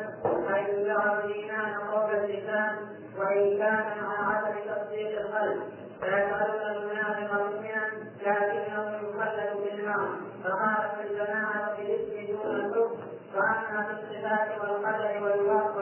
حيث 0.47 0.69
جعل 0.69 1.19
الإيمان 1.25 1.73
قول 1.91 2.15
اللسان 2.15 2.75
وإن 3.19 3.57
كان 3.57 3.83
مع 4.01 4.35
عدم 4.37 4.55
تصديق 4.59 5.19
القلب 5.19 5.61
فيجعلون 6.01 6.75
المنافق 6.75 7.33
مؤمنا 7.33 7.91
لكنه 8.21 8.95
يخلد 8.95 9.57
بالنار 9.63 10.09
فقالت 10.43 11.11
الجماعة 11.11 11.77
بالاسم 11.77 12.33
دون 12.33 12.55
الحكم 12.55 12.95
وأما 13.35 13.83
في 13.87 13.93
الصفات 13.93 14.61
والقدر 14.61 15.23
والوصف 15.23 15.77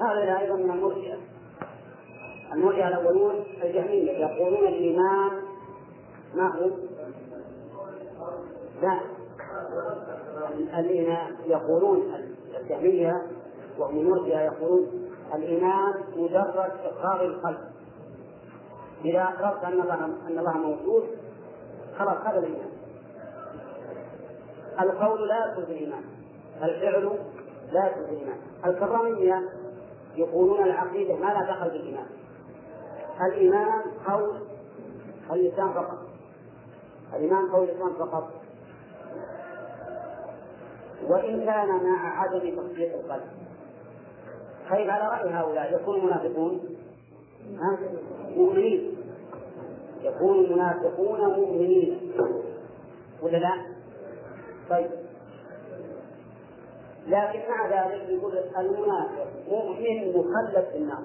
هذا 0.00 0.38
أيضا 0.38 0.56
من 0.56 0.70
المرجئة. 0.70 1.18
المرجئة 2.52 2.88
الأولون 2.88 3.44
الجهمية 3.64 4.12
يقولون 4.12 4.68
الإيمان 4.68 5.47
ما 6.38 6.48
هو؟ 6.48 6.70
لا. 8.82 9.00
الإيمان 10.78 11.36
يقولون 11.46 12.14
الجهمية 12.60 13.26
وهم 13.78 13.98
المرجئة 13.98 14.40
يقولون 14.40 15.10
الإيمان 15.34 15.94
مجرد 16.16 16.72
إقرار 16.84 17.24
القلب. 17.24 17.58
إذا 19.04 19.22
أقررت 19.22 19.64
أن 19.64 19.80
الله 19.80 20.04
أن 20.04 20.38
الله 20.38 20.58
موجود 20.58 21.04
خلاص 21.98 22.16
هذا 22.26 22.38
الإيمان. 22.38 22.70
القول 24.80 25.28
لا 25.28 25.46
يدخل 25.46 25.62
الإيمان. 25.72 26.02
الفعل 26.62 27.18
لا 27.72 27.86
يدخل 27.86 28.00
الإيمان. 28.00 28.38
الكرامية 28.66 29.48
يقولون 30.16 30.64
العقيدة 30.64 31.14
ما 31.14 31.26
لا 31.26 31.52
دخل 31.52 31.70
بالإيمان. 31.70 32.06
الإيمان 33.20 33.82
قول 34.06 34.38
اللسان 35.32 35.72
فقط. 35.72 36.07
الإيمان 37.14 37.50
قول 37.50 37.68
اللسان 37.68 37.92
فقط. 37.98 38.30
وإن 41.08 41.44
كان 41.44 41.68
مع 41.68 42.22
عدم 42.22 42.38
تصديق 42.38 42.94
القلب. 42.94 43.28
طيب 44.70 44.90
على 44.90 45.08
رأي 45.08 45.34
هؤلاء 45.34 45.74
يكون 45.74 46.04
منافقون؟ 46.04 46.76
مؤمنين. 48.36 48.96
يكون 50.02 50.44
المنافقون 50.44 51.20
مؤمنين. 51.20 52.12
ولا 53.22 53.36
لا؟ 53.36 53.52
طيب. 54.70 54.90
لكن 57.06 57.40
مع 57.50 57.66
ذلك 57.66 58.08
يقول 58.08 58.38
المنافق 58.58 59.26
مؤمن 59.48 60.12
مخلد 60.16 60.64
في 60.72 60.76
النار. 60.76 61.02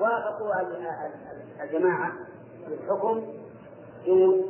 وافقوا 0.00 0.52
الجماعة. 1.62 2.12
بالحكم 2.68 3.22
دون 4.06 4.44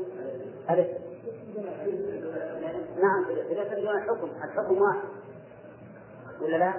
نعم 3.02 3.24
إذا 3.50 3.74
دون 3.74 3.96
الحكم 3.96 4.28
الحكم 4.44 4.82
واحد. 4.82 5.08
ولا 6.42 6.56
لا؟ 6.56 6.74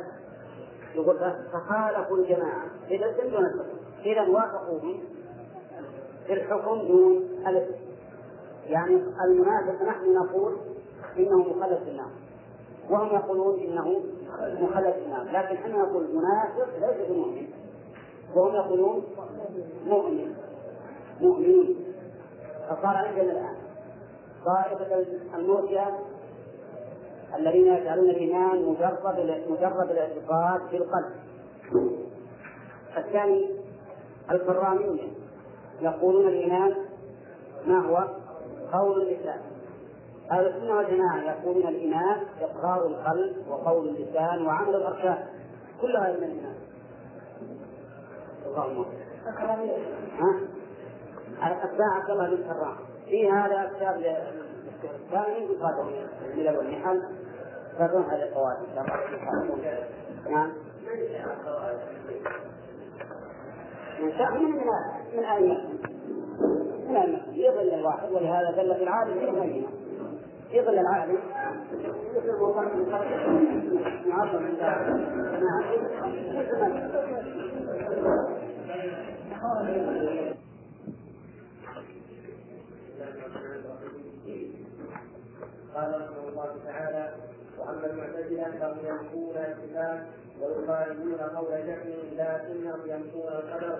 يقول 0.95 1.17
فخالفوا 1.53 2.17
الجماعة. 2.17 2.65
إذا 2.91 3.11
دون 3.11 3.45
الحكم. 3.45 3.77
إذا 4.05 4.21
وافقوا 4.21 4.79
في 6.27 6.33
الحكم 6.33 6.87
دون 6.87 7.17
الاسم 7.47 7.75
يعني 8.65 9.03
المنافق 9.25 9.81
نحن 9.83 10.13
نقول 10.13 10.57
إنه 11.17 11.37
مخلد 11.37 11.77
في 11.83 11.89
النار. 11.89 12.11
وهم 12.89 13.07
يقولون 13.07 13.59
إنه 13.59 14.01
مخلد 14.61 14.93
في 14.93 15.05
النار. 15.05 15.23
لكن 15.23 15.55
إحنا 15.55 15.77
نقول 15.77 16.07
منافق 16.15 16.67
ليس 16.79 17.09
بمؤمن. 17.09 17.47
وهم 18.35 18.55
يقولون 18.55 19.03
مؤمن. 19.85 20.35
مؤمنين 21.21 21.75
فصار 22.69 22.95
عندنا 22.95 23.31
الآن 23.31 23.55
طائفة 24.45 25.05
المرجئة 25.35 25.99
الذين 27.35 27.67
يجعلون 27.67 28.09
الإيمان 28.09 28.65
مجرد 28.65 29.43
مجرد 29.49 29.91
الاعتقاد 29.91 30.69
في 30.69 30.77
القلب. 30.77 31.11
الثاني 32.97 33.49
الكرامية 34.31 35.03
يقولون 35.81 36.27
الإيمان 36.27 36.75
ما 37.67 37.79
هو؟ 37.85 38.07
قول 38.73 39.01
اللسان 39.01 39.39
أهل 40.31 40.47
السنة 40.47 40.75
والجماعة 40.75 41.21
يقولون 41.21 41.67
الإيمان 41.67 42.21
إقرار 42.41 42.87
القلب 42.87 43.35
وقول 43.49 43.87
اللسان 43.87 44.45
وعمل 44.45 44.75
الأركان. 44.75 45.25
كلها 45.81 46.11
من 46.11 46.23
الإيمان. 46.23 46.55
اللهم 48.45 48.85
ها؟ 50.19 50.56
أتباع 51.41 51.93
عبد 51.95 52.09
الله 52.09 52.29
بن 52.29 52.43
سراء 52.43 52.75
في 53.05 53.31
هذا 53.31 53.71
كتاب 53.75 53.95
الثاني 54.83 55.53
يقاتل 55.53 55.85
من 56.35 56.41
الأول. 56.41 56.67
نحل 56.67 57.01
فدون 57.79 58.03
هذه 58.03 58.23
القواعد. 58.23 58.57
إن 58.57 58.75
شاء 58.75 58.83
الله. 58.83 58.95
نعم. 60.29 60.51
من 63.99 64.11
شاء 64.17 64.31
من 64.33 64.51
من 65.17 65.23
أئمة 65.23 65.63
من 66.87 66.95
أئمة 66.95 67.19
يضل 67.33 67.73
الواحد. 67.73 68.11
ولهذا 68.11 68.51
دل 68.51 68.75
في 68.75 68.83
العالم 68.83 69.13
في 69.13 69.29
الأئمة 69.29 69.67
يضل 70.51 70.79
العالم. 70.79 71.17
قال 85.77 86.01
رحمه 86.01 86.29
الله 86.29 86.55
تعالى 86.65 87.15
وأما 87.59 87.85
المعتزلة 87.85 88.43
فهم 88.59 88.77
ينفون 88.85 89.35
الصفات 89.35 89.99
ويخالفون 90.41 91.15
قول 91.15 91.51
جهل 91.51 91.93
لكنهم 92.17 92.79
ينفون 92.85 93.27
القدر 93.27 93.79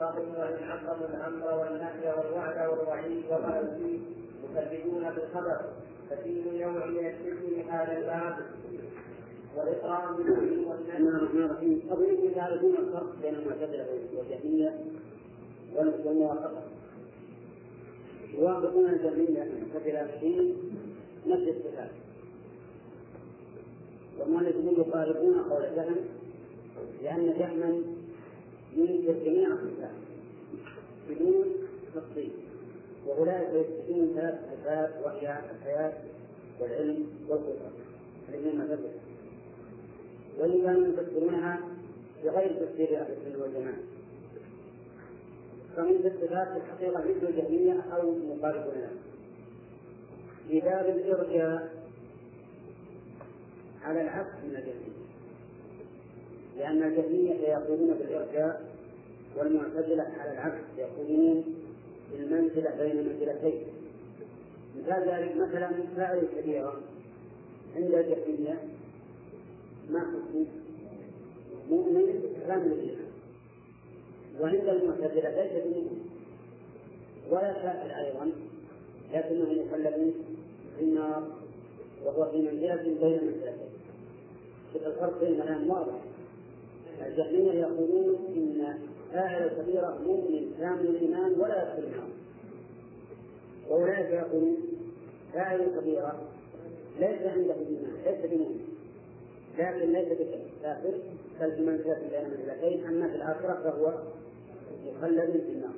فهم 0.00 0.34
وان 0.38 0.56
حققوا 0.70 1.06
الأمر 1.06 1.58
والنهي 1.58 2.14
والوعد 2.18 2.68
والوعيد 2.68 3.24
وما 3.30 3.76
فيه 3.78 3.98
يكذبون 4.44 5.10
بالخبر 5.10 5.60
ففيه 6.10 6.64
نوع 6.64 6.86
من 6.86 7.06
الشرك 7.06 7.66
هذا 7.70 7.98
الباب 7.98 8.36
والإقرار 9.56 10.12
بالوحي 10.12 10.64
والنهي. 10.64 10.82
بسم 10.86 10.96
الله 10.96 11.16
الرحمن 11.16 11.44
الرحيم. 11.44 11.82
الفرق 12.78 13.16
بين 13.22 13.34
المعتزلة 13.34 13.86
والجهمية 14.16 14.80
والموافقة. 15.76 16.62
يوافقون 18.38 18.86
الجهمية 18.86 19.42
المعتزلة 19.42 20.18
في 20.20 20.54
نفس 21.26 21.42
الصفات. 21.48 21.90
والمؤلفون 24.18 24.74
يقاربون 24.78 25.38
قول 25.38 25.62
جهم 25.76 25.96
لأن 27.02 27.34
جهما 27.38 27.82
ينكر 28.76 29.12
جميع 29.24 29.48
الصفات 29.48 29.90
بدون 31.10 31.44
تفصيل. 31.94 32.30
وأولئك 33.06 33.48
يثبتون 33.54 34.12
ثلاث 34.14 34.40
صفات 34.52 34.90
وهي 35.04 35.40
الحياة 35.50 35.92
والعلم 36.60 37.06
والقدرة. 37.28 37.70
الاثنين 38.28 38.52
المعتزلة 38.52 38.90
واللي 40.38 40.62
كانوا 40.62 40.88
يفسرونها 40.88 41.60
بغير 42.24 42.52
تفسير 42.52 43.00
أهل 43.00 43.12
السنة 43.12 43.42
والجماعة. 43.42 43.78
فمن 45.76 45.96
الصفات 45.96 46.48
في 46.48 46.56
الحقيقة 46.56 47.00
مثل 47.00 47.28
الجهمية 47.28 47.80
أو 47.80 48.12
مقارب 48.12 48.64
لها. 48.74 48.90
في 50.52 50.60
باب 50.60 50.88
الإرجاء 50.88 51.72
على 53.82 54.02
العكس 54.02 54.34
من 54.44 54.56
الجهمية. 54.56 55.02
لأن 56.58 56.82
الجهمية 56.82 57.34
يقولون 57.34 57.94
بالإرجاء 57.94 58.62
والمعتزلة 59.36 60.02
على 60.02 60.32
العكس 60.32 60.64
يقولون 60.78 61.44
المنزلة 62.14 62.70
بين 62.76 62.96
منزلتين. 62.96 63.62
مثال 64.78 65.08
ذلك 65.08 65.36
مثلا 65.36 65.70
فاعل 65.96 66.18
الكبيرة 66.18 66.80
عند 67.76 67.94
الجهمية 67.94 68.58
ما 69.90 70.00
حكم؟ 70.00 70.46
مؤمن 71.70 72.00
الإيمان. 72.00 72.96
وعند 74.40 74.68
المعتزلة 74.68 75.42
ليس 75.42 75.64
بمؤمن. 75.64 76.06
ولا 77.30 77.52
كافر 77.52 77.96
أيضا. 77.96 78.32
لكنه 79.14 79.64
مخلد 79.64 79.94
في 79.94 80.31
النار 80.82 81.22
وهو 82.04 82.30
في 82.30 82.36
منزلة 82.36 82.82
بين 82.82 83.20
منزلتين 83.24 83.72
الفرق 84.74 85.20
بين 85.20 85.40
الآن 85.40 85.70
واضح. 85.70 85.94
الجهمية 87.06 87.52
يقولون 87.52 88.16
إن 88.36 88.78
فاعل 89.12 89.42
الكبيرة 89.42 89.98
مؤمن 90.06 90.54
كامل 90.58 90.86
الإيمان 90.86 91.40
ولا 91.40 91.62
يدخل 91.62 91.88
النار. 91.88 92.08
وأولئك 93.68 94.10
يقولون 94.10 94.56
فاعل 95.32 95.60
الكبيرة 95.60 96.22
ليس 97.00 97.22
عنده 97.22 97.54
إيمان 97.54 97.96
ليس 98.06 98.32
بمؤمن. 98.32 98.60
لكن 99.58 99.92
ليس 99.92 100.08
بكافر. 100.08 100.94
بل 101.40 101.50
بمنزلة 101.50 101.98
بين 102.10 102.30
منزلتين 102.30 102.86
أما 102.86 103.08
في 103.08 103.16
الآخرة 103.16 103.60
فهو 103.64 103.98
مخلد 104.86 105.30
في 105.30 105.52
النار. 105.52 105.74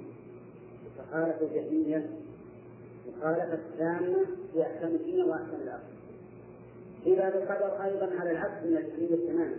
فخالف 0.99 1.43
الجهمية 1.43 2.11
مخالفة 3.09 3.59
تامة 3.79 4.27
في 4.53 4.63
أحكام 4.63 4.91
الدنيا 4.91 5.25
وأحكام 5.25 5.79
في 7.05 7.15
باب 7.15 7.35
القدر 7.35 7.85
أيضا 7.85 8.11
على 8.21 8.31
العكس 8.31 8.63
من 8.65 8.77
الجهمية 8.77 9.29
تماما 9.29 9.57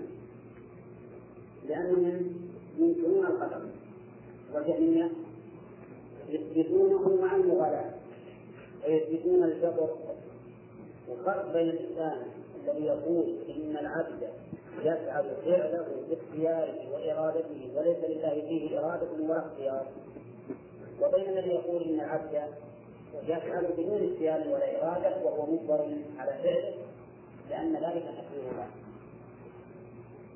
لأنهم 1.68 2.36
ينكرون 2.80 3.26
القدر 3.26 3.62
والجهمية 4.54 5.12
يثبتونه 6.30 7.22
مع 7.22 7.36
المغالاة 7.36 7.92
ويثبتون 8.88 9.44
الجبر 9.44 9.90
وفرق 11.10 11.54
بين 11.54 11.70
الإنسان 11.70 12.22
الذي 12.64 12.86
يقول 12.86 13.36
إن 13.50 13.78
العبد 13.78 14.30
يفعل 14.80 15.26
فعله 15.46 15.86
باختياره 16.10 16.94
وإرادته 16.94 17.72
وليس 17.76 17.98
لله 18.10 18.42
فيه 18.50 18.80
إرادة 18.80 19.08
ولا 19.24 19.46
اختيار 19.48 19.88
وبين 21.02 21.30
الذي 21.30 21.50
يقول 21.50 21.84
إن 21.84 22.00
العبد 22.00 22.42
يفعل 23.24 23.68
بدون 23.78 24.12
اختيار 24.12 24.40
ولا 24.48 24.84
إرادة 24.84 25.26
وهو 25.26 25.46
مجبر 25.52 25.96
على 26.18 26.32
فعله 26.44 26.74
لأن 27.50 27.74
ذلك 27.74 28.04
تقدير 28.04 28.54
له 28.58 28.68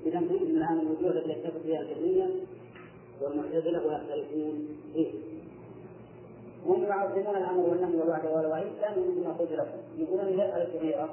إذا 0.06 0.20
نريد 0.20 0.42
الآن 0.42 0.80
الوجوه 0.80 1.12
التي 1.12 1.30
يتفق 1.30 1.62
فيها 1.64 1.82
الجهمية 1.82 2.30
والمعتزلة 3.22 3.88
ويختلفون 3.88 4.68
فيه 4.94 5.12
هم 6.66 6.84
يعظمون 6.84 7.36
الأمر 7.36 7.70
والنهي 7.70 7.98
والوعد 7.98 8.26
والوعيد 8.26 8.72
لأنهم 8.82 9.12
مثل 9.12 9.28
ما 9.28 9.34
قلت 9.34 9.52
لكم. 9.52 9.78
يقولون 9.98 10.28
اليد 10.28 10.40
الكبيرة 10.54 11.10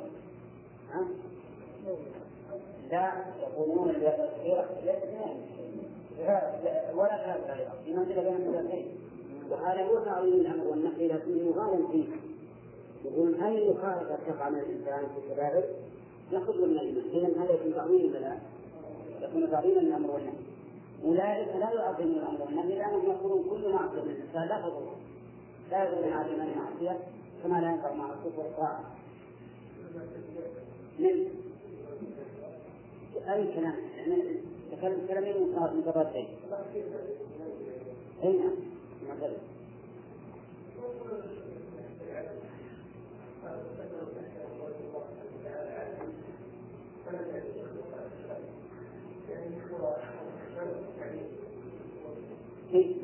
ها؟ 0.92 1.06
لا 2.90 3.12
يقولون 3.42 3.90
اليد 3.90 4.02
الكبيرة 4.20 4.68
ليست 4.84 5.06
ولا 6.94 7.16
كافر 7.16 7.50
عليها 7.50 7.74
في 7.84 7.92
منزلة 7.92 8.22
بين 8.22 8.36
المنزلتين 8.36 8.86
وهذا 9.50 9.86
هو 9.86 10.04
تعظيم 10.04 10.34
الأمر 10.34 10.66
والنهي 10.66 11.08
لكنه 11.08 11.54
غالب 11.56 11.88
فيه. 11.92 12.04
يقولون 13.04 13.42
أي 13.42 13.70
مخالفة 13.70 14.18
تقع 14.26 14.48
من 14.48 14.58
الإنسان 14.58 15.06
في 15.14 15.26
الكبائر 15.26 15.64
يخرج 16.32 16.56
من 16.56 16.78
الإيمان 16.78 17.30
إذا 17.30 17.42
هذا 17.42 17.52
يكون 17.52 17.74
تعظيم 17.74 18.14
ولا 18.14 18.36
يكون 19.22 19.50
تعظيما 19.50 19.80
للأمر 19.80 20.10
والنهي. 20.10 20.46
أولئك 21.04 21.48
لا 21.48 21.72
يعظمون 21.72 22.14
الأمر 22.14 22.42
والنهي 22.42 22.78
لأنهم 22.78 23.10
يقولون 23.10 23.44
كل 23.50 23.72
معصية 23.72 24.02
من 24.02 24.10
الإنسان 24.10 24.48
لا 24.48 24.60
تضر 24.60 24.92
لا 25.70 25.84
يضر 25.84 26.10
مع 26.10 26.24
الإيمان 26.24 26.48
معصية 26.58 26.98
كما 27.42 27.60
لا 27.60 27.70
ينفع 27.70 27.92
مع 27.92 28.04
الكفر 28.12 28.40
والطاعة. 28.40 28.84
من؟ 30.98 31.26
أي 33.28 33.54
كلام؟ 33.54 33.74
يعني 33.96 34.22
تكلم 34.72 35.06
كلامين 35.08 35.34
متضادين 35.76 36.28
أي 38.24 38.32
نعم. 38.32 38.75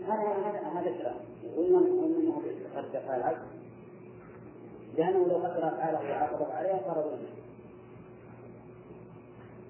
هذا 0.06 0.28
هذا 0.28 0.80
هذا 0.80 0.98
كلام 0.98 1.14
يقول 1.44 1.72
من 1.72 2.16
انه 2.16 2.42
قد 2.76 3.02
فعل 3.06 3.36
لأنه 4.96 5.26
لو 5.26 5.36
قدر 5.36 5.68
افعاله 5.68 5.98
وعاقبت 5.98 6.50
عليها 6.50 6.80
صار 6.86 6.94
ظلما 6.94 7.28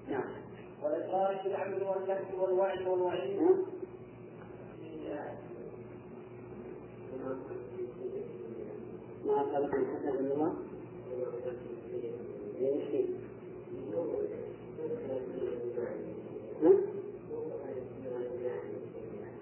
نعم 0.09 0.29
والاقرار 0.83 1.41
بالعمل 1.43 1.83
والنفس 1.83 2.33
والوعد 2.39 2.87
والوعيد 2.87 3.39
ما 9.25 9.41
أصابكم 9.41 9.85
حسنة 9.85 10.21
من 10.21 10.31
الله 10.31 10.53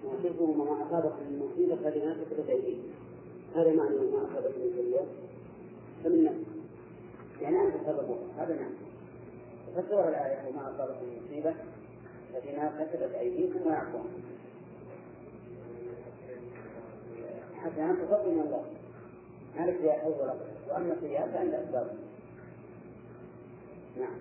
وحفظه 0.04 0.52
ما 0.52 0.86
أصابكم 0.86 1.22
من 1.30 1.48
مصيبة 1.52 1.76
فبما 1.76 2.14
كسبت 2.14 2.48
أيديكم 2.48 2.88
هذا 3.56 3.72
معنى 3.72 3.96
ما 3.96 4.28
أصابكم 4.30 4.60
من 4.60 4.72
سيئة 4.76 5.06
فمن 6.04 6.24
نفسه 6.24 6.52
يعني 7.42 7.60
أنت 7.60 7.74
سببها 7.86 8.18
هذا 8.38 8.54
معنى 8.54 8.74
فسر 9.76 10.08
الآية 10.08 10.48
وما 10.48 10.74
أصابكم 10.74 11.04
من 11.04 11.22
مصيبة 11.26 11.54
فبما 12.32 12.84
كسبت 12.84 13.14
أيديكم 13.14 13.66
ويعفو 13.66 13.98
حتى 17.64 17.82
أنت 17.84 18.00
تفضل 18.00 18.30
من 18.30 18.40
الله. 18.40 18.64
ما 19.56 19.66
لك 19.66 19.76
فيها 19.76 19.92
حول 19.92 20.12
ولا 20.12 20.34
وأما 20.68 20.94
السيئات 20.94 21.30
فعند 21.30 21.54
أسباب 21.54 21.86
نعم. 23.96 24.14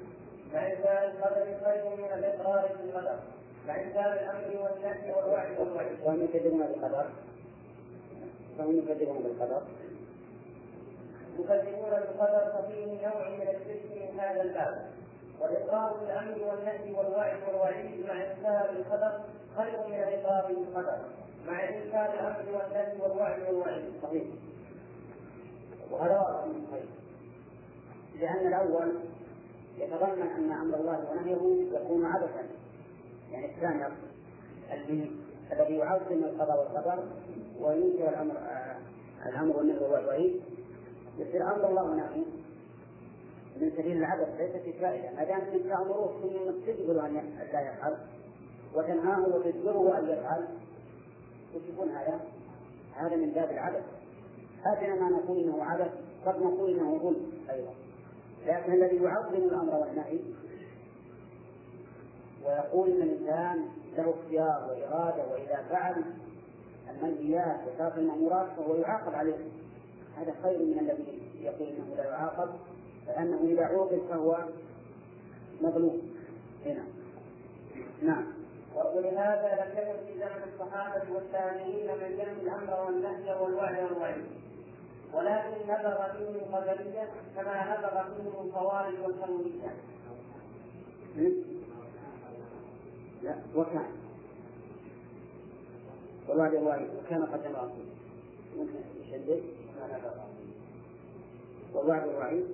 فإنكار 0.54 1.12
القدر 1.12 1.46
خير 1.66 1.96
من 1.98 2.20
الإقرار 2.20 2.70
بالقدر 2.78 3.20
فإنكار 3.68 4.14
الأمر 4.14 4.62
والنهي 4.62 5.12
والوعد 5.12 5.60
والوعيد 5.60 5.98
وهم 6.04 6.24
يكذبون 6.24 6.68
بالقدر. 6.68 7.06
فهم 8.58 8.78
يكذبون 8.78 9.24
بالقدر. 9.24 9.62
يكذبون 11.40 11.90
بالقدر 11.90 12.52
ففيه 12.54 13.08
نوع 13.08 13.30
من 13.30 13.42
الشرك 13.42 14.12
من 14.14 14.20
هذا 14.20 14.42
الباب. 14.42 14.92
والإقرار 15.42 15.94
بالأمر 15.94 16.44
والنهي 16.44 16.94
والوعد 16.94 17.38
والوعيد 17.48 18.06
مع 18.06 18.14
إنكار 18.14 18.70
القدر 18.70 19.20
خير 19.58 19.88
من 19.88 19.96
الإقرار 19.96 20.48
بالقدر 20.48 20.98
مع 21.48 21.70
إنكار 21.70 22.14
الأمر 22.14 22.46
والنهي 22.54 23.02
والوعد 23.02 23.42
والوعيد. 23.42 24.30
وهذا 25.92 26.20
واضح 26.20 26.46
من 26.46 26.64
الخير 26.64 26.86
لأن 28.20 28.48
الأول 28.48 28.94
يتضمن 29.78 30.22
أن 30.22 30.52
أمر 30.52 30.78
الله 30.78 31.12
ونهيه 31.12 31.72
يكون 31.78 32.06
عبثا. 32.06 32.44
يعني 33.32 33.46
الثاني 33.46 33.86
الذي 34.74 35.12
الذي 35.52 35.76
يعظم 35.76 36.24
القضاء 36.24 36.60
والقدر 36.60 37.04
وينكر 37.62 38.10
الأمر 38.10 38.38
آه 38.38 38.76
الأمر 39.26 39.58
والنهي 39.58 39.86
والوعيد. 39.86 40.42
يصير 41.18 41.44
أمر 41.44 41.70
الله 41.70 41.84
ونهيه. 41.84 42.26
من 43.62 43.72
سبيل 43.78 43.98
العبث 43.98 44.42
ليس 44.42 44.64
في 44.64 44.74
فائدة. 44.74 45.12
ما 45.16 45.24
دام 45.24 45.42
أنت 45.42 45.68
تأمره 45.68 46.20
ثم 46.22 46.72
تجبر 46.72 47.06
أن 47.06 47.14
لا 47.54 47.62
يفعل 47.62 47.98
وتنهاه 48.76 49.28
وتجبره 49.28 50.00
أن 50.00 50.10
يفعل 50.10 50.48
وش 51.56 51.62
يكون 51.74 51.90
هذا؟ 51.90 52.20
هذا 52.96 53.16
من 53.16 53.32
باب 53.32 53.52
العبث. 53.52 53.84
هذا 54.64 54.96
ما 54.96 55.10
نقول 55.10 55.44
إنه 55.44 55.64
عبث 55.64 55.92
قد 56.26 56.42
نقول 56.42 56.70
إنه 56.70 56.98
ظلم. 56.98 57.32
أيضا 57.50 57.74
لكن 58.48 58.74
الذي 58.74 58.96
يعظم 58.96 59.36
الأمر 59.36 59.76
والنهي 59.76 60.20
ويقول 62.46 62.90
إن 62.90 63.02
الإنسان 63.02 63.66
له 63.98 64.14
اختيار 64.20 64.70
وإرادة 64.70 65.28
وإذا 65.32 65.66
فعل 65.70 66.04
المنهيات 66.90 67.60
وترك 67.68 67.98
المأمورات 67.98 68.48
فهو 68.58 68.76
يعاقب 68.76 69.16
عليه. 69.16 69.38
هذا 70.18 70.36
خير 70.44 70.60
من 70.60 70.80
الذي 70.80 71.22
يقول 71.42 71.68
إنه 71.68 71.96
لا 71.98 72.04
يعاقب 72.04 72.50
فانه 73.08 73.40
إذا 73.44 73.66
عوقب 73.66 74.00
فهو 74.10 74.38
مظلوم. 75.62 76.02
هنا. 76.66 76.84
نعم. 78.04 78.41
ولهذا 78.76 79.66
لم 79.66 79.78
يكن 79.78 80.06
في 80.06 80.20
زمن 80.20 80.54
الصحابة 80.54 81.14
والتابعين 81.14 81.88
من 81.88 82.20
ينفي 82.20 82.42
الأمر 82.42 82.86
والنهي 82.86 83.34
والوعد 83.34 83.84
والوعيد. 83.84 84.26
ولكن 85.14 85.52
نبغ 85.68 86.12
فيهم 86.12 86.36
القدرية 86.36 87.10
كما 87.36 87.78
نبغ 87.78 88.04
فيهم 88.04 88.48
الخوارج 88.48 88.94
والحرورية. 89.04 89.76
لا 93.24 93.36
وكان. 93.56 93.92
والوعد 96.30 96.54
والوعيد 96.54 96.90
وكان 96.96 97.26
قد 97.26 97.48
نبغ 97.48 97.70
ممكن 98.58 98.80
يشدد 99.02 99.44
والوعد 101.74 102.08
والوعيد. 102.08 102.46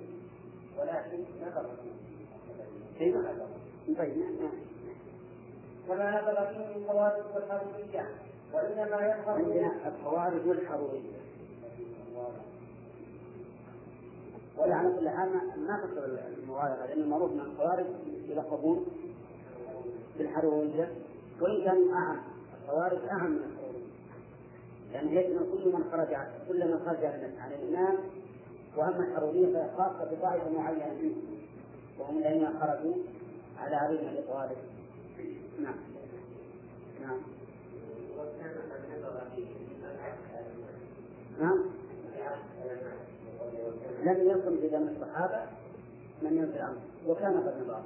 ولكن 0.78 1.24
نبغ 1.42 1.66
فيهم 2.98 3.24
طيب 3.98 4.18
نعم. 4.18 4.67
كما 5.88 6.20
نبغ 6.20 6.46
فيهم 6.46 6.82
الخوارج 6.82 7.22
والحرورية 7.34 8.08
وإنما 8.52 8.96
يظهر 9.06 9.34
عندنا 9.34 9.72
الخوارج 9.88 10.46
والحرورية. 10.46 11.18
وعلى 14.58 14.96
كل 14.98 15.08
حال 15.08 15.28
ما 15.56 15.76
تقصد 15.76 16.18
المغالطة 16.38 16.86
لأن 16.86 17.00
المعروف 17.00 17.32
من 17.32 17.40
الخوارج 17.40 17.86
يلقبون 18.28 18.86
بالحرورية 20.18 20.92
وإن 21.40 21.64
كانوا 21.64 21.94
أعم. 21.94 22.20
الخوارج 22.62 22.98
أعم 23.10 23.30
من 23.30 23.38
الحرورية. 23.38 23.88
لأن 24.92 25.08
يعني 25.08 25.38
كل 25.38 25.72
من 25.72 25.84
خرج 25.92 26.16
كل 26.48 26.68
من 26.68 26.78
خرج 26.86 27.04
عن 27.38 27.52
الإمام 27.52 27.96
وأما 28.76 29.04
الحرورية 29.04 29.52
فهي 29.52 29.70
خاصة 29.76 30.04
بطائفة 30.14 30.50
معينة 30.50 30.94
منهم 31.02 31.38
وهم 31.98 32.18
الذين 32.18 32.60
خرجوا 32.60 32.94
على 33.58 33.76
علي 33.76 33.96
بن 33.96 34.08
أبي 34.08 34.22
طالب 34.32 34.77
نعم. 35.62 35.74
نعم. 37.02 37.18
نعم. 41.40 41.58
لم 44.04 44.30
يكن 44.30 44.60
في 44.60 44.68
زمن 44.70 44.96
الصحابة 44.96 45.46
من 46.22 46.36
ينفي 46.36 46.56
الأمر 46.56 46.78
وكان 47.06 47.32
قد 47.32 47.62
نظر 47.62 47.82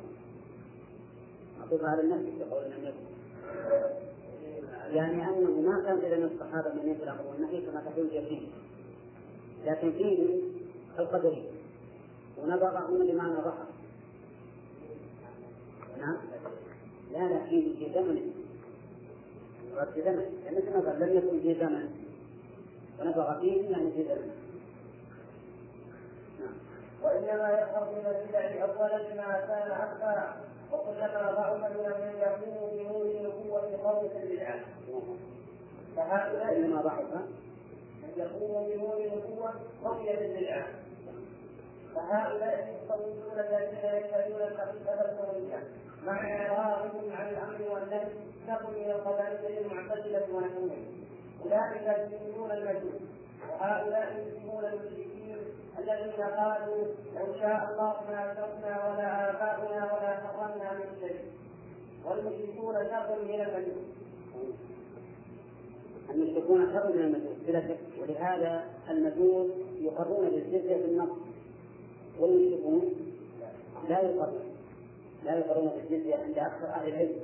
أطلب 1.62 1.84
على 1.84 2.00
النفس 2.00 2.24
يقول 2.40 2.64
لم 2.64 2.84
يكن 2.84 3.12
يعني 4.96 5.28
أنه 5.28 5.60
ما 5.60 5.82
كان 5.84 6.00
في 6.00 6.10
زمن 6.10 6.30
الصحابة 6.34 6.74
من 6.74 6.88
ينفي 6.88 7.02
الأمر 7.02 7.24
والنهي 7.26 7.60
كما 7.60 7.80
تقول 7.80 8.06
اليقين 8.06 8.50
لكن 9.64 9.92
فيه 9.92 10.40
القدري. 10.98 11.44
هنا 12.38 12.56
بمعنى 12.56 13.34
ظهر 13.34 13.66
نعم. 15.98 16.16
لا 17.12 17.44
فيه 17.48 17.78
في 17.78 17.94
زمن. 17.94 18.32
في 19.94 20.02
زمن. 20.02 20.26
يعني 20.44 20.56
مثل 20.56 20.72
ما 20.72 20.90
قال 20.90 21.00
لم 21.00 21.16
يكن 21.16 21.40
في 21.40 21.54
زمن. 21.60 21.90
ونبغ 23.00 23.40
فيه 23.40 23.70
يعني 23.70 23.90
في 23.92 24.04
زمن. 24.04 24.30
وإنما 27.02 27.48
يظهر 27.50 27.90
من 27.90 28.06
البدع 28.06 28.62
أولا 28.62 29.14
ما 29.14 29.40
كان 29.40 29.70
أكثر 29.70 30.34
وكلما 30.72 31.32
ضعف 31.32 31.56
من 31.56 31.76
يكون 32.20 32.70
بنور 32.72 33.06
النبوة 33.06 33.82
قوم 33.84 34.10
البدعة 34.22 34.60
فهؤلاء 35.96 36.56
إنما 36.56 36.82
ضعف 36.82 37.00
من 38.02 38.12
يكون 38.16 38.66
بنور 38.68 38.96
النبوة 38.96 39.52
قوي 39.84 40.16
بالبدعة 40.16 40.66
فهؤلاء 41.94 42.80
يستوجبون 42.82 43.38
الذين 43.38 43.78
يشهدون 43.78 44.40
الحقيقة 44.40 45.12
الكونية 45.12 45.62
مع 46.06 46.46
إعراضهم 46.46 47.12
عن 47.12 47.28
الأمر 47.28 47.72
والنهي 47.72 48.08
نقل 48.48 48.72
من 48.72 48.90
القبائل 48.90 49.58
المعتزلة 49.58 50.26
ونحوهم 50.34 50.84
أولئك 51.44 52.12
يسلمون 52.12 52.50
المجوس 52.50 53.00
وهؤلاء 53.50 54.26
يسلمون 54.26 54.64
المشركين 54.64 55.36
الذين 55.78 56.12
قالوا 56.12 56.84
لو 57.14 57.34
شاء 57.40 57.68
الله 57.70 57.94
ما 58.08 58.32
أشركنا 58.32 58.88
ولا 58.88 59.30
آباؤنا 59.30 59.84
ولا 59.84 60.16
حرمنا 60.16 60.72
من 60.72 60.86
شيء. 61.00 61.20
والمشركون 62.04 62.74
شر 62.74 63.22
من 63.24 63.40
المجوس 63.40 63.84
المشركون 66.10 66.72
شر 66.72 66.92
من 66.92 67.00
المجوس 67.00 67.36
بلا 67.46 67.60
شك. 67.60 67.78
ولهذا 68.00 68.64
المجوس 68.90 69.50
يقرون 69.80 70.30
بالجزية 70.30 70.76
في 70.76 70.84
النص. 70.84 71.18
والمشركون 72.20 72.82
لا 73.88 74.00
يقرون. 74.00 74.51
لا 75.24 75.38
يقرون 75.38 75.68
بالجزية 75.68 76.14
عند 76.14 76.38
أكثر 76.38 76.66
أهل 76.66 76.88
العلم. 76.88 77.16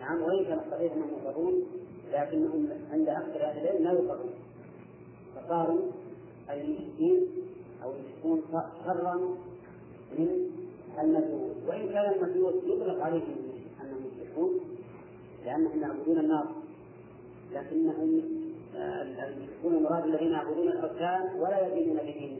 نعم 0.00 0.22
وإن 0.22 0.44
كان 0.44 0.58
الصحيح 0.66 0.92
أنهم 0.92 1.10
يقرون 1.24 1.62
لكنهم 2.12 2.68
عند 2.92 3.08
أكثر 3.08 3.42
أهل 3.44 3.58
العلم 3.58 3.84
لا 3.84 3.92
يقرون 3.92 4.30
فصاروا 5.36 5.80
المشركين 6.50 7.26
أو 7.84 7.92
يشركون 7.92 8.42
شرا 8.84 9.14
من 10.18 10.50
المجوس 11.00 11.56
وإن 11.68 11.88
كان 11.88 12.12
المجوس 12.12 12.54
يطلق 12.64 13.04
عليهم 13.04 13.36
أنهم 13.82 14.02
يشركون 14.12 14.60
لأنهم 15.44 15.80
يعبدون 15.82 16.18
النار. 16.18 16.46
لكنهم 17.52 18.22
آه، 18.76 19.02
المشركون 19.02 19.74
المراد 19.74 20.04
الذين 20.04 20.32
يعبدون 20.32 20.68
الأوثان 20.68 21.40
ولا 21.40 21.66
يدينون 21.66 21.96
بدينهم 21.96 22.38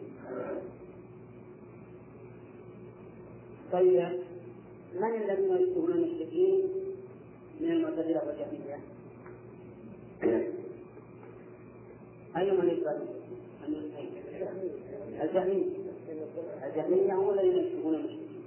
طيب. 3.73 4.30
من 4.95 5.23
الذين 5.23 5.57
يشبهون 5.57 5.91
المشركين 5.91 6.69
من 7.61 7.71
المعتزلة 7.73 8.23
والجهمية؟ 8.27 8.79
أي 12.37 12.51
من 12.51 12.69
يشبه 12.69 12.97
الجهمية. 15.23 15.81
الجهمية 16.67 17.15
هم 17.15 17.31
الذين 17.31 17.57
يشبهون 17.57 17.95
المشركين. 17.95 18.43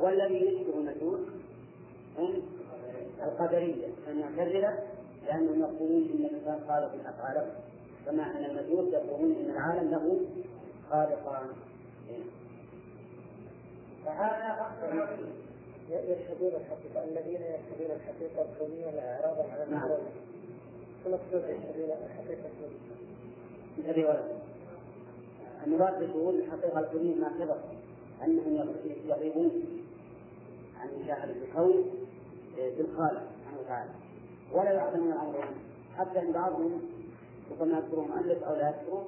والذي 0.00 0.34
يشبه 0.34 0.78
المجوس 0.78 1.20
هم 2.18 2.42
القدرية 3.22 3.86
المعتزلة 4.08 4.78
لأنهم 5.26 5.60
يقولون 5.60 6.02
إن 6.02 6.24
الإنسان 6.24 6.60
خالق 6.68 7.08
أفعاله. 7.08 7.54
كما 8.06 8.22
أن 8.22 8.44
المجوس 8.44 8.92
يقولون 8.94 9.32
إن 9.32 9.50
العالم 9.50 9.90
له 9.90 10.20
خالقان. 10.90 11.46
فهذا 14.06 14.44
عظيم 14.52 15.32
يشهدون 15.90 16.52
الحقيقة 16.60 17.04
الذين 17.04 17.40
يشهدون 17.42 17.96
الحقيقة 17.96 18.46
الكونية 18.52 18.90
لا 18.90 19.34
على 19.52 19.62
المعروف 19.62 20.00
شو 21.04 21.10
مقصود 21.10 21.44
يشهدون 21.44 21.90
الحقيقة 22.06 22.50
الكونية؟ 23.78 24.36
المراد 25.66 26.02
بشهود 26.02 26.34
الحقيقة 26.34 26.80
الكونية 26.80 27.14
ما 27.14 27.30
سبق 27.38 27.56
أنهم 28.24 28.74
يغيبون 29.06 29.50
عن 30.80 30.88
مشاهدة 31.02 31.32
الكون 31.32 31.84
بالخالق 32.56 33.22
سبحانه 33.22 33.60
وتعالى. 33.60 33.90
ولا 34.52 34.72
يعلمون 34.72 35.12
الأمر. 35.12 35.48
حتى 35.96 36.18
إن 36.18 36.32
بعضهم 36.32 36.82
ربما 37.50 37.78
يذكره 37.78 38.00
مؤلف 38.00 38.42
أو 38.42 38.54
لا 38.54 38.68
يذكره 38.68 39.06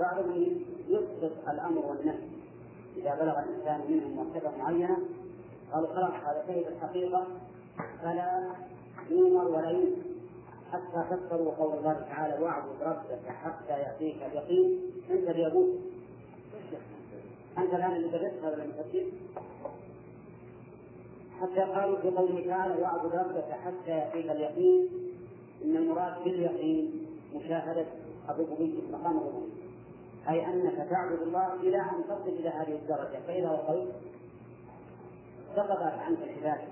بعضهم 0.00 0.62
يسقط 0.88 1.48
الأمر 1.48 1.86
والنهي. 1.86 2.39
إذا 2.96 3.14
بلغ 3.14 3.38
الإنسان 3.38 3.80
منهم 3.88 4.16
مرتبة 4.16 4.56
معينة 4.58 4.98
قالوا 5.72 5.88
خلاص 5.88 6.12
هذا 6.12 6.44
شهد 6.46 6.66
الحقيقة؟ 6.66 7.26
فلا 8.02 8.50
يؤمر 9.10 9.48
ولا 9.48 9.84
حتى 10.72 11.04
فسروا 11.10 11.52
قول 11.54 11.78
الله 11.78 11.92
تعالى 11.92 12.44
واعبد 12.44 12.82
ربك 12.82 13.28
حتى 13.28 13.72
يأتيك 13.72 14.16
اليقين. 14.32 14.80
أنت 15.10 15.28
اليهود 15.28 15.80
أنت 17.58 17.74
الآن 17.74 17.96
اللي 17.96 18.08
بدأت 18.08 18.44
هذا 18.44 18.64
المفسر 18.64 19.06
حتى 21.40 21.60
قالوا 21.60 21.98
في 21.98 22.10
قوله 22.10 22.46
تعالى 22.46 22.82
واعبد 22.82 23.14
ربك 23.14 23.50
حتى 23.50 23.90
يأتيك 23.90 24.30
اليقين. 24.30 24.88
إن 25.64 25.76
المراد 25.76 26.24
باليقين 26.24 27.06
مشاهدة 27.34 27.86
الربوبية 28.28 28.80
مقام 28.92 29.16
الربوبية 29.16 29.69
أي 30.28 30.46
أنك 30.46 30.88
تعبد 30.90 31.22
الله 31.22 31.54
إلى 31.54 31.80
أن 31.80 32.04
تصل 32.08 32.28
إلى 32.28 32.48
هذه 32.48 32.72
الدرجة. 32.72 33.20
فإذا 33.26 33.50
وصلت 33.50 33.92
سقطت 35.56 35.82
عنك 35.82 36.18
العبادة. 36.22 36.68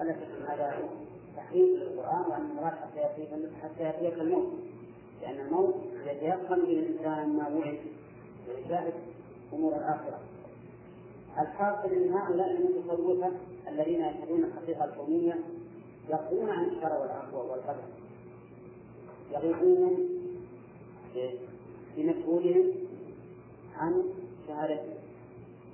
ولا 0.00 0.12
شك 0.12 0.50
هذا 0.50 0.88
تحقيق 1.36 1.74
للقرآن 1.74 2.30
وأن 2.30 2.50
المراد 2.50 2.72
حتى 2.72 3.00
يأتيك 3.00 3.28
حتى 3.62 3.82
يأتيك 3.82 4.14
الموت. 4.14 4.52
لأن 5.22 5.40
الموت 5.40 5.74
يتيقن 6.06 6.60
به 6.60 6.78
الإنسان 6.78 7.36
ما 7.36 7.48
وعد 7.48 7.78
ويشاهد 8.48 8.94
أمور 9.52 9.76
الآخرة. 9.76 10.20
الحاصل 11.38 11.88
أن 11.92 12.12
هؤلاء 12.12 12.50
المتصوفة 12.50 13.32
الذين 13.68 14.00
يشهدون 14.00 14.44
الحقيقة 14.44 14.84
الكونية 14.84 15.38
يقضون 16.08 16.50
عن 16.50 16.64
الشرع 16.64 16.98
والعفو 16.98 17.36
والقدر. 17.36 17.84
يغيبون 19.32 20.08
بمسؤولهم 21.96 22.72
عن 23.76 24.04
شهادتهم 24.48 24.94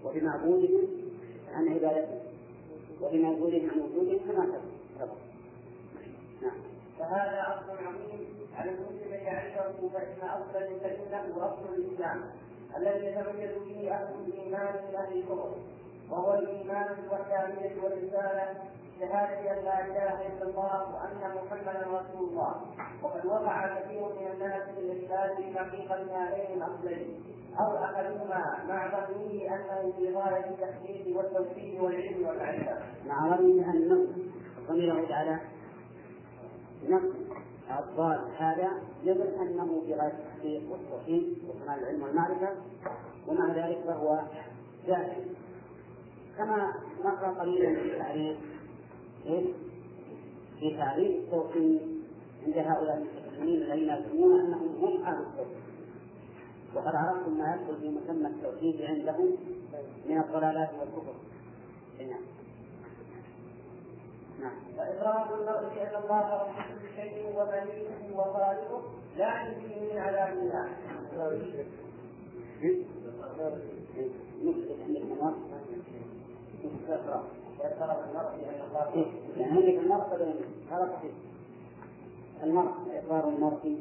وبمعبودهم 0.04 0.88
عن 1.52 1.68
عبادتهم 1.68 2.20
وبمعبودهم 3.02 3.70
عن 3.70 3.80
وجودهم 3.80 4.18
كما 4.18 4.60
سبق. 4.98 5.12
نعم. 6.42 6.58
فهذا 6.98 7.62
أصل 7.62 7.84
عظيم. 7.84 8.40
على 8.56 8.70
المسلم 8.70 9.12
أن 9.12 9.24
يعرفه 9.26 9.88
فإن 9.88 10.28
أصل 10.28 10.80
فإنه 10.80 11.36
أصل 11.36 11.74
الإسلام 11.74 12.22
الذي 12.76 13.06
يتميز 13.06 13.50
به 13.68 13.92
أهل 13.92 14.14
الإيمان 14.26 14.74
من 14.88 14.94
أهل 14.94 15.18
الكفر 15.18 15.54
وهو 16.10 16.34
الإيمان 16.34 16.86
بالوحدانية 16.96 17.82
والرسالة 17.82 18.54
شهادة 19.00 19.52
أن 19.52 19.64
لا 19.64 19.86
إله 19.86 20.26
إلا 20.26 20.42
الله 20.42 20.94
وأن 20.94 21.34
محمدا 21.36 21.86
رسول 21.86 22.28
الله 22.28 22.54
وقد 23.02 23.26
وقع 23.26 23.80
كثير 23.80 24.02
من 24.02 24.26
الناس 24.32 24.62
في 24.62 24.80
الإشكال 24.80 25.36
في 25.36 25.58
حقيقة 25.58 25.96
هذين 25.96 26.62
الأصلين 26.62 27.22
أو 27.60 27.84
أحدهما 27.84 28.64
مع 28.68 28.88
ظنه 28.88 29.54
أنه 29.54 29.92
في 29.96 30.14
غاية 30.14 30.50
التحديد 30.50 31.16
والتوحيد 31.16 31.80
والعلم 31.80 32.26
والمعرفة. 32.26 32.78
مع 33.06 33.36
ظنه 33.36 33.70
أنه 33.72 34.06
ضميره 34.68 35.14
على 35.14 35.40
نفس 36.88 37.10
هذا 38.38 38.70
يظن 39.04 39.40
أنه 39.40 39.82
في 39.86 39.94
غاية 39.94 40.12
التحقيق 40.12 40.62
والتوحيد 40.70 41.38
وكمال 41.48 41.78
العلم 41.78 42.02
والمعرفة 42.02 42.48
ومع 43.28 43.52
ذلك 43.54 43.78
فهو 43.86 44.20
جاهل. 44.86 45.24
كما 46.40 46.74
مر 47.04 47.40
قليلا 47.40 47.82
في 47.82 47.98
تعريف 47.98 48.38
إيه؟ 49.26 49.52
في 50.60 50.76
تعريف 50.76 51.16
التوحيد 51.16 51.80
عند 52.46 52.58
هؤلاء 52.58 52.96
المتكلمين 52.96 53.62
الذين 53.62 53.88
يزعمون 53.88 54.40
أنهم 54.40 54.84
هم 54.84 55.02
أهل 55.02 55.22
التوحيد 55.22 55.60
وقد 56.74 56.94
عرفتم 56.94 57.38
ما 57.38 57.54
يدخل 57.54 57.80
في 57.80 57.88
مسمى 57.88 58.28
التوحيد 58.28 58.82
عندهم 58.82 59.36
من 60.06 60.20
الضلالات 60.20 60.70
والكفر. 60.80 61.14
نعم. 61.98 62.20
نعم. 64.40 64.52
فإقرار 64.76 65.34
المرء 65.34 65.74
بأن 65.74 66.02
الله 66.02 66.42
رب 66.42 66.48
كل 66.48 66.96
شيء 66.96 67.26
ومليكه 67.36 68.18
وخالقه 68.18 68.82
لا 69.16 69.42
ينجيه 69.42 69.92
من 69.92 69.98
عذاب 69.98 70.38
الله. 70.38 70.68
نقصد 74.44 74.80
عندك 74.80 75.00
يعني 75.00 75.79
عندك 79.40 79.78
المرء 79.78 80.36
هذا 80.70 80.92
صحيح 80.96 81.12
المرء 82.42 82.72
إقرار 83.04 83.28
المرء 83.28 83.76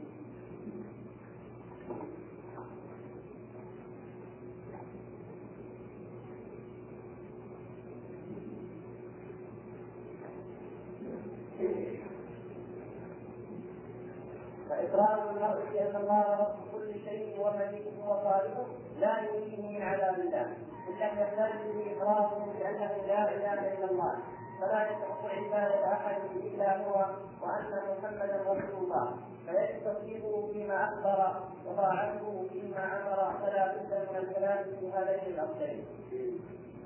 فإقرار 14.70 15.30
المرء 15.32 15.72
بأن 15.74 15.96
الله 15.96 16.26
رب 16.40 16.56
كل 16.74 16.94
شيء 17.10 17.40
ومليكه 17.40 18.10
وخالقه 18.10 18.66
لا 19.00 19.22
يريده 19.22 19.70
من 19.70 19.82
عذاب 19.82 20.20
الله. 20.20 20.54
إلا 20.90 21.06
يحتاج 21.06 21.52
به 21.66 21.92
إقراره 21.92 22.46
بأنه 22.60 22.92
لا 23.08 23.36
إله 23.36 23.74
إلا 23.74 23.92
الله 23.92 24.14
فلا 24.62 24.90
يستحق 24.92 25.26
عبادة 25.26 25.94
أحد 25.94 26.18
إلا 26.36 26.78
هو 26.78 27.06
وأن 27.42 27.72
محمدا 27.92 28.42
رسول 28.48 28.84
الله 28.84 29.16
فيجب 29.46 29.84
تصديقه 29.86 30.50
فيما 30.54 30.84
أخبر 30.84 31.40
وطاعته 31.68 32.48
فيما 32.54 32.86
أمر 32.98 33.34
فلا 33.42 33.74
بد 33.74 34.10
من 34.12 34.18
الكلام 34.18 34.64
في 34.80 34.92
هذين 34.92 35.34
الأصلين. 35.34 35.86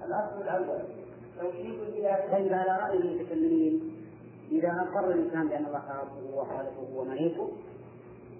الأصل 0.06 0.42
الأول 0.42 0.84
توحيد 1.40 1.74
الإلهية. 1.80 2.32
طيب 2.32 2.54
على 2.54 2.80
رأي 2.82 2.98
المتكلمين 2.98 3.94
إذا 4.52 4.88
أقر 4.90 5.12
الإنسان 5.12 5.48
بأن 5.48 5.66
الله 5.66 5.80
خالقه 5.80 6.36
وخالقه 6.36 6.96
ومليكه 6.96 7.50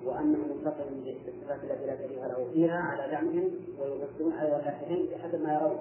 وأنه 0.06 0.38
متصل 0.38 0.90
بالصفات 1.06 1.64
التي 1.64 1.86
لا 1.86 1.98
شريك 1.98 2.18
له 2.18 2.48
فيها 2.54 2.78
على 2.78 3.12
زعمهم 3.12 3.52
ويفسرون 3.80 4.34
على 4.34 4.50
ولاحهم 4.50 5.06
بحسب 5.12 5.44
ما 5.44 5.54
يرون. 5.54 5.78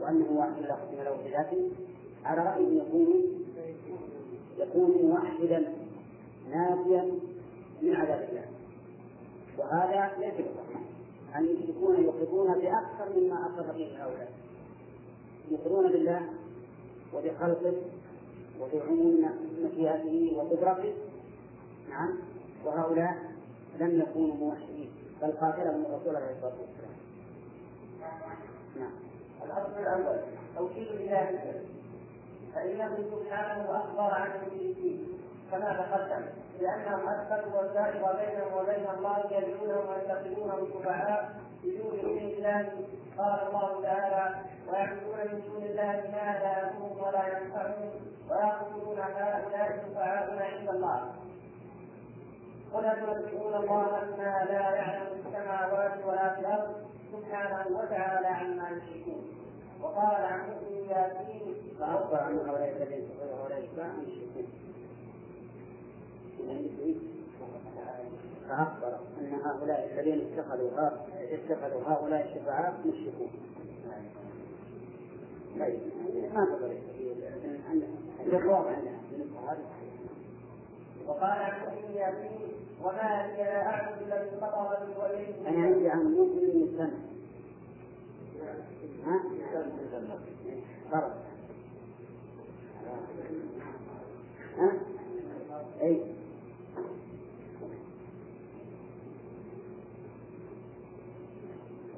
وأنه 0.00 0.38
واحد 0.38 0.62
لا 0.62 0.74
قسم 0.74 1.02
له 1.02 1.16
بذاته 1.24 1.70
على 2.24 2.50
رأي 2.50 2.78
يكون 2.78 3.08
يكون 4.58 4.90
موحدا 4.90 5.72
نافيا 6.50 7.10
من 7.82 7.96
عذاب 7.96 8.28
الله. 8.28 8.44
وهذا 9.58 10.12
ليس 10.18 10.34
بصحيح. 10.34 10.80
أن 11.36 11.46
يشركون 11.46 12.04
يقرون 12.04 12.54
بأكثر 12.54 13.20
مما 13.20 13.46
أقر 13.46 13.72
به 13.72 13.96
هؤلاء. 13.98 14.32
يقرون 15.50 15.92
بالله 15.92 16.22
وبخلقه 17.14 17.74
وبعموم 18.60 19.30
مشيئته 19.64 20.36
وقدرته. 20.36 20.92
نعم. 21.90 22.18
وهؤلاء 22.64 23.16
لم 23.80 24.00
يكونوا 24.00 24.34
موحدين 24.34 24.90
بل 25.22 25.32
قاتلهم 25.32 25.84
الرسول 25.86 26.16
عليه 26.16 26.30
الصلاة 26.30 26.52
والسلام. 26.60 26.96
نعم. 28.78 28.92
الأصل 29.44 29.78
الأول 29.78 30.20
توحيد 30.56 30.88
الله 30.88 31.62
فإنه 32.54 32.96
سبحانه 32.96 33.76
أخبر 33.76 34.14
عن 34.14 34.30
المشركين 34.30 35.08
كما 35.50 35.72
تقدم 35.72 36.24
لأنهم 36.60 37.08
أثبتوا 37.08 37.58
والفارق 37.58 38.16
بينهم 38.16 38.52
وبين 38.58 38.86
الله 38.98 39.18
يدعونهم 39.30 39.88
ويتخذونهم 39.88 40.68
شفعاء 40.72 41.34
بدون 41.64 42.00
دون 42.02 42.18
الله. 42.18 42.68
قال 43.18 43.46
الله 43.48 43.82
تعالى 43.82 44.34
ويعبدون 44.68 45.18
من 45.32 45.42
دون 45.48 45.62
الله 45.62 45.92
ما 46.12 46.38
لا 46.42 46.58
يضرهم 46.58 47.00
ولا 47.00 47.38
ينفعهم 47.38 47.90
ويقولون 48.30 48.98
هؤلاء 48.98 49.84
شفعاؤنا 49.86 50.44
عند 50.44 50.68
الله. 50.68 51.12
قل 52.76 52.82
تنبئون 52.82 53.54
الله 53.54 53.86
بما 53.86 54.44
لا 54.50 54.76
يعلم 54.76 55.06
السماوات 55.26 56.04
ولا 56.06 56.34
في 56.34 56.40
الأرض. 56.40 56.74
سبحانه 57.12 57.78
وتعالى 57.78 58.26
عما 58.26 58.68
يشركون. 58.68 59.24
وقال 59.82 60.24
عن 60.24 60.40
مؤمن 60.50 60.90
ياسين 60.90 61.54
فأخبر 61.78 62.16
عن 62.16 62.38
هؤلاء 62.38 62.76
الذين 62.76 63.08
كفروا 63.08 63.44
هؤلاء 63.44 63.58
الإسلام 63.58 64.02
يشركون 64.02 64.46
فأخبر 68.48 68.98
أن 69.20 69.32
هؤلاء 69.44 69.90
الذين 69.92 70.32
اتخذوا 70.32 70.70
اتخذوا 71.20 71.82
هؤلاء 71.86 72.26
الشفعاء 72.26 72.74
مشركون. 72.84 73.30
طيب 75.60 75.80
ما 76.34 76.44
تقدر 76.44 76.76
الجواب 78.26 78.66
عندنا 78.66 78.96
وقال 81.08 81.30
عن 81.30 81.76
ياسين 81.94 82.52
وما 82.82 83.26
لي 83.26 83.42
لا 83.42 83.66
اعبد 83.66 84.02
الذي 84.02 84.36
فطرني 84.40 84.96
وإليه. 84.96 85.48
أنا 85.48 85.66
عندي 85.66 85.88
عن 85.88 86.04
مؤمن 86.04 86.62
السنة. 86.62 87.00
ها؟ 89.06 89.22
فرق 90.90 91.16
ها؟ 94.58 94.72
أي. 95.82 96.02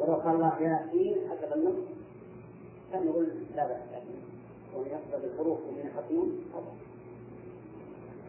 ولو 0.00 0.14
قال 0.14 0.34
الله 0.34 0.60
ياسين 0.60 1.16
حسب 1.30 1.52
النص 1.52 1.76
كان 2.92 3.06
نقول 3.06 3.28
لا 3.56 3.66
بأس. 3.66 3.78
كون 4.74 4.86
يقصد 4.86 5.24
الحروف 5.24 5.58
من 5.58 5.90
حكم. 5.96 6.32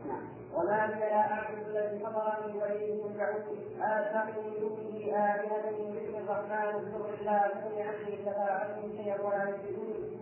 نعم. 0.08 0.39
لي 0.58 1.00
لا 1.00 1.32
اعبد 1.34 1.68
الذي 1.68 2.00
فطرني 2.00 2.58
واليه 2.58 3.04
يرجعون 3.04 3.82
اتخذ 3.82 4.41
من 4.41 4.54
دونه 4.60 4.89
الهه 5.00 5.72
من 5.72 5.95
ذكر 5.95 6.18
الرحمن 6.18 6.76
اذكر 6.76 7.06
الله 7.20 7.47
كل 7.47 7.82
عني 7.82 8.18
شفاعتهم 8.26 8.91
شيئا 8.97 9.22
ولا 9.22 9.43
يشركون 9.50 10.20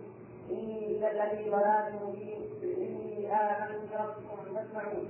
اني 0.50 1.10
الذي 1.10 1.50
ضلال 1.50 1.94
مبين 2.02 2.42
اني 2.62 3.32
امنت 3.32 3.92
بربكم 3.92 4.54
فاسمعون 4.54 5.08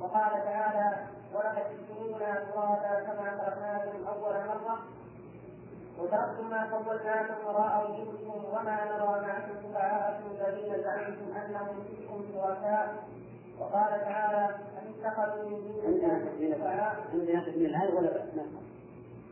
وقال 0.00 0.30
تعالى 0.44 0.96
ولقد 1.34 1.62
جئتمونا 1.70 2.44
فرادا 2.54 3.00
كما 3.04 3.30
خلقناكم 3.30 4.06
اول 4.06 4.34
مره 4.46 4.78
وتركتم 5.98 6.50
ما 6.50 6.70
خولناكم 6.70 7.46
وراء 7.46 7.90
وجوهكم 7.90 8.44
وما 8.44 8.84
نرى 8.84 9.26
معكم 9.26 9.52
شفعاءكم 9.62 10.24
الذين 10.30 10.82
زعمتم 10.82 11.36
انهم 11.36 11.84
فيكم 11.84 12.24
شركاء 12.32 12.94
وقال 13.60 14.00
تعالى 14.00 14.54
ان 14.54 14.92
اتخذوا 15.06 15.44
من 15.44 15.82
دون 15.82 15.94
الله 15.94 16.54
شفعاء 16.56 17.04
عندنا 17.12 17.40
تكميل 17.40 17.66
الآية 17.66 17.94
ولا 17.94 18.12
بأس 18.12 18.28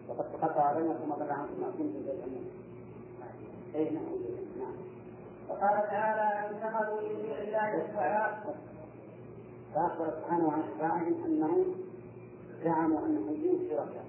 وقد 0.09 0.25
تقطع 0.33 0.73
بينكم 0.73 1.11
وضل 1.11 1.31
عنكم 1.31 1.61
ما 1.61 1.71
كنتم 1.79 2.03
تزعمون 2.03 2.51
أي 3.75 3.91
نعم 3.91 4.05
نعم. 4.59 4.77
وقال 5.49 5.91
تعالى 5.91 6.49
ان 6.49 6.55
اتخذوا 6.55 7.01
من 7.01 7.23
دون 7.23 7.39
الله 7.39 7.87
شفعاء 7.93 8.55
فأخبر 9.75 10.11
سبحانه 10.11 10.53
عن 10.53 10.63
شفاعهم 10.75 11.25
أنهم 11.25 11.65
زعموا 12.65 13.07
أنهم 13.07 13.35
فيهم 13.35 13.69
شركاء 13.71 14.07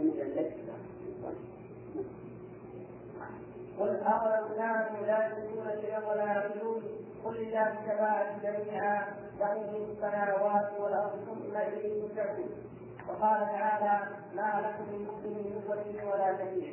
أن 0.00 0.10
قل 3.80 3.88
أولو 3.88 4.56
كانوا 4.56 5.06
لا 5.06 5.26
يجدون 5.26 5.66
شيئا 5.80 6.10
ولا 6.10 6.24
يعقلون 6.24 6.82
قل 7.28 7.34
لله 7.36 7.66
الشفاعة 7.72 8.38
جميعا 8.42 9.06
ملك 9.40 9.88
السماوات 9.90 10.80
والأرض 10.80 11.12
ثم 11.26 11.56
إليه 11.56 12.08
ترجعون. 12.16 12.68
وقال 13.08 13.40
تعالى 13.40 14.06
ما 14.34 14.60
لكم 14.64 14.92
من 14.92 15.08
مسلم 15.08 15.32
من 15.32 15.62
ولي 15.68 16.04
ولا 16.06 16.36
شفيع 16.36 16.72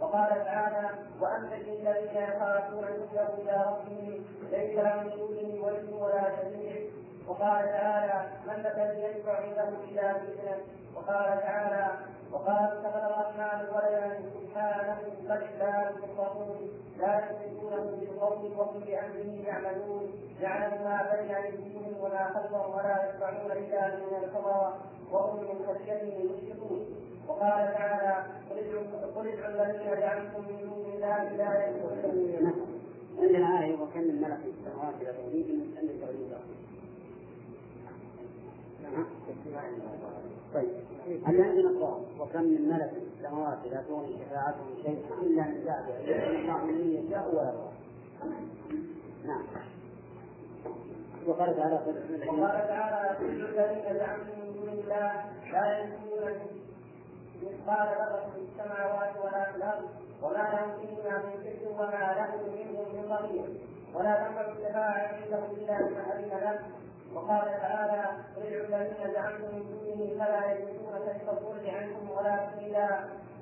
وقال 0.00 0.28
تعالى 0.44 0.88
وأنزل 1.20 1.56
للذين 1.56 2.16
يخافون 2.16 2.84
يسجدوا 2.84 3.34
إلى 3.38 3.64
ربهم 3.66 4.24
ليس 4.50 4.78
لهم 4.78 5.04
من 5.04 5.10
دونه 5.10 5.64
ولي 5.66 5.92
ولا 5.92 6.22
شفيع 6.36 6.89
وقال 7.30 7.64
تعالى 7.64 8.28
من 8.46 8.66
الذي 8.66 9.02
يشفع 9.02 9.36
عنده 9.36 9.68
إلا 9.88 10.12
بإذنه 10.12 10.58
وقال 10.96 11.40
تعالى 11.40 11.86
وقال 12.32 12.64
اتخذ 12.64 12.96
الرحمن 12.96 13.60
ولدا 13.74 14.18
سبحانه 14.34 14.98
بل 15.28 15.32
عباد 15.32 15.94
مكرمون 15.98 16.70
لا 16.98 17.18
يشركونه 17.18 17.96
بالقول 18.00 18.52
وهم 18.58 18.80
بامره 18.80 19.46
يعملون 19.46 20.12
يعلم 20.40 20.84
ما 20.84 21.06
بين 21.12 21.34
ايديهم 21.34 21.94
وما 22.00 22.24
خلفهم 22.34 22.74
ولا 22.74 23.08
يسمعون 23.08 23.50
الا 23.52 23.86
من 23.96 24.24
الكبر 24.24 24.72
وهم 25.12 25.36
من 25.40 25.66
خشيته 25.66 26.24
مشركون 26.24 26.86
وقال 27.28 27.74
تعالى 27.74 28.24
قل 28.50 29.28
ادعوا 29.28 29.48
الذين 29.48 30.00
زعمتم 30.00 30.40
من 30.40 30.58
دون 30.60 30.92
الله 30.94 31.28
لا 31.28 31.68
يشركون 31.68 32.70
عندنا 33.18 33.60
آية 33.62 33.74
وكم 33.74 34.00
من 34.00 34.36
في 34.42 34.50
السماوات 34.50 34.94
لا 35.02 35.12
تغنيهم 35.12 35.74
أن 35.82 35.88
تغني 36.00 36.59
طيب 40.54 40.68
هل 41.26 41.42
عندنا 41.42 41.70
سؤال 41.78 42.02
وكم 42.20 42.42
من 42.42 42.68
ملك 42.68 42.90
في 42.90 43.24
السماوات 43.24 43.58
لا 43.66 43.82
تغني 43.82 44.16
شفاعتهم 44.24 44.74
شيئا 44.82 45.14
الا 45.22 45.42
من 45.42 45.64
بعد 45.66 45.84
الله 46.08 46.64
من 46.64 47.04
يشاء 47.06 47.28
ويرضى 47.34 47.70
نعم 49.24 49.42
وقال 51.26 51.56
تعالى 51.56 51.74
وقال 52.26 52.68
تعالى 52.68 53.18
كل 53.18 53.44
الذين 53.44 54.02
من 54.26 54.52
دون 54.54 54.68
الله 54.68 55.24
لا 55.52 55.78
يملكون 55.78 56.32
مثقال 57.42 57.88
ذرة 57.88 58.30
في 58.34 58.40
السماوات 58.40 59.16
ولا 59.24 59.52
في 59.52 59.56
الأرض 59.56 59.88
وما 60.22 60.36
لهم 60.52 60.70
فيهما 60.80 61.18
من 61.18 61.44
شرك 61.44 61.72
وما 61.72 62.14
له 62.18 62.32
منهم 62.52 62.94
من 62.94 63.08
ظهير 63.08 63.69
ولا 63.94 64.14
تنفع 64.14 64.40
الشفاعة 64.40 65.08
عنده 65.08 65.38
إلا 65.52 65.78
من 65.78 65.96
أذن 66.12 66.40
له. 66.44 66.58
وقال 67.14 67.44
تعالى 67.60 68.04
ادعوا 68.36 68.66
الذين 68.66 69.12
زعمتم 69.14 69.54
من 69.54 69.62
دونه 69.70 70.24
فلا 70.24 70.52
يملكون 70.52 70.94
كشف 71.06 71.30
الضر 71.30 71.70
عنكم 71.76 72.10
ولا 72.10 72.46
سبيلا. 72.50 72.88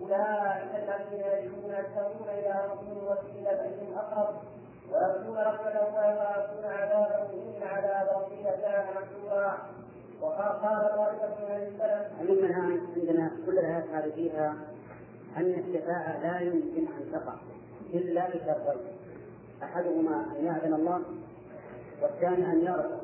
أولئك 0.03 0.73
الذين 0.75 1.21
يدعون 1.21 1.75
يبتغون 1.79 2.29
إلى 2.29 2.55
ربهم 2.71 2.99
الوسيلة 3.03 3.63
ايهم 3.63 3.99
أقرب. 3.99 4.35
ويرجون 4.93 5.39
ربهم 5.39 5.95
ويخافون 5.95 6.65
عذابه 6.65 7.33
إن 7.33 7.63
عذاب 7.63 8.09
ربك 8.17 8.61
كان 8.63 8.85
محذورا. 8.95 9.59
وقال 10.21 10.53
قال 10.63 10.97
طائفة 10.97 11.29
من 11.29 11.57
السلف 11.57 12.21
الآن 12.21 12.81
عندنا 12.97 13.31
كل 13.47 13.59
الآيات 13.59 13.85
هذه 13.93 14.13
فيها 14.15 14.55
أن 15.37 15.65
الشفاعة 15.67 16.23
لا 16.23 16.41
يمكن 16.41 16.87
أن 16.99 17.13
تقع 17.13 17.35
إلا 17.95 18.29
بشرطين. 18.29 19.08
أحدهما 19.63 20.27
أن 20.39 20.45
يأذن 20.45 20.75
الله 20.75 21.03
والثاني 22.03 22.53
أن 22.53 22.65
يرضى 22.65 22.99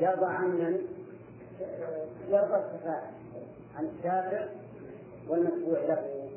يرضى 0.00 0.26
عن 0.26 0.48
من؟ 0.48 0.86
يرضى 2.28 2.56
الشفاعة 2.56 3.10
عن 3.76 3.84
الشافع 3.96 4.46
والمتبوع 5.28 5.78
له. 5.78 6.28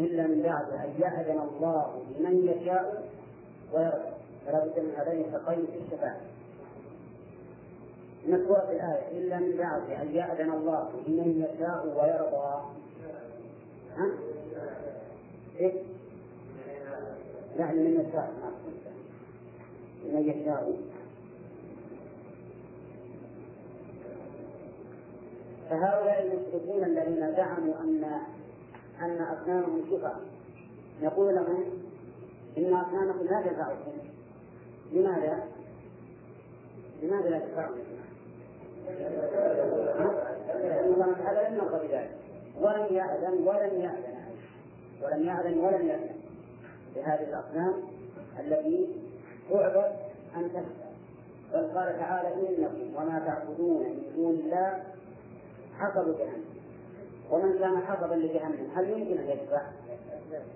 إلا 0.00 0.26
من 0.26 0.42
بعد 0.42 0.72
أن 0.72 0.94
يأذن 0.98 1.38
الله 1.38 2.02
لمن 2.18 2.48
يشاء 2.48 3.10
ويرضى 3.72 4.10
فلا 4.46 4.64
بد 4.64 4.78
من 4.78 4.94
هذين 4.96 5.24
الشقين 5.24 5.66
في 5.66 5.78
الشفاعة 5.84 6.20
نقرأ 8.28 8.66
في 8.66 8.72
الآية. 8.72 9.18
إلا 9.18 9.38
من 9.38 9.56
بعد 9.56 9.90
أن 9.90 10.14
يأذن 10.14 10.50
الله 10.50 10.90
لمن 11.06 11.46
يشاء 11.48 11.86
ويرضى. 11.86 12.64
ها؟ 13.96 14.10
إيه؟ 15.60 15.82
لا 17.58 17.72
لمن 17.72 18.06
يشاء 18.08 18.32
لمن 20.04 20.28
يشاء 20.28 20.76
فهؤلاء 25.70 26.22
المشركين 26.22 26.84
الذين 26.84 27.36
زعموا 27.36 27.74
أن 27.80 28.04
أن 29.00 29.22
أصنامهم 29.22 29.84
شفاء 29.90 30.20
نقول 31.02 31.34
لهم 31.34 31.64
إن 32.58 32.74
أصنامكم 32.74 33.24
لا 33.24 33.42
تنفعكم 33.42 33.92
لماذا؟ 34.92 35.44
لماذا 37.02 37.28
لا 37.28 37.38
تنفعكم؟ 37.38 37.74
لأن 41.28 41.52
لم 41.52 41.56
يرضى 41.56 41.88
بذلك 41.88 42.10
ولم 42.60 42.86
يأذن 42.90 43.32
ولم 43.32 43.80
يأذن. 43.80 44.18
ولم 45.02 45.24
يأذن 45.26 45.58
ولم 45.58 45.88
يأذن. 45.88 46.17
بهذه 46.94 47.28
الأصنام 47.28 47.74
التي 48.40 48.88
تعبد 49.50 49.92
أن 50.36 50.48
تشفى 50.52 50.88
بل 51.52 51.78
قال 51.78 51.98
تعالى 51.98 52.28
إنكم 52.34 52.96
وما 52.96 53.22
تعبدون 53.26 53.82
من 53.82 54.12
دون 54.16 54.34
الله 54.34 54.82
حصب 55.78 56.18
جهنم 56.18 56.44
ومن 57.30 57.58
كان 57.58 57.78
حصبا 57.78 58.14
لجهنم 58.14 58.70
هل 58.74 58.90
يمكن 58.90 59.18
أن 59.18 59.28
يشفع؟ 59.28 59.62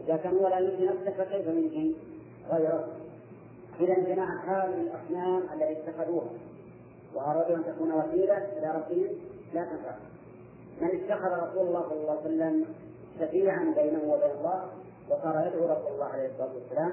إذا 0.05 0.17
كان 0.17 0.35
ولا 0.37 0.59
يمكن 0.59 0.85
نفسه 0.85 1.25
فكيف 1.25 1.47
يمكن 1.47 1.93
غيره؟ 2.51 2.89
إذا 3.81 3.97
امتناع 3.97 4.39
حال 4.39 4.71
الأصنام 4.75 5.43
التي 5.55 5.91
اتخذوها 5.91 6.31
وأرادوا 7.15 7.57
أن 7.57 7.65
تكون 7.65 7.93
وسيلة 7.93 8.37
إلى 8.37 8.73
ربهم 8.75 9.09
لا 9.55 9.65
تنفع 9.65 9.95
من 10.81 10.89
اتخذ 10.89 11.29
رسول 11.29 11.67
الله 11.67 11.83
صلى 11.89 12.01
الله 12.01 12.11
عليه 12.11 12.21
وسلم 12.21 12.67
شفيعا 13.21 13.75
بينه 13.77 14.03
وبين 14.07 14.31
الله 14.39 14.69
وصار 15.11 15.47
يدعو 15.47 15.65
رسول 15.65 15.93
الله 15.93 16.05
عليه 16.05 16.31
الصلاة 16.31 16.55
والسلام 16.55 16.93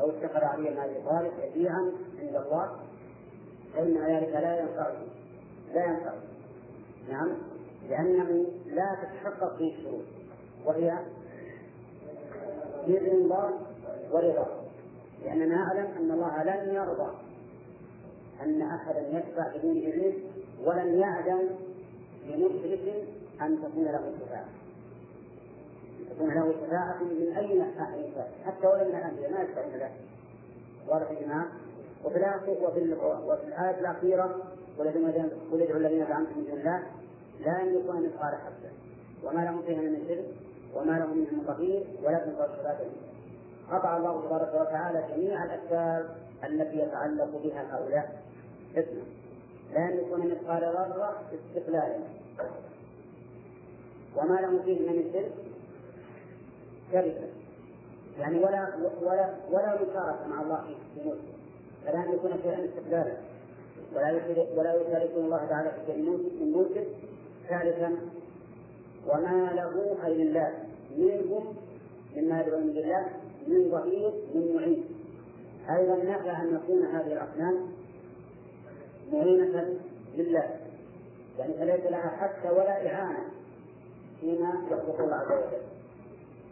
أو 0.00 0.10
اتخذ 0.10 0.44
علي 0.44 0.70
بن 0.70 0.78
أبي 0.78 0.94
طالب 1.08 1.32
شفيعا 1.36 1.92
عند 2.18 2.36
الله 2.36 2.76
فإن 3.74 3.98
ذلك 4.06 4.28
لا 4.28 4.60
ينفعه 4.60 4.94
لا 5.74 5.84
ينفعه. 5.84 6.18
نعم 7.10 7.32
لأنه 7.88 8.46
لا 8.66 8.96
تتحقق 9.02 9.56
فيه 9.56 9.74
الشروط 9.78 10.04
وهي 10.66 10.98
بإذن 12.86 13.10
الله 13.10 13.50
ورضاه 14.12 14.64
لأننا 15.24 15.46
نعلم 15.46 15.86
أن 15.98 16.10
الله 16.10 16.42
لن 16.42 16.74
يرضى 16.74 17.14
أن 18.42 18.62
أحدا 18.62 19.00
يشفع 19.00 19.56
بدون 19.56 19.76
إذنه 19.76 20.14
ولم 20.64 20.98
يعدم 20.98 21.40
لمشرك 22.26 23.04
أن 23.42 23.62
تكون 23.62 23.84
له 23.84 24.12
شفاعة. 24.20 24.48
تكون 26.10 26.34
له 26.34 26.54
شفاعة 26.66 27.02
من 27.02 27.36
أي 27.36 27.58
ناحية 27.58 28.26
حتى 28.46 28.66
من 28.66 28.96
الأنبياء 28.96 29.32
ما 29.32 29.42
يشفعون 29.42 29.74
له 29.74 29.90
واضح 30.88 31.10
يا 31.10 31.20
جماعة؟ 31.20 31.46
وفي 32.04 32.16
الآخر 32.16 32.50
وفي 32.62 32.78
الآية 33.48 33.80
الأخيرة 33.80 34.36
قل 34.78 34.86
ادعوا 35.62 35.78
الذين 35.78 36.06
زعمتم 36.06 36.38
من 36.38 36.44
دون 36.44 36.58
الله 36.58 36.82
لا 37.40 37.60
يملكون 37.60 38.06
مثقال 38.06 38.34
حبة 38.34 38.70
وما 39.24 39.40
لهم 39.40 39.62
فيها 39.62 39.80
من 39.80 40.04
شرك 40.08 40.24
وما 40.74 40.92
لهم 40.98 41.18
من 41.18 41.44
ظهير 41.46 41.86
ولا 42.02 42.18
تنفع 42.18 42.44
الصلاة 42.44 42.78
قطع 43.70 43.96
الله 43.96 44.26
تبارك 44.26 44.60
وتعالى 44.60 45.04
جميع 45.16 45.44
الأسباب 45.44 46.16
التي 46.44 46.78
يتعلق 46.78 47.42
بها 47.44 47.76
هؤلاء. 47.76 48.22
اسمع. 48.76 49.02
لا 49.74 49.90
يملكون 49.90 50.20
مثقال 50.20 50.62
ذرة 50.62 51.22
استقلالا. 51.34 51.98
وما 54.16 54.34
لهم 54.34 54.62
فيه 54.62 54.90
من 54.90 55.12
شرك 55.12 55.32
شركة 56.94 57.28
يعني 58.18 58.38
ولا 58.38 58.68
ولا 59.02 59.34
ولا 59.50 59.74
مشاركة 59.74 60.28
مع 60.28 60.42
الله 60.42 60.64
في 60.94 61.08
ملكه 61.08 61.34
فلا 61.86 62.04
يملكون 62.04 62.32
شيئا 62.42 62.64
استقلالا. 62.64 63.16
ولا 63.94 64.12
ولا 64.56 64.74
يشاركون 64.74 65.24
الله 65.24 65.46
تعالى 65.46 65.70
في 65.70 65.92
شيء 65.92 66.02
من 66.02 66.52
ملكه 66.56 66.86
ثالثا. 67.48 67.96
وما 69.08 69.52
له 69.54 69.96
أي 70.06 70.24
لله 70.24 70.52
منهم 70.96 71.54
مما 72.16 72.40
يدعون 72.40 72.66
من 72.66 72.76
الله 72.76 73.06
من 73.46 73.70
ظهير 73.70 74.12
من 74.34 74.54
معين. 74.56 74.84
أيضا 75.70 75.96
نفى 75.96 76.30
أن 76.30 76.60
يكون 76.62 76.86
هذه 76.86 77.12
الأصنام 77.12 77.68
معينة 79.12 79.78
لله. 80.14 80.50
يعني 81.38 81.54
فليس 81.54 81.90
لها 81.90 82.08
حتى 82.08 82.48
ولا 82.48 82.94
إعانة 82.94 83.24
فيما 84.20 84.66
يخلق 84.70 85.00
الله 85.00 85.16
عز 85.16 85.32
وجل. 85.32 85.63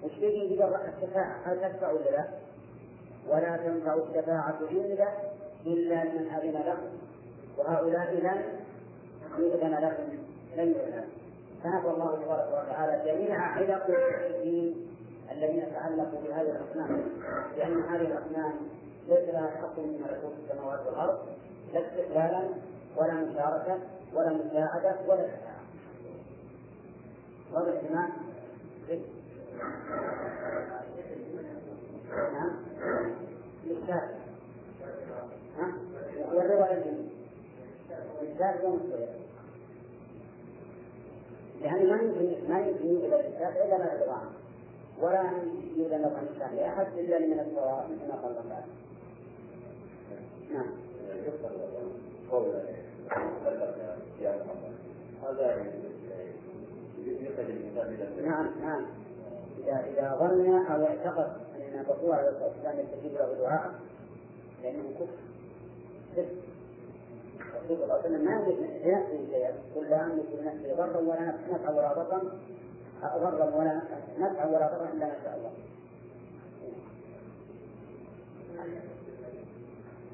وش 0.05 0.13
في 0.13 0.65
الشفاعة 0.97 1.37
هل 1.45 1.61
تشفع 1.61 1.93
ولا 1.93 2.11
لا؟ 2.11 2.25
ولا 3.29 3.57
تنفع 3.57 3.95
الشفاعة 3.95 4.41
عنده 4.41 4.71
إلا 5.67 6.05
لمن 6.05 6.29
أذن 6.29 6.53
له 6.53 6.77
وهؤلاء 7.59 8.15
لم 8.15 8.43
يؤذن 9.39 9.71
لهم 9.71 10.19
لم 10.57 10.69
يؤذن 10.69 11.05
فنفى 11.65 11.89
الله 11.89 12.23
تبارك 12.25 12.49
وتعالى 12.49 13.13
جميع 13.13 13.41
علق 13.41 13.87
المشركين 13.87 14.89
الذين 15.33 15.59
يتعلقوا 15.59 16.21
بهذه 16.29 16.51
الأصنام. 16.51 17.03
لأن 17.57 17.83
هذه 17.83 18.01
الأصنام 18.01 18.53
ليس 19.09 19.29
لها 19.29 19.51
حق 19.51 19.79
من 19.79 20.03
ملكوت 20.03 20.33
السماوات 20.45 20.87
والأرض 20.87 21.19
لا 21.75 21.81
استقلالا 21.81 22.43
ولا 22.97 23.15
مشاركة 23.15 23.79
ولا 24.15 24.33
مساعدة 24.33 24.97
ولا 25.09 25.27
شفاعة. 25.27 25.63
واضح 27.53 27.85
يا 27.85 27.95
نعم 27.95 28.11
للشافعي 33.67 34.23
ها 35.59 35.73
والرضا 36.33 36.69
للجميع 36.73 37.13
للشافعي 38.23 38.67
ومسلم 38.67 39.09
يعني 41.63 41.85
ما 41.85 41.97
يمكن 41.97 42.49
ما 42.49 42.61
يمكن 42.61 42.87
يوجد 42.87 43.13
الشافعي 43.13 43.65
الا 43.69 43.79
ما 43.79 43.93
يرضى 43.93 44.21
ولا 45.01 45.31
يوجد 45.77 45.95
نظر 45.95 46.23
الشافعي 46.35 46.69
احد 46.69 46.87
الا 46.99 47.19
لمن 47.19 47.37
مثل 47.37 48.09
ما 48.09 48.15
قال 48.15 48.37
الله 48.39 48.65
نعم 50.53 50.67
هذا 55.23 55.67
نعم 58.23 58.51
نعم. 58.63 59.02
إذا 59.69 60.17
ظن 60.21 60.67
أو 60.67 60.85
اعتقد 60.87 61.31
أن 61.57 61.81
الرسول 61.81 62.13
عليه 62.13 62.29
الصلاة 62.29 62.49
والسلام 62.49 62.79
يستجيب 62.79 63.13
له 63.13 63.35
دعاء 63.41 63.75
لأنه 64.63 64.83
كفر. 65.01 66.27
الرسول 67.41 67.77
صلى 67.77 67.85
الله 67.85 67.95
عليه 67.95 68.05
وسلم 68.05 68.25
ما 68.25 68.33
يملك 68.33 68.59
لنفسه 68.85 69.31
شيئا. 69.31 69.53
قل 69.77 69.91
لا 69.91 70.05
أملك 70.05 70.27
لنفسي 70.41 70.73
ضرا 70.73 70.97
ولا 70.97 71.35
نفعا 71.51 71.71
ولا 71.71 71.93
ضرا. 71.93 72.23
ضرا 73.03 73.57
ولا 73.57 73.83
نفعا 74.19 74.47
ولا 74.47 74.69
ضرا 74.69 74.89
إلا 74.93 75.07
ما 75.07 75.17
شاء 75.25 75.37
الله. 75.37 75.51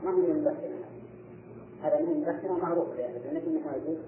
ما 0.04 0.10
هو 0.10 0.16
من 0.16 0.44
بحثنا؟ 0.44 0.88
هذا 1.82 2.00
من 2.00 2.24
بحثنا 2.24 2.52
معروف 2.52 2.96
لأن 2.96 3.16
النبي 3.30 3.50
ما 3.50 3.72
يجوز 3.76 3.98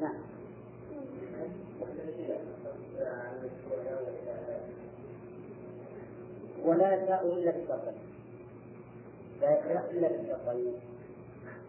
نعم. 0.00 0.14
ولا 6.64 6.94
يشاء 6.94 7.26
إلا 7.26 7.50
بالشرطين 7.50 7.94
لا 9.40 9.58
يشاء 9.58 9.90
إلا 9.90 10.08
بالشرطين 10.08 10.72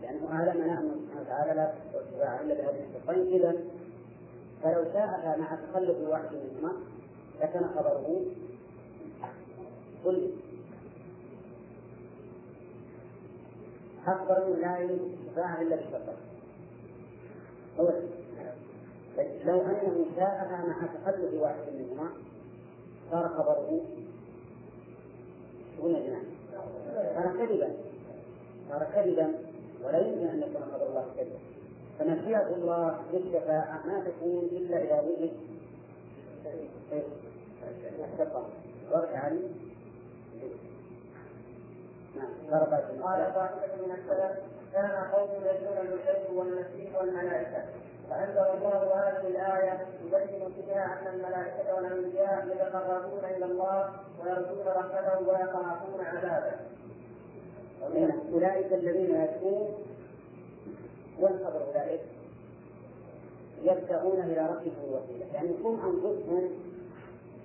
لأنه 0.01 0.31
أعلمنا 0.31 0.79
أنه 0.79 0.95
سبحانه 1.05 1.21
وتعالى 1.21 1.53
لا 1.53 1.73
تشفع 1.93 2.41
إلا 2.41 2.53
بهذه 2.53 2.83
الشرطين 2.89 3.33
إذا 3.33 3.57
فلو 4.63 4.83
شاء 4.93 5.35
مع 5.39 5.55
تخلف 5.55 5.97
واحد 6.09 6.29
منهما 6.33 6.73
لكان 7.41 7.69
خبره 7.75 8.21
كل 10.03 10.29
أخبر 14.07 14.55
لا 14.61 14.79
يشفع 14.79 15.61
إلا 15.61 15.75
بالشرطين 15.75 16.29
لو 19.45 19.61
أنه 19.61 20.05
شاءها 20.15 20.65
مع 20.67 20.87
تخلف 20.87 21.33
واحد 21.41 21.73
منهما 21.73 22.09
صار 23.11 23.27
خبره 23.27 23.81
شغل 25.77 25.93
جنان 25.93 26.23
صار 27.15 27.27
كذبا. 27.37 27.69
صار 28.69 28.87
كذبا. 28.95 29.33
ولا 29.83 29.99
يمكن 29.99 30.27
أن 30.27 30.39
يكون 30.39 30.61
خبر 30.73 30.87
الله 30.87 31.05
كذبا. 31.17 31.39
فمشيئة 31.99 32.55
الله 32.55 33.01
للشفاعة 33.13 33.87
ما 33.87 34.03
تكون 34.03 34.43
إلا 34.43 34.83
إذا 34.83 35.01
وجد 35.01 35.31
الشفاعة 37.63 38.45
واضح 38.91 39.25
علي؟ 39.25 39.39
قال 43.01 43.33
طائفة 43.35 43.75
من 43.85 43.91
السلف 43.91 44.39
كان 44.73 44.91
قوم 45.13 45.29
يدعون 45.31 45.87
الحج 45.87 46.35
والمسيح 46.35 47.01
والملائكة. 47.01 47.63
فأنزل 48.09 48.39
الله 48.39 48.93
هذه 48.93 49.27
الآية 49.27 49.85
يبين 50.05 50.51
فيها 50.55 50.99
أن 51.01 51.07
الملائكة 51.13 51.75
والأنبياء 51.75 52.47
يتقربون 52.47 53.25
إلى 53.37 53.45
الله 53.45 53.89
ويرجون 54.23 54.67
رحمته 54.67 55.19
ويخافون 55.29 56.05
عذابه. 56.05 56.51
أولئك 58.33 58.73
الذين 58.73 59.15
يدعون 59.15 59.67
وانتظر 61.19 61.61
أولئك 61.67 62.01
يبتغون 63.63 64.19
إلى 64.19 64.41
ربهم 64.41 64.73
الوسيلة، 64.87 65.25
يعني 65.33 65.49
هم 65.63 65.79
أنفسهم 65.85 66.49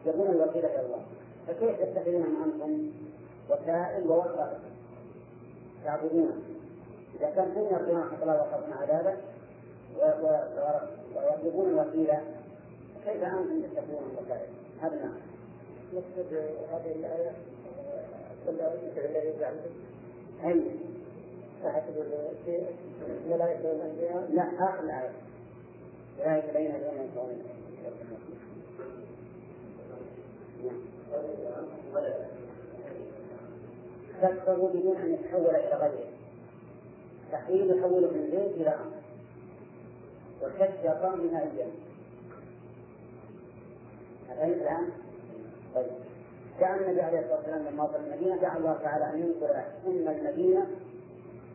يبون 0.06 0.30
الوسيلة 0.30 0.68
إلى 0.68 0.80
الله، 0.86 1.02
فكيف 1.46 1.80
تتخذون 1.80 2.24
أنتم 2.44 2.90
وسائل 3.50 4.08
ووسائل. 4.08 4.58
تعبدون. 5.84 6.42
إذا 7.20 7.30
كان 7.30 7.52
هم 7.56 7.64
يرجون 7.64 8.00
رحمة 8.00 8.22
الله 8.22 8.32
ويخافون 8.32 8.72
عذابه 8.82 9.16
ويطلبون 10.00 11.68
الوسيلة 11.68 12.20
كيف 13.04 13.22
أنتم 13.22 13.62
تتقون 13.62 14.10
الوسائل؟ 14.12 14.48
هذا 14.80 14.96
نعم. 14.96 15.14
نقصد 15.94 16.34
هذه 16.72 16.92
الآية 16.96 17.32
كل 18.46 19.00
الذي 19.04 19.32
زعمتم 19.40 19.70
أي. 20.44 20.62
فحسب 21.62 22.04
الملائكة 23.26 23.68
والأنبياء 23.68 24.28
لا 24.32 24.42
آخر 24.42 24.84
الآية. 24.84 25.12
أولئك 26.20 26.44
الذين 26.44 26.74
يدعون 26.74 26.96
ينفعون 27.00 27.42
كفروا 34.22 34.68
بدون 34.68 34.96
أن 34.96 35.14
يتحول 35.14 35.46
إلى 35.46 35.74
غيره. 35.74 36.08
تحويل 37.32 37.78
يحوله 37.78 38.10
من 38.10 38.28
زيت 38.30 38.56
إلى 38.60 38.68
أمر. 38.68 39.03
والشك 40.44 40.84
من 41.04 41.40
الجنة 41.42 41.72
أفهمت 44.30 44.62
الآن؟ 44.62 44.88
طيب. 45.74 45.86
كأن 46.60 46.78
النبي 46.78 47.02
عليه 47.02 47.20
الصلاة 47.20 47.36
والسلام 47.36 47.66
لما 47.66 47.84
وصل 47.84 47.96
المدينة 47.96 48.36
دعا 48.36 48.58
الله 48.58 48.78
تعالى 48.82 49.04
أن 49.04 49.18
ينقل 49.18 49.54
أم 49.86 50.08
المدينة 50.08 50.66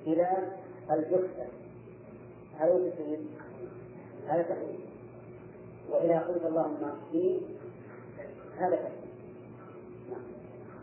إلى 0.07 0.27
الجحفة 0.91 1.45
هذا 2.59 2.89
تسليم 2.89 3.29
هذا 4.27 4.41
تحويل 4.41 4.79
وإذا 5.89 6.19
قلت 6.19 6.45
اللهم 6.45 6.93
فيه 7.11 7.39
هذا 8.59 8.75
تحويل 8.75 9.09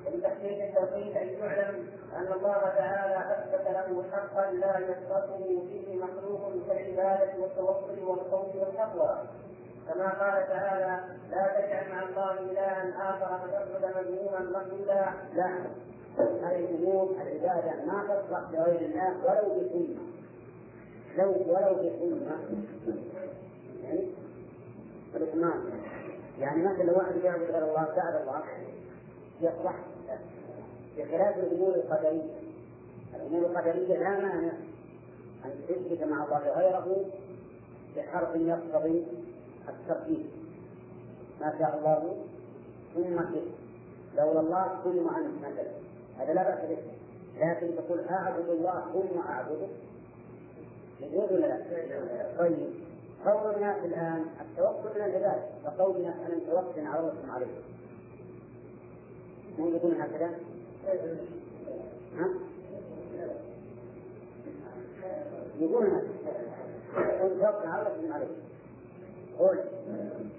ومن 0.06 0.22
تحقيق 0.22 0.64
التوحيد 0.64 1.16
أن 1.16 1.28
يعلم 1.28 1.86
أن 2.16 2.32
الله 2.32 2.60
تعالى 2.78 3.32
أثبت 3.32 3.66
له 3.66 4.04
حقا 4.12 4.50
لا 4.50 4.78
يسقطه 4.78 5.66
فيه 5.68 5.96
مخلوق 5.96 6.52
كالعبادة 6.68 7.32
والتوكل 7.38 8.04
والخوف 8.04 8.56
والتقوى. 8.56 9.18
كما 9.88 10.08
قال 10.08 10.48
تعالى 10.48 11.00
لا 11.30 11.60
تجعل 11.60 11.90
مع 11.92 12.02
الله 12.02 12.50
إلها 12.50 13.10
آخر 13.10 13.38
فتقعد 13.38 13.96
مذموما 13.96 14.40
مخلولا 14.40 15.10
لا 15.34 15.66
هذه 16.18 16.64
الأمور 16.64 17.10
العبادة 17.10 17.84
ما 17.86 18.02
تصلح 18.02 18.50
لغير 18.52 18.80
الله 18.80 19.16
ولو 19.24 19.60
بسنه 19.60 19.98
لو 21.16 21.30
ولو 21.30 21.74
بسنه 21.74 22.38
يعني؟ 23.82 24.08
الإتمام 25.14 25.64
يعني 26.38 26.62
مثلا 26.62 26.96
واحد 26.96 27.16
يعبد 27.16 27.42
غير 27.42 27.64
الله 27.64 27.86
بعد 27.96 28.14
الله 28.14 28.42
يصلح 29.40 29.74
بخلاف 30.96 31.36
الأمور 31.38 31.74
القدرية. 31.74 32.40
الأمور 33.14 33.46
القدرية 33.46 33.96
لا 33.98 34.10
مانع 34.10 34.52
أن 35.44 35.50
تشرك 35.68 36.02
مع 36.02 36.24
الله 36.24 36.58
غيره 36.58 37.04
بحرف 37.96 38.36
يقتضي 38.36 39.04
الترتيب. 39.68 40.26
ما 41.40 41.54
شاء 41.58 41.78
الله 41.78 42.16
ثم 42.94 43.16
كذب 43.16 43.52
لولا 44.16 44.40
الله 44.40 44.80
ثم 44.84 45.08
عنه 45.08 45.32
مثلا. 45.38 45.70
هذا 46.18 46.32
لا 46.32 46.42
بأس 46.42 46.70
به. 46.70 46.78
لكن 47.38 47.76
تقول 47.76 48.00
أعبد 48.10 48.48
الله 48.48 48.84
ثم 48.92 49.18
أعبده؟ 49.18 49.66
يجوز 51.00 51.32
ولا 51.32 51.46
لا؟ 51.46 51.58
طيب. 52.38 52.68
قول 53.26 53.54
الناس 53.54 53.84
الآن 53.84 54.24
التوكل 54.40 55.00
من 55.00 55.04
العباد. 55.04 55.42
فقولنا 55.64 56.14
أنا 56.26 56.36
متوكل 56.36 56.86
على 56.86 57.00
الله 57.00 57.32
عليه 57.32 57.46
مو 59.58 59.68
يقولون 59.68 60.00
هكذا؟ 60.00 60.30
ها؟ 62.16 62.28
يقولون 65.60 66.02
هكذا 66.94 67.24
متوكل 67.24 67.68
على 67.68 67.96
الله 67.96 68.14
عليه 68.14 68.26
قول. 69.38 69.58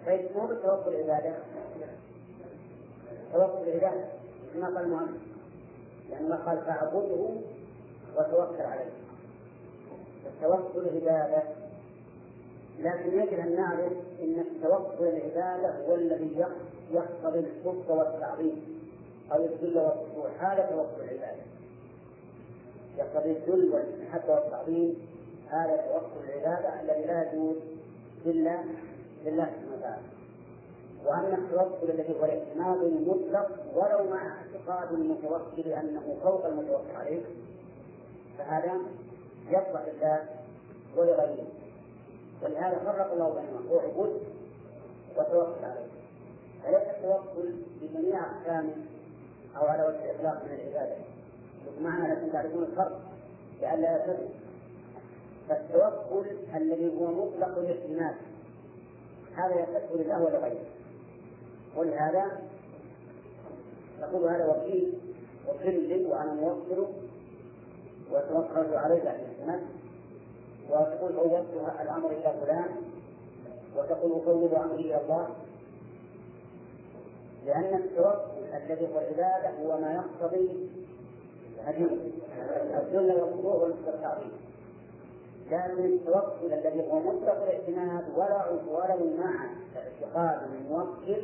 طيب 0.05 0.29
مو 0.35 0.47
بالتوكل 0.47 0.95
عبادة 0.95 1.35
توكل 3.33 3.69
عبادة 3.71 4.05
كما 4.53 4.67
قال 4.67 4.77
المؤلف. 4.77 5.21
لأن 6.09 6.25
الله 6.25 6.35
قال 6.35 6.57
فاعبده 6.57 7.29
وتوكل 8.17 8.61
عليه. 8.61 8.91
التوكل 10.25 10.89
عبادة 10.95 11.43
لكن 12.79 13.19
يجب 13.19 13.39
أن 13.39 13.55
نعرف 13.55 13.93
أن 14.21 14.39
التوكل 14.39 15.07
العبادة 15.07 15.85
هو 15.87 15.95
الذي 15.95 16.45
يقتضي 16.91 17.39
الحب 17.39 17.89
والتعظيم. 17.89 18.76
أو 19.31 19.45
الذل 19.45 19.77
والخشوع 19.77 20.29
هذا 20.39 20.65
توكل 20.65 21.03
العبادة. 21.03 21.43
يقتضي 22.97 23.31
الذل 23.31 23.69
والمحبة 23.73 24.33
والتعظيم 24.33 24.95
هذا 25.49 25.77
توكل 25.77 26.29
العبادة 26.29 26.81
الذي 26.81 27.05
لا 27.07 27.31
يجوز 27.31 27.55
إلا 28.25 28.63
لله 29.25 29.45
سبحانه 29.45 29.77
وتعالى. 29.77 30.01
وأما 31.05 31.37
التوكل 31.37 31.91
الذي 31.91 32.19
هو 32.19 32.25
الاعتماد 32.25 32.83
المطلق 32.83 33.49
ولو 33.75 34.09
مع 34.09 34.35
اعتقاد 34.37 34.91
المتوكل 34.93 35.73
أنه 35.73 36.17
فوق 36.23 36.45
المتوكل 36.45 36.95
عليه 36.95 37.21
فهذا 38.37 38.73
يصلح 39.49 39.81
لله 39.87 40.25
ولغيره. 40.97 41.47
ولهذا 42.43 42.79
فرق 42.85 43.11
الله 43.11 43.29
بينهما 43.29 43.81
اعبد 43.81 44.21
وتوكل 45.17 45.65
عليه. 45.65 45.87
فليس 46.63 46.95
التوكل 46.95 47.53
بجميع 47.81 48.19
اقسامه 48.19 48.75
أو 49.57 49.65
على 49.65 49.83
وجه 49.83 50.11
الإطلاق 50.11 50.43
من 50.43 50.51
العبادة. 50.51 50.95
معنى 51.81 52.13
لكم 52.13 52.29
تعرفون 52.29 52.63
الفرق 52.63 52.99
لئلا 53.61 53.91
يرتبط 53.91 54.29
فالتوكل 55.49 56.25
الذي 56.55 56.97
هو 56.97 57.25
مطلق 57.25 57.57
الاعتماد 57.57 58.15
هذا 59.35 59.55
يصح 59.55 59.91
لله 59.95 60.21
ولغيره 60.23 60.65
ولهذا 61.75 62.41
نقول 64.01 64.29
هذا 64.29 64.45
وكيل 64.45 64.93
وكيل 65.47 65.89
لي 65.89 66.05
وأنا 66.05 66.33
موكل 66.33 66.85
وتوكلت 68.11 68.73
عليه 68.73 69.03
بعد 69.03 69.19
الاعتماد 69.19 69.61
وتقول 70.69 71.13
فوضت 71.13 71.45
الأمر 71.81 72.11
إلى 72.11 72.33
فلان 72.41 72.69
وتقول 73.77 74.11
افوض 74.11 74.53
امري 74.53 74.81
إلى 74.81 75.01
الله. 75.01 75.27
لأن 77.47 77.73
التوكل 77.75 78.55
الذي 78.55 78.87
هو 78.93 78.99
العبادة 78.99 79.49
هو 79.49 79.81
ما 79.81 79.93
يقتضي 79.93 80.49
الذل 82.77 83.21
والخضوع 83.21 83.53
والتعظيم 83.53 84.31
لكن 85.51 85.85
التوكل 85.85 86.53
الذي 86.53 86.91
هو 86.91 86.99
مطلق 86.99 87.43
الاعتماد 87.43 88.03
ولا 88.15 88.49
ولو 88.49 89.17
مع 89.17 89.49
اعتقاد 89.75 90.49
الموكل 90.51 91.21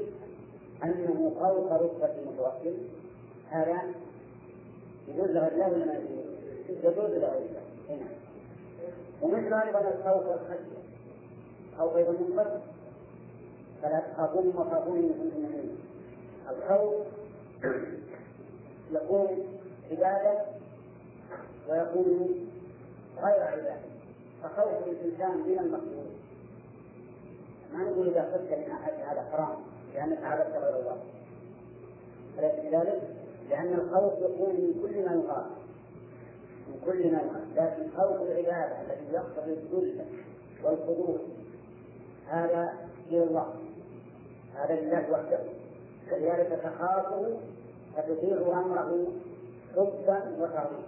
أنه 0.83 1.31
فوق 1.39 1.73
رتبة 1.73 2.13
المتوكل 2.21 2.77
هذا 3.49 3.81
يجوز 5.07 5.29
له 5.29 5.47
الله 5.47 5.67
ولا 5.67 5.85
ما 5.85 5.93
يجوز؟ 5.93 6.83
له 6.93 7.39
نعم. 7.89 7.99
ومثل 9.21 9.53
أيضا 9.53 9.79
الخوف 9.79 10.27
والخشية. 10.27 10.83
خوف 11.77 11.95
أيضا 11.95 12.11
منقسم 12.11 12.59
فلا 13.81 13.99
تخافون 13.99 14.47
وخافون 14.47 14.97
من 14.97 15.31
المؤمنين 15.33 15.77
الخوف 16.49 17.05
يكون 18.91 19.27
عبادة 19.91 20.41
ويكون 21.69 22.49
غير 23.17 23.43
عبادة. 23.43 23.75
فخوف 24.43 24.87
الإنسان 24.87 25.37
من 25.37 25.59
المخلوق 25.59 26.05
ما 27.73 27.83
نقول 27.83 28.07
إذا 28.07 28.21
خفت 28.21 28.57
من 28.57 28.71
أحد 28.71 28.93
هذا 28.93 29.29
حرام 29.31 29.55
لأنك 29.93 30.23
عبدت 30.23 30.55
غير 30.55 30.79
الله. 30.79 30.97
أليس 32.39 32.71
كذلك؟ 32.71 33.01
لأن 33.49 33.73
الخوف 33.73 34.13
يكون 34.13 34.49
من 34.49 34.81
كل 34.81 35.05
ما 35.05 35.15
يقال. 35.15 35.45
من 36.67 36.81
كل 36.85 37.11
ما 37.11 37.45
لكن 37.55 37.97
خوف 37.97 38.21
العبادة 38.21 38.81
الذي 38.81 39.13
يقتضي 39.13 39.53
الذل 39.53 40.05
والخضوع 40.63 41.17
هذا 42.27 42.73
إلى 43.09 43.23
الله 43.23 43.53
هذا 44.55 44.81
لله 44.81 45.11
وحده. 45.11 45.39
كذلك 46.09 46.59
تخافه 46.63 47.37
فتطيع 47.97 48.37
أمره 48.37 49.07
حبا 49.75 50.35
وتعظيما 50.39 50.83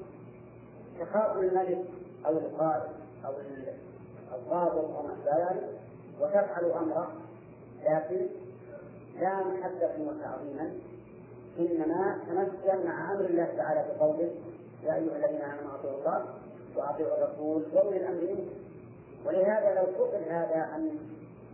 تخاف 0.99 1.37
الملك 1.37 1.85
أو 2.25 2.31
القائد 2.31 2.83
أو 3.25 3.33
الضابط 4.35 4.95
أو 4.95 5.03
ما 5.03 5.15
ذلك 5.25 5.69
وتفعل 6.21 6.65
أمره 6.65 7.11
لكن 7.83 8.27
لا 9.19 9.43
محبة 9.43 9.91
وتعظيما. 9.99 10.71
إنما 11.59 12.17
تمثل 12.27 12.85
مع 12.87 13.11
أمر 13.11 13.25
الله 13.25 13.53
تعالى 13.57 13.85
بقوله 13.89 14.31
يا 14.83 14.95
أيها 14.95 15.17
الذين 15.17 15.41
آمنوا 15.41 15.75
أطيعوا 15.75 15.97
الله 15.97 16.25
وأطيعوا 16.75 17.17
الرسول 17.17 17.63
وأولي 17.73 17.97
الأمر 17.97 18.21
منكم. 18.21 18.49
ولهذا 19.25 19.75
لو 19.75 19.85
فقد 19.85 20.23
هذا 20.29 20.57
عن 20.57 20.89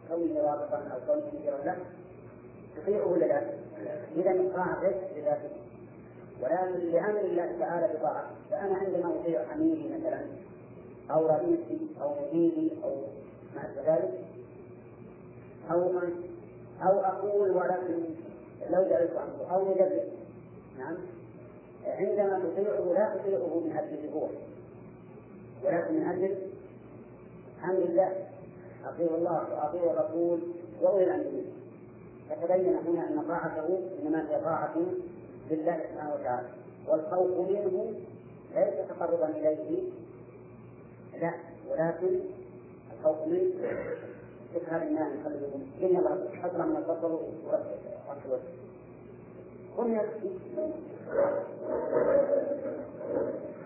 كونه 0.10 0.42
رابطا 0.42 0.78
أو 0.78 1.00
كونه 1.08 1.26
مديرا 1.34 1.58
له 1.58 1.78
تطيعه 2.76 3.08
ولا 3.08 3.26
لا؟ 3.26 3.42
إذا 4.18 4.54
طاعته 4.56 4.96
لذاته. 5.18 5.50
ولكن 6.42 6.92
لأمر 6.92 7.20
الله 7.20 7.56
تعالى 7.60 7.94
بطاعته. 7.98 8.30
فأنا 8.50 8.76
عندما 8.76 9.16
أطيع 9.22 9.54
أميري 9.54 9.98
مثلا 9.98 10.22
أو 11.12 11.28
رئيسي 11.28 11.80
أو 12.02 12.16
مديري 12.22 12.72
أو 12.84 12.96
مع 13.56 13.64
كذلك 13.76 14.20
خوفا 15.70 16.10
أو 16.84 17.00
أقول 17.00 17.52
ولكن 17.52 18.04
لو 18.70 18.84
جعلت 18.90 19.12
عنه 19.16 19.56
أو 19.56 19.72
يدبر 19.72 20.04
نعم. 20.80 20.98
عندما 21.86 22.40
تطيعه 22.40 22.94
لا 22.94 23.16
تطيعه 23.16 23.60
من 23.60 23.78
أجل 23.78 24.10
هو 24.14 24.28
ولكن 25.64 25.94
من 25.94 26.08
أجل 26.08 26.36
أمر 27.64 27.78
الله. 27.78 28.32
أطيعوا 28.86 29.18
الله 29.18 29.34
وأطيعوا 29.34 29.92
الرسول 29.92 30.40
وأولي 30.82 31.04
الأمر 31.04 31.24
فتبين 32.36 32.76
هنا 32.88 33.10
أن 33.10 33.26
طاعته 33.28 33.80
إنما 34.02 34.30
هي 34.30 34.42
طاعة 34.44 34.76
لله 35.52 35.80
سبحانه 35.92 36.14
وتعالى. 36.14 36.48
والخوف 36.88 37.50
منه 37.50 37.94
ليس 38.56 38.88
تقربا 38.90 39.30
إليه. 39.30 39.90
لا 41.22 41.34
ولكن 41.70 42.20
الخوف 42.94 43.28
منه. 43.28 43.52
شوف 44.54 44.70
هذا 44.70 44.84
الماء 44.84 45.08
نخليه 45.20 45.90
يلا 45.98 46.18
حضره 46.44 46.66
من 46.66 46.84
ورفع 47.48 48.38
قم 49.78 49.94
يكفي 49.94 50.30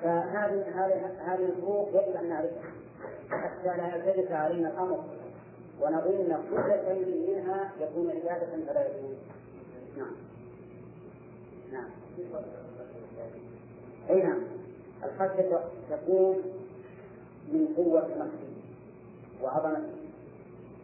فهذه 0.01 0.63
هذه 0.75 1.11
هذه 1.25 1.45
الفروق 1.45 1.89
يجب 1.89 2.15
أن 2.15 2.29
نعرفها. 2.29 2.71
حتى 3.29 3.67
لا 3.67 3.95
يلتبس 3.95 4.31
علينا 4.31 4.69
الأمر. 4.69 5.03
ونظن 5.81 6.37
كل 6.49 6.71
شيء 6.87 7.35
منها 7.35 7.71
يكون 7.79 8.09
عبادة 8.09 8.65
فلا 8.67 8.87
يكون 8.87 9.15
نعم. 9.97 10.15
نعم. 11.71 11.89
أي 14.09 14.23
نعم. 14.23 14.43
الخشية 15.03 15.59
تكون 15.89 16.35
من 17.53 17.67
قوة 17.77 18.07
نفسه 18.07 18.55
وعظمته 19.43 19.95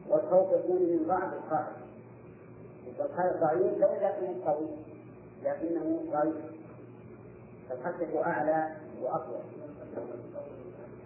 والخوف 0.10 0.52
يكون 0.54 0.82
من 0.82 1.06
ضعف 1.08 1.34
الخائف. 1.34 1.78
والخائف 3.00 3.42
ضعيف 3.42 3.78
لو 3.78 3.90
لكنه 4.02 4.46
قوي 4.46 4.68
لكنه 5.44 6.00
ضعيف. 6.12 6.36
فالخشية 7.70 8.24
أعلى 8.24 8.76
وأقوى. 9.02 9.40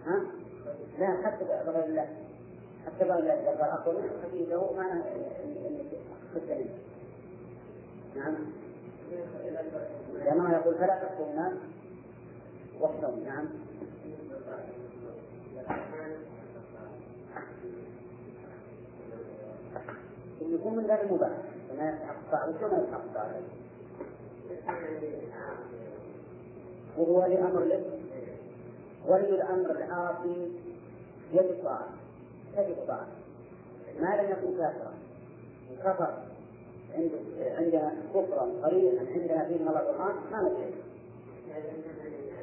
ها؟ 0.06 0.22
لا 0.98 1.22
حتى 1.24 1.44
بغير 1.44 1.84
الله. 1.84 2.25
حتى 2.86 3.04
قال 3.04 3.28
أقوى 3.60 3.94
منه 3.94 4.10
خشيته 4.28 4.72
معنى 4.76 5.02
خشية 6.34 6.64
نعم. 8.16 8.34
لأنه 10.14 10.52
يقول 10.52 10.74
فلا 10.74 11.02
تخشوا 11.02 11.26
الناس 11.30 11.52
واخشوا 12.80 13.24
نعم 13.24 13.48
يكون 20.40 20.76
من 20.76 20.86
باب 20.86 21.00
المباح 21.04 21.30
فما 21.68 21.90
يستحق 21.90 22.48
وشو 22.48 22.68
ما 22.68 22.82
يستحق 22.82 23.04
وهو 26.98 27.26
لأمر 27.26 27.64
لك 27.64 27.84
ولي 29.06 29.28
الأمر 29.28 29.70
العاصي 29.70 30.52
طاعة 31.64 31.88
تجب 32.56 32.76
طاعة 32.88 33.06
ما 34.00 34.16
لم 34.22 34.30
يكن 34.30 34.58
كافرا. 34.58 34.92
كفر 35.84 36.14
عندنا 37.58 37.92
كفرا 38.14 38.52
صريحا 38.62 39.06
عندنا 39.14 39.44
فيه 39.44 39.54
من 39.58 39.68
القرآن 39.68 40.14
ما 40.32 40.42
نشرك 40.42 40.74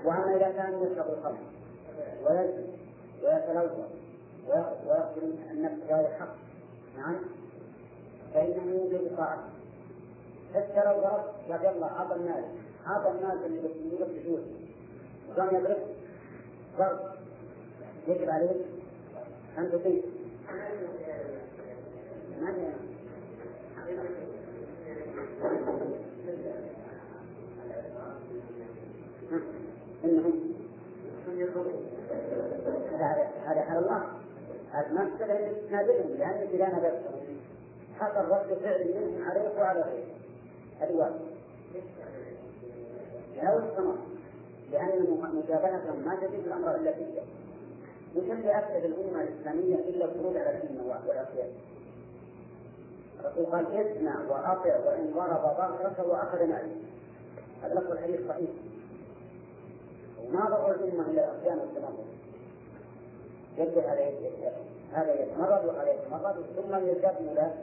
وأما 0.06 0.36
إذا 0.36 0.52
كان 0.52 0.74
يشرب 0.74 1.06
الخمر 1.14 1.38
ويزني 2.24 2.66
ويتلوث 3.24 3.72
ويقتل 4.48 5.34
النفس 5.52 5.76
بغير 5.90 6.08
حق 6.20 6.36
نعم 6.98 7.16
فإنه 8.34 8.72
يوجد 8.72 9.18
طاعته. 9.18 9.42
حتى 10.56 10.86
لو 10.86 11.02
ضرب 11.02 11.24
قال 11.50 11.76
يلا 11.76 11.86
أعطى 11.86 12.16
الناس 12.16 12.46
أعطى 12.88 13.12
الناس 13.12 13.46
اللي 13.46 13.70
يلبسون 14.00 14.44
وقام 15.30 15.56
يضرب 15.56 15.78
ضرب. 16.78 17.00
يجب 18.08 18.30
عليه 18.30 18.56
أن 19.58 19.72
تطيع 19.72 20.02
انهم 30.04 30.34
هذا 33.00 33.70
على 33.70 33.80
الله. 33.80 34.04
هذا 34.72 34.94
ما 34.94 35.10
تستدعي 35.10 35.56
تنادلهم 35.70 36.18
لانك 36.18 36.50
اذا 36.54 36.68
نادلتهم 36.68 37.38
حصل 38.00 38.26
رد 38.30 38.58
فعل 38.64 38.94
منهم 38.96 39.30
عليك 39.30 39.58
وعلى 39.58 39.82
غيرك. 39.82 40.14
هذه 40.80 40.96
واحدة 40.96 41.34
أو 43.42 43.58
الثمر 43.58 43.98
لأن 44.72 45.18
مجابهتهم 45.34 46.06
ما 46.06 46.16
تزيد 46.16 46.48
الأمر 46.48 46.76
إلا 46.76 46.92
فيه 46.92 47.22
وكم 48.16 48.42
لأفسد 48.42 48.86
الأمة 48.86 49.24
الإسلامية 49.24 49.76
إلا 49.76 50.06
الخروج 50.06 50.38
على 50.38 50.60
دين 50.60 50.80
والعصيان 50.82 51.50
الرسول 53.20 53.46
قال 53.46 53.66
اسمع 53.68 54.16
وأطع 54.30 54.78
وإن 54.86 55.12
ضرب 55.16 55.42
ظهرك 55.58 56.00
وأخذ 56.00 56.48
معي 56.48 56.72
هذا 57.64 57.74
لفظ 57.74 57.92
الحديث 57.92 58.28
صحيح. 58.28 58.50
وما 60.24 60.46
ضر 60.46 60.72
الأمة 60.72 61.10
إلا 61.12 61.32
العصيان 61.32 61.60
والتنمر 61.60 62.04
يجب 63.58 63.84
عليه 63.88 64.30
هذا 64.94 65.22
يتمرد 65.22 65.66
وهذا 65.66 65.92
يتمرد 65.92 66.36
ثم 66.56 66.76
يزداد 66.88 67.22
مولاة 67.22 67.54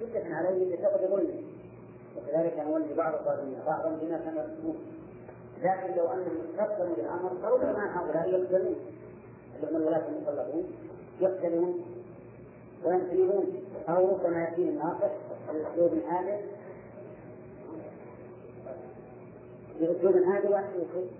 شدة 0.00 0.36
عليه 0.36 0.76
بسبب 0.76 1.10
ظلمه 1.10 1.42
وكذلك 2.16 2.58
نولي 2.58 2.94
بعض 2.94 3.14
الظالمين 3.14 3.58
بعضا 3.66 3.88
بما 3.88 4.18
كانوا 4.18 4.74
لكن 5.62 5.96
لو 5.96 6.06
أنهم 6.12 6.38
استقبلوا 6.50 6.94
بالامر 6.96 7.30
فربما 7.42 8.00
هؤلاء 8.00 8.28
يقتلون 8.28 8.76
هم 9.64 9.76
الولاة 9.76 10.02
المسلطون 10.08 10.72
يقتلون 11.20 11.84
وينفذون 12.84 13.62
أو 13.88 14.08
ربما 14.08 14.40
ياتيهم 14.40 14.68
الناصح 14.68 15.10
باسلوب 15.52 15.92
هادئ 16.08 16.40
باسلوب 19.80 20.16
هادئ 20.16 20.48
ويحكي 20.48 21.10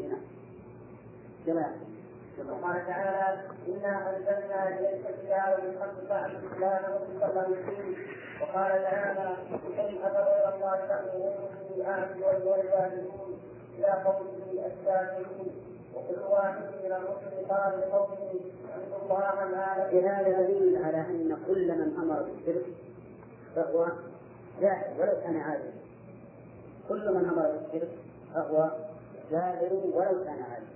نعم. 0.00 0.20
جماعة. 1.46 1.74
وقال 2.48 2.86
تعالى 2.86 3.40
إنا 3.68 4.16
أنزلنا 4.16 4.68
إليك 4.68 5.06
الكتاب 5.06 5.60
بالحق 5.62 6.00
الله 6.54 7.00
مصدقا 7.12 7.48
للدين 7.48 7.96
وقال 8.40 8.82
تعالى 8.82 9.36
كيف 9.76 10.04
غير 10.04 10.54
الله 10.54 10.76
تأمرون 10.88 11.34
بالعهد 11.70 12.16
والوالدون. 12.16 13.40
إلى 13.78 13.86
قوله 13.86 14.66
السابقين 14.66 15.69
وكل 16.08 16.22
واحد 16.30 16.62
من 16.84 16.92
الرسل 16.92 17.48
قال 17.48 17.80
لقومه 17.80 18.40
اعبدوا 18.70 19.02
الله 19.02 19.34
ما 19.56 19.88
بهذا 19.92 20.42
دليل 20.42 20.84
على 20.84 20.96
أن 20.96 21.38
كل 21.46 21.68
من 21.68 21.96
أمر 22.02 22.22
بالشرك 22.22 22.66
فهو 23.56 23.86
جاهل 24.60 25.00
ولو 25.00 25.12
كان 25.24 25.36
عالما 25.36 25.72
كل 26.88 27.14
من 27.14 27.24
أمر 27.28 27.58
بالشرك 27.58 27.90
فهو 28.34 28.70
جاهل 29.30 29.72
ولو 29.72 30.24
كان 30.24 30.42
عالما 30.42 30.70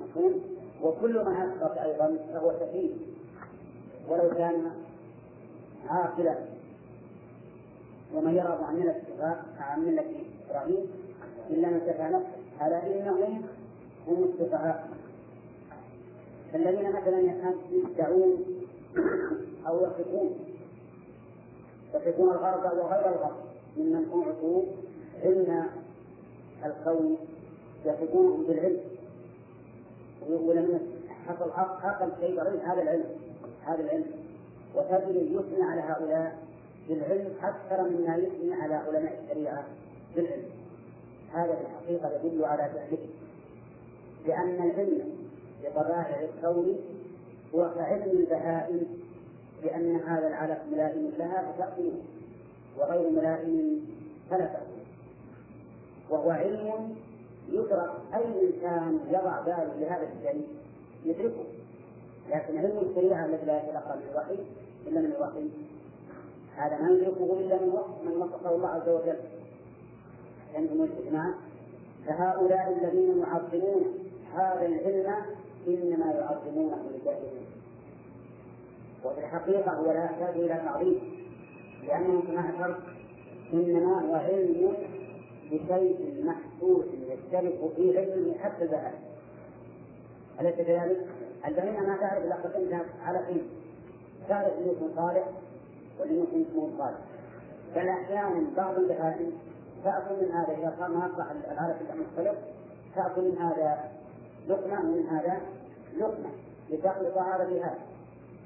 مفهوم؟ 0.00 0.40
وكل 0.82 1.24
من 1.24 1.36
أسقط 1.36 1.78
أيضا 1.78 2.18
فهو 2.32 2.52
سفيه 2.60 2.90
ولو 4.08 4.30
كان 4.30 4.70
عاقلا 5.88 6.34
ومن 8.14 8.36
يرغب 8.36 8.64
عن 9.58 9.80
ملة 9.80 10.04
إبراهيم 10.50 10.86
إلا 11.50 11.68
من 11.68 11.80
سفه 11.86 12.08
نفسه 12.08 12.66
ألا 12.66 12.86
إنهم 12.86 13.42
هم 14.08 14.24
السفهاء. 14.24 14.88
فالذين 16.52 16.92
مثلا 16.92 17.20
يدعون 17.72 18.44
أو 19.66 19.76
يصفون 19.76 20.38
يصفون 21.94 22.30
الغرب 22.30 22.78
وغير 22.78 23.08
الغرب 23.08 23.36
ممن 23.76 24.04
أعطوا 24.14 24.62
علم 25.24 25.66
الكون 26.64 27.16
يصفونهم 27.84 28.44
بالعلم. 28.44 28.80
ولم 30.30 30.80
حصل 31.26 31.52
حصل 31.52 32.10
شيء 32.20 32.40
غير 32.40 32.60
هذا 32.64 32.82
العلم 32.82 33.04
هذا 33.64 33.80
العلم. 33.82 34.06
وتجد 34.74 35.16
يثنى 35.16 35.64
على 35.64 35.80
هؤلاء 35.80 36.38
بالعلم 36.88 37.32
أكثر 37.42 37.82
مما 37.88 38.16
يثني 38.16 38.54
على 38.54 38.74
علماء 38.74 39.22
الشريعة 39.24 39.64
بالعلم. 40.16 40.50
هذا 41.32 41.54
في 41.54 41.60
الحقيقة 41.62 42.26
يدل 42.26 42.44
على 42.44 42.62
جهله 42.62 42.98
لأن 44.26 44.70
العلم 44.70 45.02
بطبائع 45.64 46.20
الكون 46.20 46.76
هو 47.54 47.70
كعلم 47.74 48.10
البهائم 48.10 48.86
لأن 49.64 49.96
هذا 49.96 50.28
العلف 50.28 50.58
ملائم 50.72 51.12
لها 51.18 51.52
فتأكله 51.52 51.92
وغير 52.78 53.10
ملائم 53.10 53.80
فلا 54.30 54.50
وهو 56.10 56.30
علم 56.30 56.94
يدرك 57.48 57.90
أي 58.14 58.24
إنسان 58.24 59.00
يضع 59.08 59.40
باله 59.40 59.74
لهذا 59.80 60.08
الشيء 60.16 60.46
يدركه. 61.04 61.44
لكن 62.30 62.58
علم 62.58 62.78
الشريعة 62.90 63.24
الذي 63.24 63.46
لا 63.46 63.62
يتلقى 63.62 63.96
من 63.96 64.02
الوحي 64.10 64.38
إلا 64.86 65.00
من 65.00 65.12
الوحي 65.16 65.48
هذا 66.56 66.78
ما 66.78 66.90
يدركه 66.90 67.40
إلا 67.40 67.56
من 67.56 67.72
من 68.04 68.22
وفقه 68.22 68.54
الله 68.54 68.68
عز 68.68 68.88
وجل. 68.88 69.18
عندهم 70.54 70.82
الاستثناء 70.82 71.34
فهؤلاء 72.06 72.78
الذين 72.78 73.18
يعظمون 73.18 73.99
هذا 74.34 74.66
العلم 74.66 75.14
إنما 75.68 76.12
يعظمونه 76.12 76.90
لجاهلين 76.94 77.46
وفي 79.04 79.20
الحقيقة 79.20 79.72
هو 79.72 79.92
لا 79.92 80.04
يحتاج 80.04 80.36
إلى 80.36 80.62
تعظيم 80.64 81.00
لأنه 81.86 82.22
كما 82.22 82.52
ذكرت 82.52 82.80
إنما 83.52 84.00
هو 84.00 84.14
علم 84.14 84.74
بشيء 85.50 86.24
محسوس 86.24 86.84
يشترك 86.94 87.58
في 87.76 87.98
علمه 87.98 88.38
حتى 88.38 88.64
البهائم 88.64 89.00
أليس 90.40 90.54
كذلك؟ 90.54 91.06
البهيمة 91.46 91.80
ما 91.80 91.96
تعرف 91.96 92.24
إلا 92.24 92.34
قسمتها 92.34 92.84
على 93.04 93.18
حين. 93.18 93.42
تعرف 94.28 94.58
اللي 94.58 94.72
يكون 94.72 94.92
صالح 94.96 95.24
واللي 96.00 96.20
يكون 96.20 96.46
اسمه 96.50 96.70
صالح. 96.78 96.98
بل 97.74 97.88
أحيانا 97.88 98.46
بعض 98.56 98.78
البهائم 98.78 99.32
تأكل 99.84 100.14
من 100.22 100.32
هذا 100.32 100.52
إذا 100.52 100.76
صار 100.78 100.88
ما 100.88 101.06
أصبح 101.06 101.30
العارف 101.52 101.80
اللحم 101.80 102.00
مختلف 102.00 102.38
تأكل 102.94 103.22
من 103.22 103.38
هذا 103.38 103.90
لقمة 104.48 104.80
ومن 104.80 105.06
هذا 105.06 105.40
لقمة 105.98 106.30
لتخلط 106.70 107.18
هذا 107.18 107.44
بهذا 107.44 107.78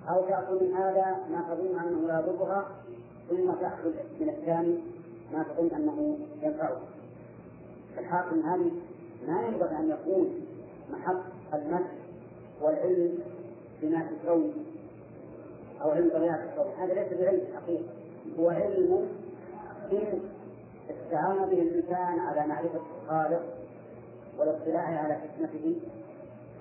أو 0.09 0.29
تأكل 0.29 0.65
من 0.65 0.75
هذا 0.75 1.17
ما 1.31 1.45
تظن 1.49 1.79
أنه 1.79 2.07
لا 2.07 2.21
يضرها 2.21 2.69
ثم 3.31 3.53
تأكل 3.53 3.95
من 4.21 4.29
الثاني 4.29 4.79
ما 5.33 5.43
تظن 5.43 5.71
أنه 5.77 6.19
ينفعها 6.43 6.81
الحاكم 7.99 8.41
هذه 8.41 8.71
ما 9.27 9.43
ينبغي 9.43 9.77
أن 9.77 9.91
يكون 9.91 10.47
محط 10.93 11.23
المدح 11.55 11.93
والعلم 12.63 13.19
بما 13.83 13.99
في 13.99 14.15
الكون 14.15 14.53
أو 15.83 15.91
علم 15.91 16.11
طبيعة 16.11 16.45
الكون. 16.45 16.73
هذا 16.79 16.95
ليس 16.95 17.21
بعلم 17.21 17.41
حقيقة 17.57 17.85
هو 18.39 18.51
علم 18.51 19.09
إن 19.93 20.21
استعان 20.91 21.37
به 21.37 21.63
الإنسان 21.63 22.19
على 22.19 22.47
معرفة 22.47 22.81
الخالق 23.03 23.54
والاطلاع 24.39 24.83
على 24.83 25.15
حكمته 25.15 25.77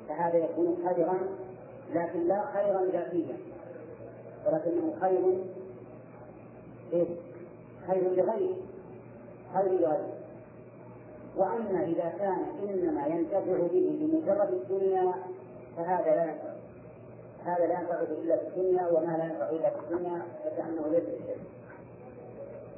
فهذا 0.10 0.38
يكون 0.38 0.78
خيرا 0.88 1.20
لكن 1.94 2.28
لا 2.28 2.46
خيرا 2.54 2.86
ذاتيا. 2.86 3.38
ولكنه 4.46 4.94
خير 5.02 5.44
إيه؟ 6.94 7.08
خير 7.88 8.04
لغيره 8.04 8.56
خير 9.54 9.72
لغيره. 9.72 10.14
وأما 11.38 11.84
إذا 11.84 12.14
كان 12.20 12.46
إنما 12.70 13.08
ينتفع 13.08 13.68
به 13.72 13.98
لمجرد 14.02 14.54
الدنيا 14.54 15.14
فهذا 15.78 16.16
لا 16.16 16.24
ينفع. 16.24 16.54
هذا 17.46 17.68
لا 17.68 17.80
ينفع 17.80 18.02
إلا 18.02 18.38
في 18.38 18.48
الدنيا 18.48 18.88
وما 18.88 19.18
لا 19.18 19.24
ينفع 19.24 19.50
إلا 19.50 19.70
في 19.70 19.80
الدنيا 19.80 20.22
فكأنه 20.44 20.88
ليس 20.88 21.04
بشيء. 21.04 21.38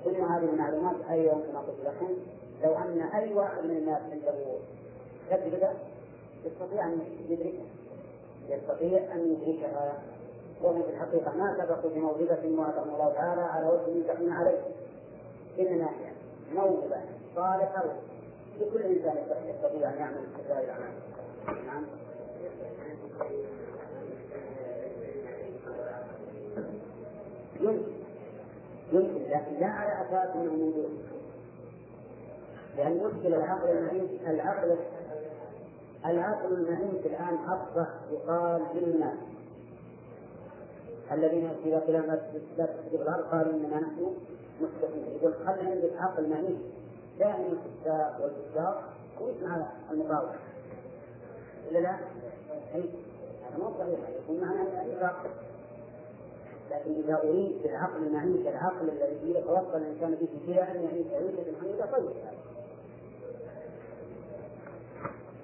ثم 0.05 0.26
هذه 0.26 0.49
المعلومات 0.53 0.95
أيضا 1.11 1.34
كما 1.34 1.59
قلت 1.59 1.85
لكم 1.85 2.09
لو 2.63 2.76
أن 2.76 3.01
أي 3.01 3.34
واحد 3.34 3.63
من 3.63 3.77
الناس 3.77 4.01
عنده 4.11 4.34
تجربة 5.30 5.69
يستطيع 6.45 6.85
أن 6.85 6.99
يدركها 7.30 7.65
يستطيع 8.49 9.14
أن 9.14 9.31
يدركها 9.31 10.02
وهم 10.61 10.84
في 10.84 10.89
الحقيقة 10.89 11.38
ما 11.38 11.57
سبقوا 11.57 11.91
بموهبة 11.91 12.60
وعدهم 12.60 12.89
الله 12.93 13.14
تعالى 13.14 13.41
على 13.41 13.68
وجه 13.68 13.88
يمتحن 13.88 14.31
عليه. 14.31 14.61
إنما 15.60 15.85
هي 15.85 16.11
موهبة 16.56 17.02
صالحة 17.35 17.84
لكل 18.60 18.81
إنسان 18.81 19.15
يستطيع 19.47 19.89
أن 19.89 19.97
يعمل 19.97 20.27
هذه 20.49 20.64
الأعمال 20.64 20.93
نعم. 21.65 21.85
يمكن. 27.61 27.91
يمكن. 28.93 29.30
لكن 29.30 29.60
لا 29.60 29.68
على 29.68 30.07
أساس 30.07 30.35
أنه 30.35 30.53
موجود. 30.53 30.99
لأن 32.77 32.93
مشكلة 32.93 33.38
العقل 33.38 34.07
العقل 34.27 34.77
العقل 36.06 36.53
المعيش 36.53 37.06
الآن 37.06 37.36
أصبح 37.36 37.88
يقال 38.11 38.61
للناس 38.76 39.18
الذين 41.11 41.49
إذا 41.65 41.80
قيل 41.80 41.95
لا 42.57 42.65
تسجد 42.65 43.02
الأرض 43.02 43.23
قالوا 43.23 43.53
إننا 43.53 43.80
نحن 43.80 44.15
مستقيمون. 44.61 45.15
يقول 45.15 45.34
خلي 45.34 45.72
عندك 45.72 45.91
عقل 45.98 46.30
معيش 46.30 46.57
دائما 47.19 47.48
الكتاب 47.48 48.22
والكتاب 48.22 48.76
ويسمع 49.22 49.68
المقاومة. 49.91 50.34
إلا 51.72 51.80
لا؟ 51.80 51.95
أي 52.76 52.82
هذا 53.44 53.57
مو 53.64 53.72
صحيح. 53.80 53.99
يكون 54.23 54.41
معنى 54.41 54.61
الإطلاق 54.61 55.26
لكن 56.72 56.91
إذا 56.91 57.19
أريد 57.23 57.61
بالعقل 57.64 57.98
المعيشة 58.07 58.49
العقل 58.49 58.90
الذي 58.90 59.30
يتوصل 59.40 59.77
الإنسان 59.77 60.15
به 60.15 60.27
إلى 60.48 60.61
أن 60.61 60.84
يعيش 60.84 61.07
عيشة 61.07 61.60
حميدة 61.61 61.86
طيب. 61.86 62.10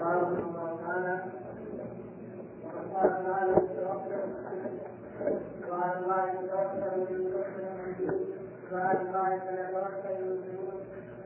قال 0.00 0.18
الله 0.48 0.78
تعالى 0.86 1.18
وقال 2.64 3.10
تعالى 3.26 3.54
وعلى 5.70 5.98
الله 5.98 6.22
يتوكل 6.32 6.84
من 6.96 7.32
وعلى 8.72 8.87
الله 9.00 9.38
فليتوكل 9.38 10.14
المسلمون 10.20 10.80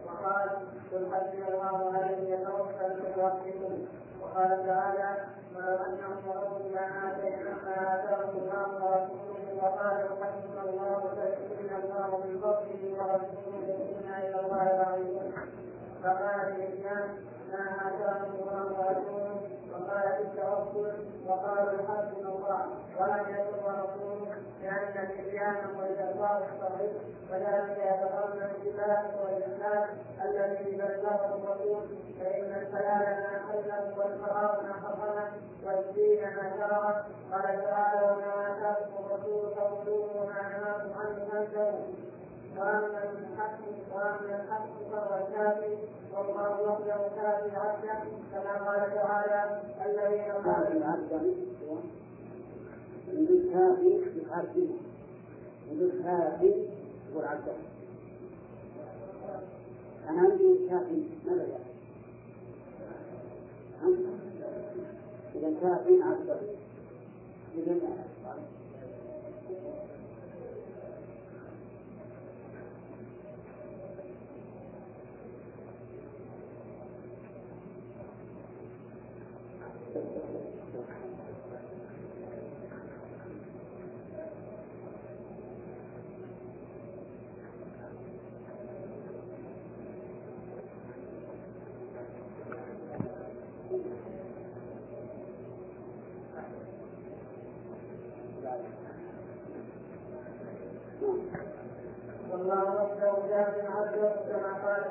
وقال 0.06 0.48
قل 0.92 1.08
حسبي 1.14 1.44
الله 1.54 1.92
عليه 1.94 2.34
يتوكل 2.34 3.22
ربكم 3.22 3.86
وقال 4.22 4.66
تعالى 4.66 5.10
ولو 5.56 5.76
انهم 5.76 6.16
يروا 6.26 6.58
ما 6.74 7.94
اتاهم 7.94 8.36
الله 8.36 8.68
ورسوله 8.84 9.46
وقالوا 9.62 10.16
حسبنا 10.24 10.62
الله 10.68 10.96
وسيؤتينا 11.04 11.76
الله 11.84 12.08
من 12.24 12.40
فضله 12.40 12.82
ورسوله 12.98 13.96
أنا 14.04 14.18
إلى 14.28 14.40
الله 14.40 14.64
راغبون 14.82 15.32
فقال 16.02 16.40
الانسان 16.48 17.08
ما 17.52 17.64
اتاهم 17.88 18.30
الله 18.40 18.66
ورسوله 18.78 19.40
وقال 19.72 20.06
بالتوكل 20.18 20.92
وقالوا 21.28 21.78
حسبنا 21.88 22.28
الله 22.28 22.62
ولم 23.00 23.24
يكن 23.34 23.58
ورسوله 23.64 24.31
لأن 24.62 24.92
الاتيان 25.04 25.56
والاستغفار 25.78 26.42
الصحيح 26.54 26.92
وذلك 27.30 27.78
يتضمن 27.78 28.42
الكتاب 28.42 29.04
والاسلام 29.24 29.88
الذي 30.24 30.76
بلغه 30.76 31.34
الرسول 31.34 31.82
فإن 32.20 32.44
الحلال 32.44 33.22
ما 33.22 33.40
حله 33.48 33.98
والحرام 33.98 34.64
ما 34.66 34.72
حرمه 34.82 35.30
والدين 35.66 36.22
ما 36.24 36.52
شرعه 36.56 37.04
قال 37.32 37.64
تعالى 37.64 38.02
وما 38.06 38.46
آتاكم 38.48 39.04
الرسول 39.04 39.50
فخذوه 39.54 40.22
وما 40.22 40.42
نهاكم 40.42 41.00
عنه 41.00 41.28
فانتهوا. 41.32 41.86
وأما 42.56 43.02
الحق 43.04 43.58
وأما 43.94 44.42
الحق 44.42 44.66
فهو 44.92 45.26
الكافي 45.26 45.78
والله 46.14 46.62
وحده 46.62 47.08
كافي 47.16 47.56
عبده 47.56 48.00
كما 48.32 48.70
قال 48.70 48.94
تعالى 48.94 49.60
الذين 49.86 50.32
كافي 50.44 50.78
يقول 53.12 53.42
كافي 53.52 54.20
يحاربه 54.20 54.68
يقول 55.72 55.92
يقول 57.10 57.24
عبدا 57.24 57.52
أنا 60.08 60.20
عندي 60.20 60.68
كافي 60.68 61.02
ماذا 61.26 61.46
يعني؟ 61.46 61.72
إذا 65.34 65.54
كافي 65.62 66.02
عبدا 66.02 66.40
إذا 67.58 67.78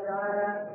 تعالى. 0.08 0.68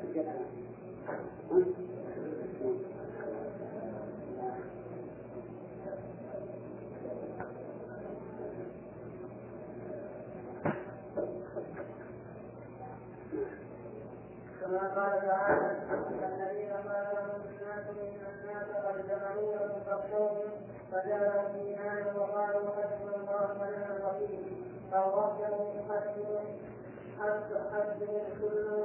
كما 14.61 14.79
قال 14.79 15.21
تعالى 15.23 15.77
الذين 16.27 16.73
قال 16.73 17.07
لهم 17.15 17.41
الناس 17.49 17.87
إن 17.91 18.21
الناس 18.33 18.69
قد 18.87 19.09
جمعوا 19.09 19.55
لكم 19.57 19.81
فاخشوهم 19.87 20.51
فزادهم 20.93 21.55
ايمانا 21.57 22.13
وقالوا 22.19 22.71
حسبنا 22.71 23.17
الله 23.17 23.51
ونعم 23.61 23.97
الوكيل 23.97 24.53
أو 24.95 25.21
ربهم 25.21 25.91
حسبهم 25.91 26.47
حسبهم 27.21 28.25
كلهم 28.41 28.76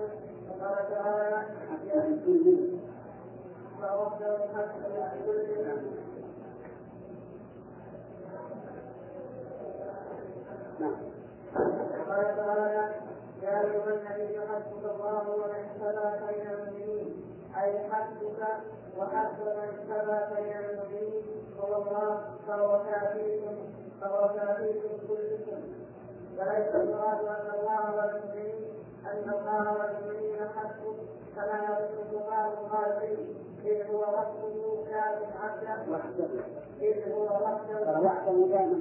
وقال 0.61 0.89
تعالى 0.89 1.45
فوحدهم 3.81 4.39
حسبهم 4.55 5.09
كلهم 5.25 5.81
وقال 11.01 12.35
تعالى 12.35 12.89
يا 13.43 13.61
ايها 13.61 13.93
النبي 13.93 14.39
حسبك 14.39 14.85
الله 14.95 15.29
ومن 15.29 15.55
اتبعك 15.55 16.21
من 16.21 16.47
المؤمنين 16.51 17.23
اي 17.57 17.79
حسبك 17.91 18.41
وحسب 18.97 19.45
من 19.45 19.69
اتبعك 19.79 20.31
من 20.31 20.65
المؤمنين 20.69 21.23
هو 21.59 21.75
الله 21.81 22.21
فهو 22.47 22.83
كافيكم 22.83 23.55
فهو 24.01 24.27
كافيكم 24.35 25.07
كلكم 25.07 25.61
وليس 26.37 26.75
المراد 26.75 27.25
ان 27.25 27.59
الله 27.59 27.95
والمؤمنين 27.95 28.60
أن 29.11 29.29
الله 29.29 29.73
والمؤمنين 29.73 30.39
حسبك 30.55 30.95
كما 31.35 31.57
يرد 31.63 32.25
بعض 32.29 32.51
الخالقين 32.63 33.35
إذ 33.65 33.91
هو 33.91 34.01
وحده 34.01 34.83
كاف 34.89 35.17
عبدا 35.43 35.91
وحده 35.93 36.27
إذ 36.81 37.11
هو 37.11 37.23
وحده 37.25 37.99
وحده 38.01 38.47
دائما 38.47 38.77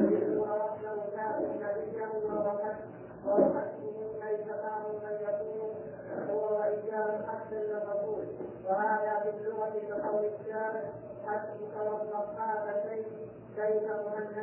إذ 0.00 0.38
هو 0.38 0.44
وحده 0.44 0.94
كاف 1.16 1.36
نبيا 1.40 2.06
من 2.06 2.22
يكون 5.20 5.74
هو 6.30 6.58
وإياه 6.58 7.18
حتى 7.26 7.56
الرسول 7.56 8.24
وهذا 8.68 9.20
في 9.22 9.30
اللغة 9.30 9.70
كقول 9.88 10.24
الشاعر 10.24 10.82
حسبك 11.26 11.76
والصفاء 11.86 12.88
شيء 12.88 13.06
مهند 13.58 14.38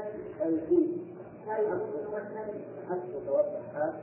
الدين 0.45 1.15
كيف 1.45 1.69
مهند 2.11 2.61
حسبك 2.89 3.27
والضحاك 3.29 3.93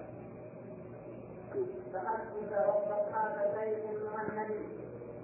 فحسبك 1.93 2.53
والصفاء 2.69 3.55
شيء 3.61 3.99
مهند 4.13 4.51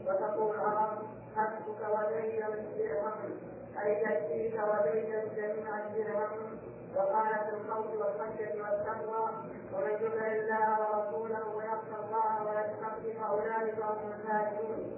وتقول 0.06 0.54
العرب 0.54 0.98
حسبك 1.36 1.80
وزيد 1.94 2.42
الدرهم 2.42 3.12
أي 3.82 4.02
يكفيك 4.02 4.60
وزيد 4.70 5.10
جميع 5.36 5.78
الدرهم 5.86 6.58
وقالت 6.96 7.48
الخوف 7.54 7.86
والخشية 7.86 8.62
والتقوى 8.62 9.28
ومن 9.74 9.92
يطع 10.00 10.26
الله 10.26 10.80
ورسوله 10.80 11.56
ويخشى 11.56 11.96
الله 12.04 12.46
ويتقي 12.46 13.12
فأولئك 13.20 13.78
هم 13.80 14.12
الفائزون 14.12 14.92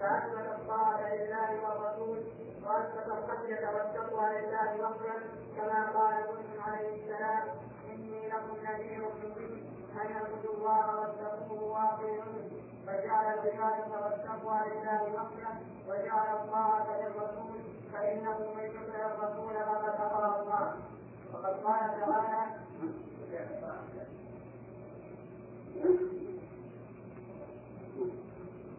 فأثبت 0.00 0.46
الطاعة 0.58 1.14
لله 1.14 1.50
والرسول 1.64 2.18
وأثبت 2.66 3.06
الخشية 3.06 3.68
والتقوى 3.74 4.26
لله 4.28 4.80
وحده 4.82 5.14
كما 5.56 5.90
قال 6.00 6.14
نوح 6.26 6.68
عليه 6.68 7.02
السلام 7.02 7.42
إني 7.90 8.28
لكم 8.28 8.56
نذير 8.64 9.08
مبين 9.24 9.64
أن 9.94 10.12
اعبدوا 10.16 10.54
الله 10.54 11.00
واتقوه 11.00 11.62
واطيعوه 11.62 12.50
فجعل 12.86 13.38
ذلك 13.38 13.88
والتقوى 14.02 14.58
لله 14.70 15.02
وحده 15.14 15.54
وجعل 15.88 16.36
الطاعة 16.36 16.86
للرسول 17.00 17.60
فإنه 17.92 18.38
من 18.38 18.64
يطع 18.64 19.06
الرسول 19.06 19.54
فقد 19.54 19.88
أطاع 20.00 20.40
الله. 20.40 20.76
وقد 21.34 21.64
قال 21.64 22.00
تعالى 22.00 22.46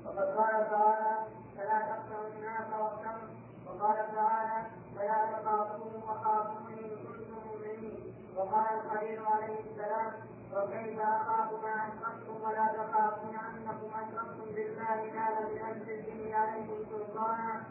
وقد 0.06 0.38
قال 0.38 0.70
تعالى 0.70 1.18
فلا 1.58 1.80
تخشوا 1.80 2.28
الناس 2.38 2.68
واخشوا 2.80 3.45
وقال 3.68 3.98
تعالى 4.16 4.58
فلا 4.96 5.20
تخافوهم 5.34 6.04
وخافوني 6.04 6.80
إن 6.86 6.98
كنتم 7.06 7.38
مؤمنين. 7.48 8.14
وقال 8.38 8.68
الخليل 8.80 9.20
عليه 9.26 9.60
السلام 9.60 10.12
وكيف 10.54 11.00
أخاف 11.00 11.52
ما 11.64 11.76
أشركتم 11.88 12.36
ولا 12.46 12.66
تخافون 12.78 13.36
أنكم 13.36 13.90
أشركتم 14.02 14.46
بالله 14.56 15.00
ما 15.16 15.26
لم 15.40 15.50
ينزل 15.58 16.02
به 16.02 16.36
عليكم 16.36 16.78
سلطانا؟ 16.92 17.64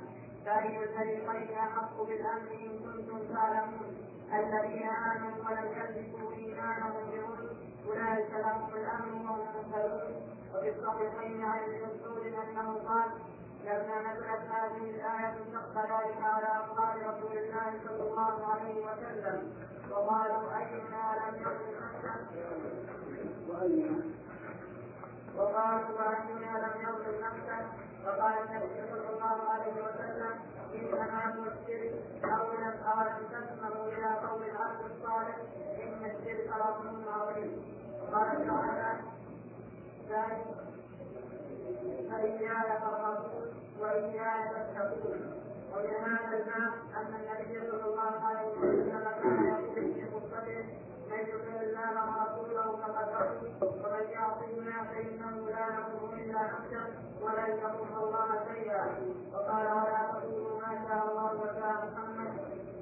فأي 0.44 0.84
الفريقين 0.84 1.58
أحق 1.58 2.02
بالأمن 2.02 2.48
إن 2.48 2.78
كنتم 2.84 3.34
تعلمون. 3.34 3.96
الذين 4.32 4.88
آمنوا 4.88 5.44
ولم 5.46 5.68
يلبسوا 5.78 6.32
إيمانهم 6.32 7.04
بظلم 7.10 7.56
أولئك 7.88 8.30
لهم 8.30 8.68
الأمن 8.74 9.26
وهم 9.26 9.70
مهتدون 9.70 10.14
وفي 10.54 10.68
الصحيحين 10.70 11.44
عن 11.44 11.58
ابن 11.58 11.86
مسعود 11.86 12.26
أنه 12.26 12.68
قال 12.88 13.10
لما 13.64 13.96
نزلت 14.12 14.42
هذه 14.54 14.90
الآية 14.90 15.34
شق 15.52 15.74
ذلك 15.82 16.18
على 16.22 16.46
أصحاب 16.46 16.96
رسول 16.98 17.38
الله 17.38 17.68
صلى 17.86 18.02
الله 18.10 18.46
عليه 18.52 18.76
وسلم. 18.86 19.38
وقالوا 19.90 20.56
أينا 20.58 21.04
لم 21.20 21.34
يظلم 21.40 21.84
نفسه 22.04 22.44
وقالوا 25.36 25.98
وأينا 25.98 26.52
لم 26.66 26.74
يظلم 26.80 27.16
نفسه 27.24 27.66
وقال 28.06 28.34
النبي 28.48 28.90
صلى 28.90 29.08
الله 29.14 29.38
عليه 29.50 29.76
وسلم 29.84 30.34
إنما 30.74 31.34
هو 31.34 31.42
الشرك 31.44 31.94
اولا 32.24 32.70
اولم 32.92 33.22
تسمعوا 33.32 33.86
إلى 33.88 34.10
قول 34.26 34.42
العبد 34.42 34.80
الصالح 34.90 35.36
إن 35.82 36.04
الشرك 36.04 36.46
لظلم 36.60 37.04
عظيم. 37.08 37.52
وقال 38.02 38.46
تعالى 38.46 39.00
ذلك 40.08 40.44
فإياي 42.10 42.78
فارهبون 42.80 43.46
وإياي 43.80 44.48
فاتقون 44.50 45.20
ومن 45.72 45.94
هذا 46.06 46.36
الباب 46.36 46.72
أن 46.96 47.14
النبي 47.14 47.58
الله 47.88 48.26
عليه 48.28 48.48
وسلم 48.58 49.04
كان 49.22 49.44
يقول 49.46 49.94
في 49.94 50.04
خطبته 50.12 50.64
من 51.10 51.20
يطع 51.20 51.60
الله 51.62 51.92
ورسوله 52.08 52.76
فقد 52.76 53.08
ومن 53.62 54.04
يعصيهما 54.10 54.84
فإنه 54.90 55.46
لا 55.50 55.66
يضر 55.76 56.14
إلا 56.14 56.42
نفسه 56.42 56.86
ولن 57.22 57.58
يضر 57.58 58.04
الله 58.04 58.28
شيئا 58.54 58.86
وقال 59.34 59.66
ولا 59.66 60.00
تقولوا 60.12 60.60
ما 60.60 60.72
شاء 60.88 61.04
الله 61.10 61.32
وشاء 61.42 61.88
محمد 61.92 62.32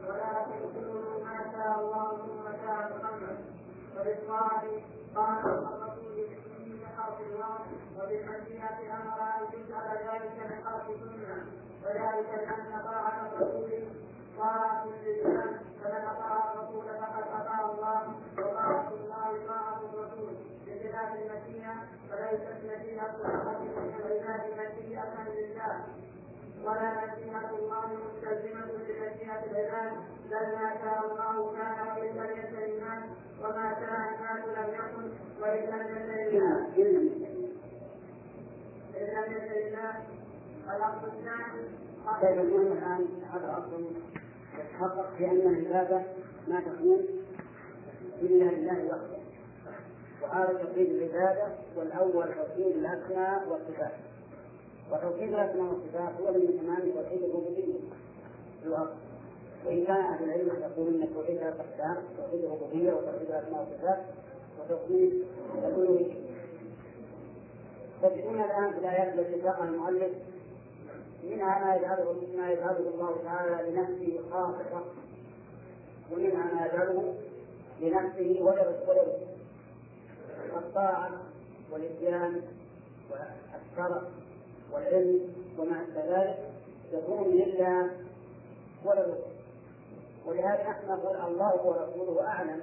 ولكن 0.08 0.60
قولوا 0.74 1.24
ما 1.24 1.38
شاء 1.52 1.80
الله 1.80 2.08
ثم 2.26 2.44
شاء 2.66 2.92
محمد 2.98 3.38
وبالصالح 3.96 4.84
قال 5.16 5.81
أمر 7.46 7.66
أن 8.02 8.44
يجعل 8.50 9.96
ذلك 9.96 10.34
من 10.38 10.64
حرف 10.64 10.86
سنة 10.86 11.46
وذلك 11.84 12.28
لأن 12.28 12.82
طاعة 12.84 13.26
الرسول 13.26 13.70
طاعة 14.38 14.84
لله 15.06 15.60
فمن 15.84 16.04
الرسول 16.54 16.84
فقد 16.84 17.24
أطاع 17.40 17.60
الله 17.70 18.14
وطاعة 18.38 18.88
الله 18.88 19.46
طاعة 19.48 19.80
الرسول 19.92 20.34
بخلاف 20.66 21.10
المشيئة 21.14 21.74
فليست 22.10 22.56
مشيئة 22.64 23.02
أحد 23.26 23.60
من 23.60 23.94
العباد 24.00 24.42
مشيئة 24.58 25.14
لله 25.28 25.84
ولا 26.64 26.90
مشيئة 27.06 27.50
الله 27.58 27.86
مستلزمة 27.86 28.66
لمشيئة 28.66 29.44
العباد 29.50 29.92
بل 30.30 30.46
ما 30.58 30.76
شاء 30.82 30.98
الله 31.10 31.52
كان 31.56 31.76
وإن 31.96 32.16
لم 32.16 32.30
الناس 32.64 33.04
وما 33.40 33.74
شاء 33.80 34.14
الناس 34.14 34.44
لم 34.58 34.74
يكن. 34.74 35.10
وإن 35.42 35.62
لم 35.64 35.86
يشاء 35.88 36.28
الله 36.28 36.66
إن 36.76 36.82
لم 36.82 37.06
يشاء 37.06 37.32
الله 37.32 37.52
الأصل 38.94 39.00
الثاني 39.00 39.11
طيب 42.22 42.40
الآن 42.40 43.06
هذا 43.32 43.52
أصل 43.58 43.84
يتحقق 44.58 45.10
في 45.18 45.26
أن 45.26 45.40
العبادة 45.40 46.02
ما 46.48 46.60
تكون 46.60 47.06
إلا 48.22 48.44
لله 48.44 48.86
وحده 48.86 49.22
وهذا 50.22 50.58
توحيد 50.64 50.90
العبادة 50.90 51.48
والأول 51.76 52.24
توحيد 52.34 52.66
الأسماء 52.76 53.48
والصفات 53.48 53.92
وتوحيد 54.92 55.34
الأسماء 55.34 55.66
والصفات 55.72 56.20
هو 56.20 56.32
من 56.32 56.60
تمام 56.62 56.90
توحيد 57.02 57.22
الربوبية 57.22 57.78
في 58.62 58.66
الأصل 58.66 58.94
وإن 59.66 59.84
كان 59.84 59.96
أهل 59.96 60.24
العلم 60.24 60.48
يقولون 60.62 61.02
أن 61.02 61.14
توحيد 61.14 61.38
ثلاث 61.38 61.60
أقسام 61.60 61.96
توحيد 62.16 62.44
الربوبية 62.44 62.92
وتوحيد 62.92 63.30
الأسماء 63.30 63.60
والصفات 63.60 63.98
وتوحيد 64.60 65.24
الألوهية 65.54 66.31
تجدون 68.02 68.40
الآن 68.40 68.72
في 68.72 68.78
الآيات 68.78 69.18
التي 69.18 69.42
ساقها 69.42 69.64
المؤلف. 69.64 70.12
منها 71.24 71.64
ما 71.64 71.76
يجعله 71.76 72.12
ما 72.36 72.52
يجعله 72.52 72.78
الله 72.78 73.16
تعالى 73.24 73.70
لنفسه 73.70 74.20
خاصة 74.30 74.82
ومنها 76.12 76.54
ما 76.54 76.66
يجعله 76.66 77.14
لنفسه 77.80 78.38
ولا 78.42 78.68
ولا 78.88 79.02
الطاعة 80.56 81.10
والإتيان 81.72 82.42
والشرع 83.10 84.02
والعلم 84.72 85.20
أشبه 85.58 86.16
ذلك 86.16 86.38
يكون 86.92 87.30
لله 87.30 87.90
ولا 88.84 89.06
ولهذا 90.26 90.70
نحن 90.70 90.88
نقول 90.88 91.16
الله 91.16 91.66
ورسوله 91.66 92.26
أعلم. 92.26 92.60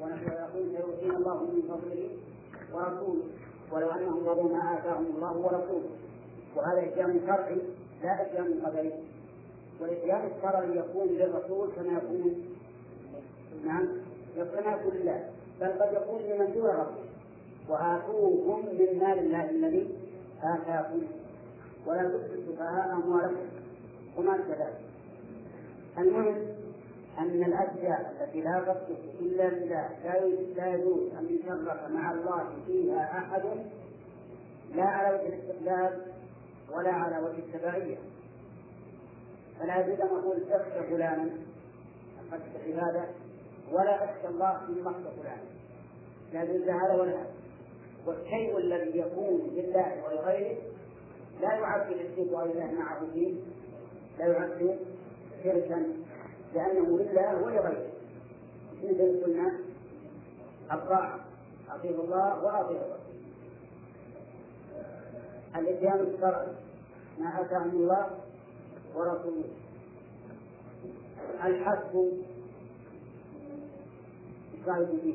ونحن 0.00 0.26
نقول 0.26 0.76
سيؤتينا 0.76 1.16
الله 1.16 1.42
من 1.44 1.62
فضله 1.68 2.08
ورسوله. 2.72 3.24
ولو 3.72 3.90
أنهم 3.90 4.28
رضوا 4.28 4.56
ما 4.56 4.78
آتاهم 4.78 5.06
الله 5.16 5.36
ورسوله. 5.36 5.90
وهذا 6.56 6.80
إتيان 6.80 7.20
شرعي 7.26 7.58
لا 8.02 8.22
إتيان 8.22 8.60
قدري. 8.66 8.92
والإتيان 9.80 10.30
الشرعي 10.36 10.76
يكون 10.76 11.06
للرسول 11.08 11.68
كما 11.76 11.98
يكون. 11.98 12.34
نعم 13.64 13.88
كما 14.36 14.72
يكون 14.72 14.94
لله. 14.94 15.24
بل 15.60 15.66
قد 15.66 15.92
يكون 15.92 16.20
لمن 16.20 16.52
دون 16.54 16.66
ربه. 16.66 17.00
وآتوهم 17.68 18.66
من 18.66 18.98
مال 18.98 19.18
الله 19.18 19.50
الذي 19.50 19.94
آتاكم. 20.42 21.02
ولا 21.86 22.02
تؤتوا 22.02 22.34
السفهاء 22.34 22.92
أموالكم. 22.92 23.48
وما 24.18 24.36
كذلك. 24.36 24.80
المهم 25.98 26.59
أن 27.18 27.44
الأشياء 27.44 28.16
التي 28.20 28.40
لا 28.40 28.60
تصلح 28.60 28.98
إلا 29.20 29.42
لله 29.42 29.88
لا 30.56 30.74
يجوز 30.74 31.14
أن 31.14 31.26
يشرك 31.30 31.90
مع 31.90 32.12
الله 32.12 32.46
فيها 32.66 33.18
أحد 33.18 33.42
لا 34.74 34.84
على 34.84 35.14
وجه 35.14 35.28
الاستقلال 35.28 36.00
ولا 36.76 36.92
على 36.92 37.18
وجه 37.18 37.38
التبعية. 37.38 37.96
فلا 39.60 39.80
يجوز 39.80 40.00
أن 40.00 40.06
أقول 40.06 40.42
اخشى 40.50 40.90
فلانا 40.90 41.30
أخشى 42.32 42.74
هذا 42.74 43.08
ولا 43.72 44.04
أخشى 44.04 44.28
الله 44.28 44.60
في 44.66 44.82
مخشى 44.82 45.20
فلان 45.22 45.38
لا 46.32 46.42
يجوز 46.42 46.68
هذا 46.68 46.94
ولا 46.94 47.12
هذا. 47.12 47.30
والشيء 48.06 48.58
الذي 48.58 48.98
يكون 48.98 49.50
لله 49.54 50.04
ولغيره 50.04 50.56
لا 51.40 51.54
يعد 51.54 51.90
الشرك 51.90 52.18
الله 52.18 52.72
معه 52.72 53.06
فيه 53.14 53.34
لا 54.18 54.26
يعد 54.26 54.78
شركا 55.44 55.86
لأنه 56.54 56.98
لله 56.98 57.42
ولغيره 57.42 57.90
مثل 58.84 59.24
قلنا 59.24 59.52
الطاعة 60.72 61.20
أطيعوا 61.70 62.04
الله 62.04 62.44
وأطيعوا 62.44 62.70
الرسول. 62.70 63.20
الإتيان 65.56 66.00
الشرعي. 66.00 66.46
ما 67.18 67.40
أتاهم 67.40 67.70
الله 67.70 68.06
ورسوله. 68.94 69.44
الحسب. 71.44 72.12
الشاهد 74.54 75.00
فيه. 75.02 75.14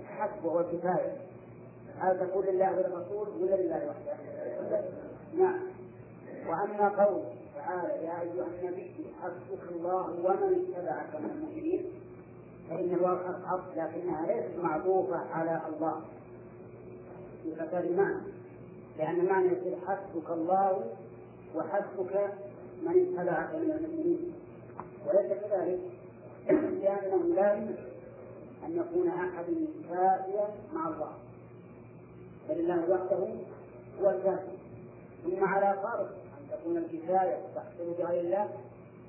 الحسب 0.00 0.46
هو 0.46 0.60
الكفاية. 0.60 1.16
هل 1.98 2.18
تقول 2.18 2.46
لله 2.46 2.72
وللرسول 2.72 3.28
ولا 3.42 3.54
لله 3.54 3.88
وحده؟ 3.90 4.84
نعم. 5.34 5.60
وأما 6.48 6.88
قوله 6.88 7.37
تعالى 7.58 8.04
يا 8.04 8.20
أيها 8.20 8.46
النبي 8.46 8.90
حسبك 9.22 9.72
الله 9.72 10.04
ومن 10.24 10.74
اتبعك 10.74 11.20
من 11.20 11.30
المؤمنين 11.30 11.84
فإن 12.70 12.94
الواو 12.94 13.16
حرف 13.46 13.76
لكنها 13.76 14.26
ليست 14.26 14.58
معطوفة 14.62 15.18
على 15.32 15.60
الله. 15.68 16.00
فساد 17.56 17.84
المعنى. 17.84 18.20
لأن 18.98 19.20
المعنى 19.20 19.46
يصير 19.46 19.76
حسبك 19.86 20.30
الله 20.30 20.84
وحسبك 21.54 22.30
من 22.82 23.16
اتبعك 23.18 23.54
من 23.54 23.70
المؤمنين 23.70 24.32
وليس 25.06 25.32
كذلك. 25.32 25.80
لأنه 26.82 27.34
لا 27.34 27.54
أن 28.66 28.76
يكون 28.76 29.08
أحد 29.08 29.46
كافيا 29.90 30.48
مع 30.74 30.88
الله. 30.88 31.12
بل 32.48 32.60
الله 32.60 32.90
وحده 32.90 33.28
هو 34.00 34.10
الكافي. 34.10 34.58
ثم 35.24 35.44
على 35.44 35.76
أن 35.82 36.08
تكون 36.60 36.76
الكفاية 36.76 37.38
تحصل 37.54 37.94
بغير 37.98 38.20
الله 38.20 38.48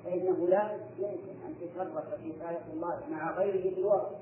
فإنه 0.04 0.48
لا 0.48 0.72
يمكن 0.98 1.34
أن 1.46 1.54
تشرف 1.60 1.98
كفاية 1.98 2.60
الله 2.72 3.00
مع 3.10 3.36
غيره 3.38 3.74
بالوقت 3.74 4.12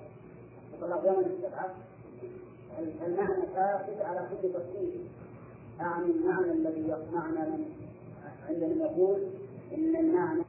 وطلب 0.73 1.05
من 1.19 1.25
السبعة 1.25 1.75
المعنى 3.07 3.47
فاسد 3.55 4.01
على 4.01 4.29
كل 4.31 4.49
تفصيل. 4.53 5.01
أعني 5.81 6.07
المعنى 6.07 6.53
الذي 6.53 6.81
يصنعنا 6.81 7.41
من 7.49 7.65
عندما 8.49 8.85
يقول 8.85 9.19
إن 9.73 9.97
المعنى 9.97 10.43